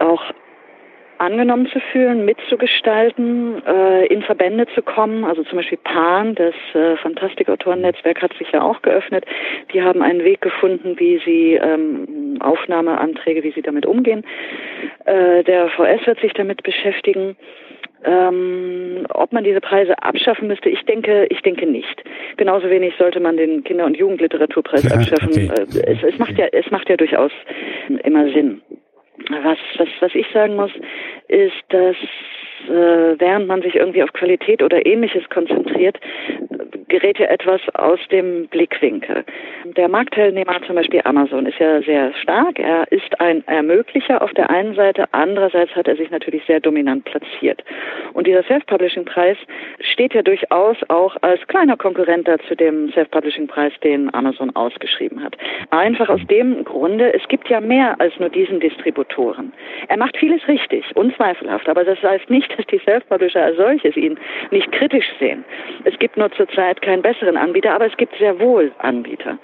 auch 0.01 0.22
angenommen 1.18 1.66
zu 1.66 1.80
fühlen, 1.92 2.24
mitzugestalten, 2.24 3.62
äh, 3.66 4.06
in 4.06 4.22
Verbände 4.22 4.66
zu 4.74 4.82
kommen. 4.82 5.24
Also 5.24 5.42
zum 5.44 5.58
Beispiel 5.58 5.78
PAN, 5.82 6.34
das 6.34 6.54
äh, 6.74 6.96
Fantastikautoren-Netzwerk, 6.96 8.22
hat 8.22 8.32
sich 8.34 8.50
ja 8.52 8.62
auch 8.62 8.82
geöffnet. 8.82 9.24
Die 9.72 9.82
haben 9.82 10.02
einen 10.02 10.24
Weg 10.24 10.40
gefunden, 10.40 10.98
wie 10.98 11.20
sie 11.24 11.54
ähm, 11.54 12.38
Aufnahmeanträge, 12.40 13.42
wie 13.42 13.52
sie 13.52 13.62
damit 13.62 13.86
umgehen. 13.86 14.24
Äh, 15.04 15.44
der 15.44 15.68
VS 15.70 16.06
wird 16.06 16.20
sich 16.20 16.32
damit 16.32 16.62
beschäftigen. 16.62 17.36
Ähm, 18.04 19.06
ob 19.10 19.32
man 19.32 19.42
diese 19.42 19.60
Preise 19.60 20.00
abschaffen 20.00 20.46
müsste, 20.46 20.68
ich 20.68 20.82
denke, 20.84 21.26
ich 21.30 21.42
denke 21.42 21.66
nicht. 21.66 22.04
Genauso 22.36 22.70
wenig 22.70 22.94
sollte 22.96 23.18
man 23.18 23.36
den 23.36 23.64
Kinder- 23.64 23.86
und 23.86 23.96
Jugendliteraturpreis 23.96 24.84
ja, 24.84 24.90
abschaffen. 24.94 25.30
Okay. 25.30 25.50
Äh, 25.82 25.92
es, 25.92 26.02
es 26.02 26.18
macht 26.18 26.38
ja, 26.38 26.46
es 26.52 26.70
macht 26.70 26.88
ja 26.88 26.96
durchaus 26.96 27.32
immer 28.04 28.30
Sinn. 28.32 28.62
Was, 29.30 29.58
was, 29.78 29.88
was 30.00 30.14
ich 30.14 30.26
sagen 30.32 30.56
muss, 30.56 30.70
ist, 31.28 31.64
dass 31.68 31.96
äh, 32.66 33.18
während 33.18 33.46
man 33.46 33.62
sich 33.62 33.76
irgendwie 33.76 34.02
auf 34.02 34.12
Qualität 34.12 34.62
oder 34.62 34.84
ähnliches 34.84 35.28
konzentriert, 35.28 35.98
gerät 36.88 37.18
ja 37.18 37.26
etwas 37.26 37.60
aus 37.74 38.00
dem 38.10 38.48
Blickwinkel. 38.48 39.24
Der 39.76 39.88
Marktteilnehmer, 39.88 40.60
zum 40.66 40.76
Beispiel 40.76 41.02
Amazon, 41.04 41.46
ist 41.46 41.58
ja 41.58 41.82
sehr 41.82 42.12
stark. 42.14 42.58
Er 42.58 42.90
ist 42.90 43.20
ein 43.20 43.46
Ermöglicher 43.46 44.22
auf 44.22 44.32
der 44.32 44.50
einen 44.50 44.74
Seite, 44.74 45.04
andererseits 45.12 45.74
hat 45.76 45.86
er 45.86 45.96
sich 45.96 46.10
natürlich 46.10 46.42
sehr 46.46 46.60
dominant 46.60 47.04
platziert. 47.04 47.62
Und 48.14 48.26
dieser 48.26 48.42
Self-Publishing-Preis 48.44 49.36
steht 49.80 50.14
ja 50.14 50.22
durchaus 50.22 50.76
auch 50.88 51.16
als 51.20 51.46
kleiner 51.46 51.76
Konkurrent 51.76 52.26
da 52.26 52.38
zu 52.48 52.56
dem 52.56 52.90
Self-Publishing-Preis, 52.92 53.72
den 53.84 54.12
Amazon 54.14 54.54
ausgeschrieben 54.56 55.22
hat. 55.22 55.36
Einfach 55.70 56.08
aus 56.08 56.20
dem 56.30 56.64
Grunde, 56.64 57.12
es 57.12 57.26
gibt 57.28 57.48
ja 57.48 57.60
mehr 57.60 58.00
als 58.00 58.18
nur 58.18 58.30
diesen 58.30 58.60
Distributoren. 59.09 59.52
Er 59.88 59.96
macht 59.96 60.16
vieles 60.16 60.46
richtig, 60.48 60.84
unzweifelhaft, 60.94 61.68
aber 61.68 61.84
das 61.84 62.02
heißt 62.02 62.30
nicht, 62.30 62.56
dass 62.59 62.66
die 62.66 62.78
Self-Publisher 62.78 63.42
als 63.42 63.56
solches 63.56 63.96
ihn 63.96 64.18
nicht 64.50 64.70
kritisch 64.72 65.06
sehen. 65.18 65.44
Es 65.84 65.98
gibt 65.98 66.16
nur 66.16 66.30
zurzeit 66.32 66.82
keinen 66.82 67.02
besseren 67.02 67.36
Anbieter, 67.36 67.74
aber 67.74 67.86
es 67.86 67.96
gibt 67.96 68.16
sehr 68.18 68.38
wohl 68.38 68.72
Anbieter. 68.78 69.38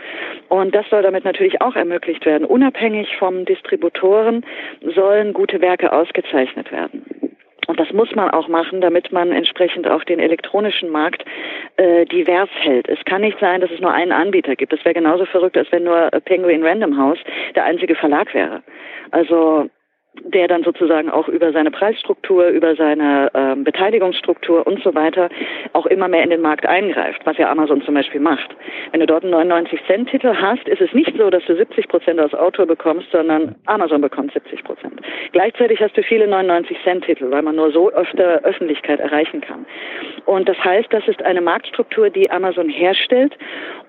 Und 0.48 0.74
das 0.74 0.88
soll 0.90 1.02
damit 1.02 1.24
natürlich 1.24 1.60
auch 1.60 1.76
ermöglicht 1.76 2.24
werden. 2.26 2.44
Unabhängig 2.44 3.16
vom 3.16 3.44
Distributoren 3.44 4.44
sollen 4.94 5.32
gute 5.32 5.60
Werke 5.60 5.92
ausgezeichnet 5.92 6.70
werden. 6.70 7.23
Und 7.66 7.80
das 7.80 7.92
muss 7.92 8.14
man 8.14 8.30
auch 8.30 8.48
machen, 8.48 8.80
damit 8.80 9.12
man 9.12 9.32
entsprechend 9.32 9.86
auch 9.86 10.04
den 10.04 10.18
elektronischen 10.18 10.90
Markt 10.90 11.24
äh, 11.76 12.04
divers 12.06 12.48
hält. 12.60 12.88
Es 12.88 13.04
kann 13.04 13.22
nicht 13.22 13.38
sein, 13.40 13.60
dass 13.60 13.70
es 13.70 13.80
nur 13.80 13.92
einen 13.92 14.12
Anbieter 14.12 14.56
gibt. 14.56 14.72
Das 14.72 14.84
wäre 14.84 14.94
genauso 14.94 15.24
verrückt, 15.24 15.56
als 15.56 15.70
wenn 15.72 15.84
nur 15.84 16.10
Penguin 16.24 16.64
Random 16.64 16.96
House 16.96 17.18
der 17.54 17.64
einzige 17.64 17.94
Verlag 17.94 18.34
wäre. 18.34 18.62
Also 19.10 19.68
der 20.22 20.48
dann 20.48 20.62
sozusagen 20.62 21.10
auch 21.10 21.28
über 21.28 21.52
seine 21.52 21.70
Preisstruktur, 21.70 22.48
über 22.48 22.76
seine 22.76 23.30
ähm, 23.34 23.64
Beteiligungsstruktur 23.64 24.66
und 24.66 24.82
so 24.82 24.94
weiter 24.94 25.28
auch 25.72 25.86
immer 25.86 26.08
mehr 26.08 26.22
in 26.22 26.30
den 26.30 26.40
Markt 26.40 26.66
eingreift, 26.66 27.20
was 27.24 27.36
ja 27.36 27.50
Amazon 27.50 27.82
zum 27.82 27.94
Beispiel 27.94 28.20
macht. 28.20 28.54
Wenn 28.92 29.00
du 29.00 29.06
dort 29.06 29.24
einen 29.24 29.34
99-Cent-Titel 29.34 30.34
hast, 30.34 30.66
ist 30.68 30.80
es 30.80 30.92
nicht 30.92 31.16
so, 31.16 31.30
dass 31.30 31.44
du 31.46 31.56
70 31.56 31.88
Prozent 31.88 32.20
als 32.20 32.34
Autor 32.34 32.66
bekommst, 32.66 33.10
sondern 33.10 33.54
Amazon 33.66 34.00
bekommt 34.00 34.32
70 34.32 34.64
Prozent. 34.64 35.00
Gleichzeitig 35.32 35.80
hast 35.80 35.96
du 35.96 36.02
viele 36.02 36.26
99-Cent-Titel, 36.26 37.30
weil 37.30 37.42
man 37.42 37.56
nur 37.56 37.72
so 37.72 37.90
öfter 37.90 38.40
Öffentlichkeit 38.44 39.00
erreichen 39.00 39.40
kann. 39.40 39.66
Und 40.26 40.48
das 40.48 40.58
heißt, 40.62 40.92
das 40.92 41.06
ist 41.08 41.22
eine 41.22 41.40
Marktstruktur, 41.40 42.10
die 42.10 42.30
Amazon 42.30 42.68
herstellt 42.68 43.36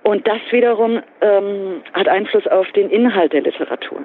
und 0.04 0.28
das 0.28 0.40
wiederum 0.52 1.02
ähm, 1.22 1.82
hat 1.94 2.08
Einfluss 2.08 2.48
auf 2.48 2.72
den 2.72 2.90
Inhalt 2.90 3.34
der 3.34 3.42
Literatur. 3.42 4.00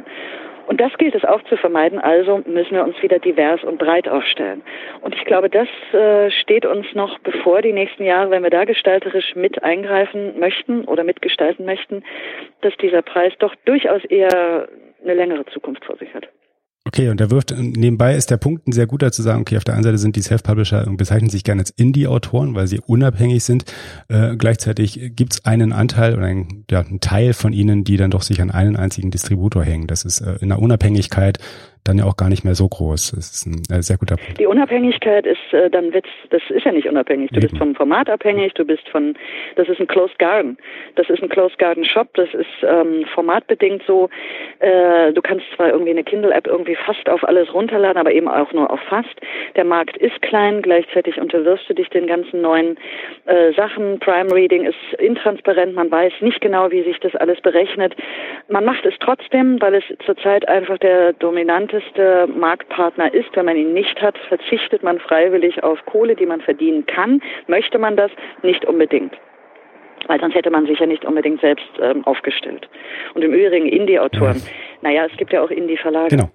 Und 0.70 0.80
das 0.80 0.96
gilt 0.98 1.16
es 1.16 1.24
auch 1.24 1.42
zu 1.46 1.56
vermeiden. 1.56 1.98
Also 1.98 2.42
müssen 2.46 2.76
wir 2.76 2.84
uns 2.84 2.94
wieder 3.02 3.18
divers 3.18 3.64
und 3.64 3.78
breit 3.78 4.08
aufstellen. 4.08 4.62
Und 5.00 5.16
ich 5.16 5.24
glaube, 5.24 5.50
das 5.50 5.66
äh, 5.92 6.30
steht 6.30 6.64
uns 6.64 6.86
noch 6.94 7.18
bevor 7.18 7.60
die 7.60 7.72
nächsten 7.72 8.04
Jahre, 8.04 8.30
wenn 8.30 8.44
wir 8.44 8.50
da 8.50 8.64
gestalterisch 8.64 9.34
mit 9.34 9.64
eingreifen 9.64 10.38
möchten 10.38 10.84
oder 10.84 11.02
mitgestalten 11.02 11.66
möchten, 11.66 12.04
dass 12.60 12.72
dieser 12.76 13.02
Preis 13.02 13.32
doch 13.40 13.56
durchaus 13.64 14.04
eher 14.04 14.68
eine 15.02 15.14
längere 15.14 15.44
Zukunft 15.46 15.84
vor 15.84 15.96
sich 15.96 16.14
hat. 16.14 16.28
Okay, 16.92 17.08
und 17.08 17.20
der 17.20 17.30
wirft, 17.30 17.54
nebenbei 17.56 18.16
ist 18.16 18.32
der 18.32 18.36
Punkt 18.36 18.66
ein 18.66 18.72
sehr 18.72 18.88
guter 18.88 19.12
zu 19.12 19.22
sagen, 19.22 19.42
okay, 19.42 19.56
auf 19.56 19.62
der 19.62 19.74
einen 19.74 19.84
Seite 19.84 19.96
sind 19.96 20.16
die 20.16 20.22
Self-Publisher, 20.22 20.84
bezeichnen 20.96 21.30
sich 21.30 21.44
gerne 21.44 21.60
als 21.60 21.70
Indie-Autoren, 21.70 22.56
weil 22.56 22.66
sie 22.66 22.80
unabhängig 22.80 23.44
sind. 23.44 23.64
Äh, 24.08 24.34
gleichzeitig 24.34 25.12
gibt 25.14 25.34
es 25.34 25.44
einen 25.44 25.72
Anteil 25.72 26.16
oder 26.16 26.26
ein, 26.26 26.64
ja, 26.68 26.80
einen 26.80 26.98
Teil 26.98 27.32
von 27.32 27.52
ihnen, 27.52 27.84
die 27.84 27.96
dann 27.96 28.10
doch 28.10 28.22
sich 28.22 28.42
an 28.42 28.50
einen 28.50 28.74
einzigen 28.74 29.12
Distributor 29.12 29.62
hängen. 29.62 29.86
Das 29.86 30.04
ist 30.04 30.20
äh, 30.20 30.38
in 30.40 30.48
der 30.48 30.58
Unabhängigkeit 30.58 31.38
dann 31.84 31.98
ja 31.98 32.04
auch 32.04 32.16
gar 32.16 32.28
nicht 32.28 32.44
mehr 32.44 32.54
so 32.54 32.68
groß. 32.68 33.12
Das 33.12 33.30
ist 33.30 33.46
ein 33.46 33.62
äh, 33.74 33.82
sehr 33.82 33.96
guter 33.96 34.16
Punkt. 34.16 34.38
Die 34.38 34.46
Unabhängigkeit 34.46 35.26
ist 35.26 35.52
äh, 35.52 35.70
dann 35.70 35.92
wird's, 35.92 36.08
das 36.30 36.42
ist 36.50 36.64
ja 36.64 36.72
nicht 36.72 36.88
unabhängig. 36.88 37.30
Du 37.30 37.38
Eben. 37.38 37.48
bist 37.48 37.58
vom 37.58 37.74
Format 37.74 38.10
abhängig, 38.10 38.54
du 38.54 38.64
bist 38.64 38.88
von, 38.88 39.14
das 39.56 39.68
ist 39.68 39.80
ein 39.80 39.86
Closed 39.86 40.18
Garden. 40.18 40.58
Das 40.96 41.08
ist 41.08 41.22
ein 41.22 41.28
Closed 41.28 41.58
Garden 41.58 41.84
Shop, 41.84 42.08
das 42.14 42.28
ist 42.34 42.46
ähm, 42.62 43.04
formatbedingt 43.14 43.82
so. 43.86 44.08
Äh, 44.58 45.12
du 45.12 45.22
kannst 45.22 45.46
zwar 45.56 45.70
irgendwie 45.70 45.90
eine 45.90 46.04
Kindle-App 46.04 46.46
irgendwie 46.46 46.76
fast 46.76 47.08
auf 47.08 47.24
alles 47.24 47.52
runterladen, 47.54 47.98
aber 47.98 48.12
eben 48.12 48.28
auch 48.28 48.52
nur 48.52 48.70
auf 48.70 48.80
fast. 48.88 49.20
Der 49.56 49.64
Markt 49.64 49.96
ist 49.96 50.20
klein, 50.22 50.62
gleichzeitig 50.62 51.18
unterwirfst 51.18 51.68
du 51.68 51.74
dich 51.74 51.88
den 51.88 52.06
ganzen 52.06 52.42
neuen 52.42 52.76
äh, 53.26 53.52
Sachen. 53.54 53.98
Prime 54.00 54.32
Reading 54.32 54.64
ist 54.66 54.76
intransparent, 54.98 55.74
man 55.74 55.90
weiß 55.90 56.12
nicht 56.20 56.40
genau, 56.40 56.70
wie 56.70 56.82
sich 56.82 56.98
das 57.00 57.14
alles 57.16 57.40
berechnet. 57.40 57.94
Man 58.48 58.64
macht 58.64 58.84
es 58.84 58.94
trotzdem, 59.00 59.60
weil 59.60 59.74
es 59.74 59.84
zurzeit 60.04 60.46
einfach 60.48 60.78
der 60.78 61.14
dominante 61.14 61.69
interessanteste 61.70 62.28
Marktpartner 62.38 63.12
ist. 63.12 63.28
Wenn 63.34 63.46
man 63.46 63.56
ihn 63.56 63.72
nicht 63.72 64.00
hat, 64.02 64.16
verzichtet 64.28 64.82
man 64.82 64.98
freiwillig 64.98 65.62
auf 65.62 65.78
Kohle, 65.86 66.16
die 66.16 66.26
man 66.26 66.40
verdienen 66.40 66.86
kann. 66.86 67.20
Möchte 67.46 67.78
man 67.78 67.96
das? 67.96 68.10
Nicht 68.42 68.64
unbedingt 68.64 69.14
weil 70.06 70.18
sonst 70.18 70.34
hätte 70.34 70.50
man 70.50 70.66
sich 70.66 70.80
ja 70.80 70.86
nicht 70.86 71.04
unbedingt 71.04 71.40
selbst 71.40 71.68
ähm, 71.80 72.04
aufgestellt. 72.04 72.68
Und 73.14 73.22
im 73.22 73.32
Übrigen 73.32 73.68
Indie-Autoren. 73.68 74.38
Ja. 74.38 74.42
Naja, 74.82 75.06
es 75.08 75.16
gibt 75.16 75.32
ja 75.32 75.40
auch 75.40 75.50
Indie-Verlage. 75.50 76.16
Genau. 76.16 76.30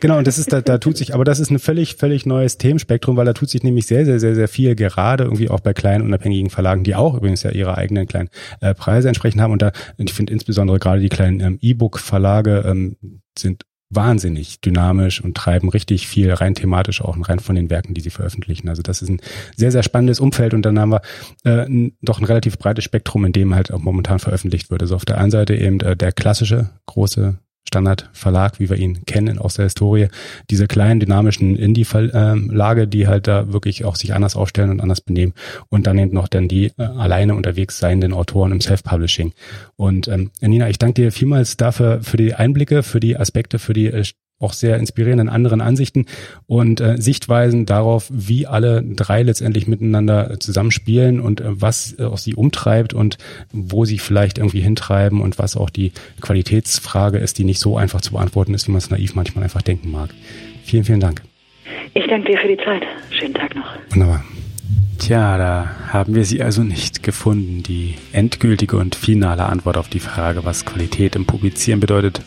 Genau, 0.00 0.18
und 0.18 0.26
das 0.26 0.38
ist, 0.38 0.52
da, 0.52 0.60
da 0.60 0.78
tut 0.78 0.96
sich, 0.96 1.12
aber 1.12 1.24
das 1.24 1.40
ist 1.40 1.50
ein 1.50 1.58
völlig, 1.58 1.96
völlig 1.96 2.24
neues 2.24 2.56
Themenspektrum, 2.56 3.16
weil 3.16 3.24
da 3.24 3.32
tut 3.32 3.50
sich 3.50 3.64
nämlich 3.64 3.86
sehr, 3.86 4.04
sehr, 4.04 4.20
sehr, 4.20 4.36
sehr 4.36 4.46
viel, 4.46 4.76
gerade 4.76 5.24
irgendwie 5.24 5.50
auch 5.50 5.58
bei 5.58 5.72
kleinen 5.72 6.04
unabhängigen 6.04 6.50
Verlagen, 6.50 6.84
die 6.84 6.94
auch 6.94 7.14
übrigens 7.16 7.42
ja 7.42 7.50
ihre 7.50 7.76
eigenen 7.76 8.06
kleinen 8.06 8.28
äh, 8.60 8.74
Preise 8.74 9.08
entsprechend 9.08 9.40
haben. 9.40 9.52
Und 9.52 9.62
da, 9.62 9.72
ich 9.96 10.12
finde 10.12 10.32
insbesondere 10.32 10.78
gerade 10.78 11.00
die 11.00 11.08
kleinen 11.08 11.40
ähm, 11.40 11.58
E-Book-Verlage 11.60 12.64
ähm, 12.64 12.96
sind 13.36 13.64
wahnsinnig 13.90 14.60
dynamisch 14.60 15.22
und 15.22 15.36
treiben 15.36 15.68
richtig 15.68 16.06
viel 16.06 16.32
rein 16.32 16.54
thematisch 16.54 17.00
auch 17.00 17.16
rein 17.28 17.38
von 17.38 17.56
den 17.56 17.70
Werken, 17.70 17.94
die 17.94 18.00
sie 18.00 18.10
veröffentlichen. 18.10 18.68
Also 18.68 18.82
das 18.82 19.00
ist 19.02 19.08
ein 19.08 19.20
sehr, 19.56 19.72
sehr 19.72 19.82
spannendes 19.82 20.20
Umfeld 20.20 20.54
und 20.54 20.62
dann 20.62 20.78
haben 20.78 20.92
wir 20.92 21.02
äh, 21.44 21.90
doch 22.02 22.18
ein 22.18 22.26
relativ 22.26 22.58
breites 22.58 22.84
Spektrum, 22.84 23.24
in 23.24 23.32
dem 23.32 23.54
halt 23.54 23.72
auch 23.72 23.80
momentan 23.80 24.18
veröffentlicht 24.18 24.70
wird. 24.70 24.82
Also 24.82 24.94
auf 24.94 25.04
der 25.04 25.18
einen 25.18 25.30
Seite 25.30 25.54
eben 25.54 25.80
äh, 25.80 25.96
der 25.96 26.12
klassische 26.12 26.70
große 26.86 27.38
Standardverlag, 27.68 28.58
wie 28.60 28.70
wir 28.70 28.76
ihn 28.76 29.04
kennen 29.04 29.38
aus 29.38 29.54
der 29.54 29.66
Historie, 29.66 30.08
diese 30.50 30.66
kleinen 30.66 31.00
dynamischen 31.00 31.54
Indie-Verlage, 31.54 32.88
die 32.88 33.06
halt 33.06 33.26
da 33.26 33.52
wirklich 33.52 33.84
auch 33.84 33.96
sich 33.96 34.14
anders 34.14 34.36
aufstellen 34.36 34.70
und 34.70 34.80
anders 34.80 35.00
benehmen 35.00 35.34
und 35.68 35.86
dann 35.86 35.98
eben 35.98 36.14
noch 36.14 36.28
dann 36.28 36.48
die 36.48 36.72
äh, 36.78 36.82
alleine 36.82 37.34
unterwegs 37.34 37.78
seienden 37.78 38.12
Autoren 38.14 38.52
im 38.52 38.60
Self-Publishing. 38.60 39.32
Und 39.76 40.08
ähm, 40.08 40.30
Nina, 40.40 40.68
ich 40.68 40.78
danke 40.78 41.02
dir 41.02 41.12
vielmals 41.12 41.56
dafür 41.56 42.00
für 42.02 42.16
die 42.16 42.34
Einblicke, 42.34 42.82
für 42.82 43.00
die 43.00 43.16
Aspekte, 43.16 43.58
für 43.58 43.74
die 43.74 43.86
äh, 43.86 44.04
auch 44.40 44.52
sehr 44.52 44.76
inspirierenden 44.76 45.28
anderen 45.28 45.60
Ansichten 45.60 46.06
und 46.46 46.80
äh, 46.80 46.96
Sichtweisen 46.98 47.66
darauf, 47.66 48.08
wie 48.10 48.46
alle 48.46 48.82
drei 48.82 49.22
letztendlich 49.22 49.66
miteinander 49.66 50.38
zusammenspielen 50.38 51.20
und 51.20 51.40
äh, 51.40 51.60
was 51.60 51.98
äh, 51.98 52.04
auch 52.04 52.18
sie 52.18 52.34
umtreibt 52.34 52.94
und 52.94 53.18
wo 53.52 53.84
sie 53.84 53.98
vielleicht 53.98 54.38
irgendwie 54.38 54.60
hintreiben 54.60 55.20
und 55.20 55.38
was 55.38 55.56
auch 55.56 55.70
die 55.70 55.92
Qualitätsfrage 56.20 57.18
ist, 57.18 57.38
die 57.38 57.44
nicht 57.44 57.58
so 57.58 57.76
einfach 57.76 58.00
zu 58.00 58.12
beantworten 58.12 58.54
ist, 58.54 58.68
wie 58.68 58.72
man 58.72 58.78
es 58.78 58.90
naiv 58.90 59.14
manchmal 59.16 59.42
einfach 59.42 59.62
denken 59.62 59.90
mag. 59.90 60.14
Vielen, 60.62 60.84
vielen 60.84 61.00
Dank. 61.00 61.22
Ich 61.94 62.06
danke 62.06 62.30
dir 62.30 62.38
für 62.38 62.48
die 62.48 62.58
Zeit. 62.58 62.82
Schönen 63.10 63.34
Tag 63.34 63.56
noch. 63.56 63.66
Wunderbar. 63.90 64.24
Tja, 64.98 65.38
da 65.38 65.70
haben 65.92 66.14
wir 66.14 66.24
sie 66.24 66.42
also 66.42 66.62
nicht 66.62 67.02
gefunden, 67.02 67.62
die 67.62 67.94
endgültige 68.12 68.76
und 68.76 68.94
finale 68.94 69.46
Antwort 69.46 69.76
auf 69.76 69.88
die 69.88 70.00
Frage, 70.00 70.44
was 70.44 70.64
Qualität 70.64 71.16
im 71.16 71.24
Publizieren 71.24 71.80
bedeutet 71.80 72.20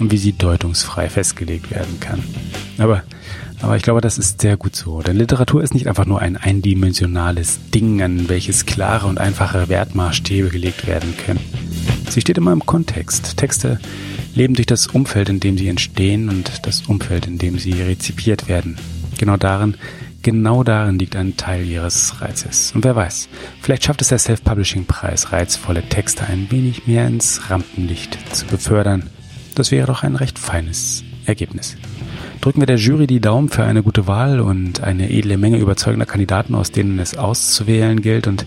und 0.00 0.10
wie 0.10 0.16
sie 0.16 0.32
deutungsfrei 0.32 1.08
festgelegt 1.08 1.70
werden 1.70 2.00
kann. 2.00 2.22
Aber, 2.78 3.02
aber 3.62 3.76
ich 3.76 3.82
glaube, 3.82 4.00
das 4.00 4.18
ist 4.18 4.40
sehr 4.40 4.56
gut 4.56 4.76
so. 4.76 5.02
Denn 5.02 5.16
Literatur 5.16 5.62
ist 5.62 5.74
nicht 5.74 5.88
einfach 5.88 6.06
nur 6.06 6.20
ein 6.20 6.36
eindimensionales 6.36 7.58
Ding, 7.72 8.02
an 8.02 8.28
welches 8.28 8.66
klare 8.66 9.06
und 9.06 9.18
einfache 9.18 9.68
Wertmaßstäbe 9.68 10.48
gelegt 10.48 10.86
werden 10.86 11.14
können. 11.16 11.40
Sie 12.08 12.20
steht 12.20 12.38
immer 12.38 12.52
im 12.52 12.66
Kontext. 12.66 13.36
Texte 13.36 13.78
leben 14.34 14.54
durch 14.54 14.66
das 14.66 14.86
Umfeld, 14.88 15.28
in 15.28 15.40
dem 15.40 15.56
sie 15.56 15.68
entstehen 15.68 16.28
und 16.28 16.66
das 16.66 16.82
Umfeld, 16.82 17.26
in 17.26 17.38
dem 17.38 17.58
sie 17.58 17.72
rezipiert 17.72 18.48
werden. 18.48 18.76
Genau 19.18 19.36
darin, 19.36 19.76
genau 20.22 20.64
darin 20.64 20.98
liegt 20.98 21.16
ein 21.16 21.36
Teil 21.36 21.66
ihres 21.66 22.20
Reizes. 22.20 22.72
Und 22.74 22.84
wer 22.84 22.96
weiß, 22.96 23.28
vielleicht 23.60 23.84
schafft 23.84 24.02
es 24.02 24.08
der 24.08 24.18
Self-Publishing-Preis, 24.18 25.32
reizvolle 25.32 25.82
Texte 25.88 26.24
ein 26.26 26.50
wenig 26.50 26.86
mehr 26.86 27.06
ins 27.06 27.48
Rampenlicht 27.50 28.18
zu 28.34 28.46
befördern. 28.46 29.10
Das 29.54 29.70
wäre 29.70 29.86
doch 29.86 30.02
ein 30.02 30.16
recht 30.16 30.38
feines 30.38 31.04
Ergebnis. 31.26 31.76
Drücken 32.40 32.60
wir 32.60 32.66
der 32.66 32.76
Jury 32.76 33.06
die 33.06 33.20
Daumen 33.20 33.48
für 33.48 33.64
eine 33.64 33.82
gute 33.82 34.06
Wahl 34.06 34.40
und 34.40 34.82
eine 34.82 35.10
edle 35.10 35.38
Menge 35.38 35.58
überzeugender 35.58 36.06
Kandidaten, 36.06 36.54
aus 36.54 36.72
denen 36.72 36.98
es 36.98 37.16
auszuwählen 37.16 38.02
gilt 38.02 38.26
und 38.26 38.46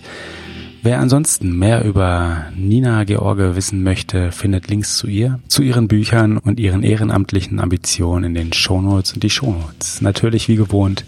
Wer 0.80 1.00
ansonsten 1.00 1.58
mehr 1.58 1.84
über 1.84 2.44
Nina 2.56 3.02
George 3.02 3.56
wissen 3.56 3.82
möchte, 3.82 4.30
findet 4.30 4.68
Links 4.68 4.96
zu 4.96 5.08
ihr, 5.08 5.40
zu 5.48 5.62
ihren 5.62 5.88
Büchern 5.88 6.38
und 6.38 6.60
ihren 6.60 6.84
ehrenamtlichen 6.84 7.58
Ambitionen 7.58 8.26
in 8.26 8.34
den 8.34 8.52
Shownotes 8.52 9.12
und 9.12 9.24
die 9.24 9.30
Shownotes. 9.30 10.02
Natürlich 10.02 10.46
wie 10.48 10.54
gewohnt 10.54 11.04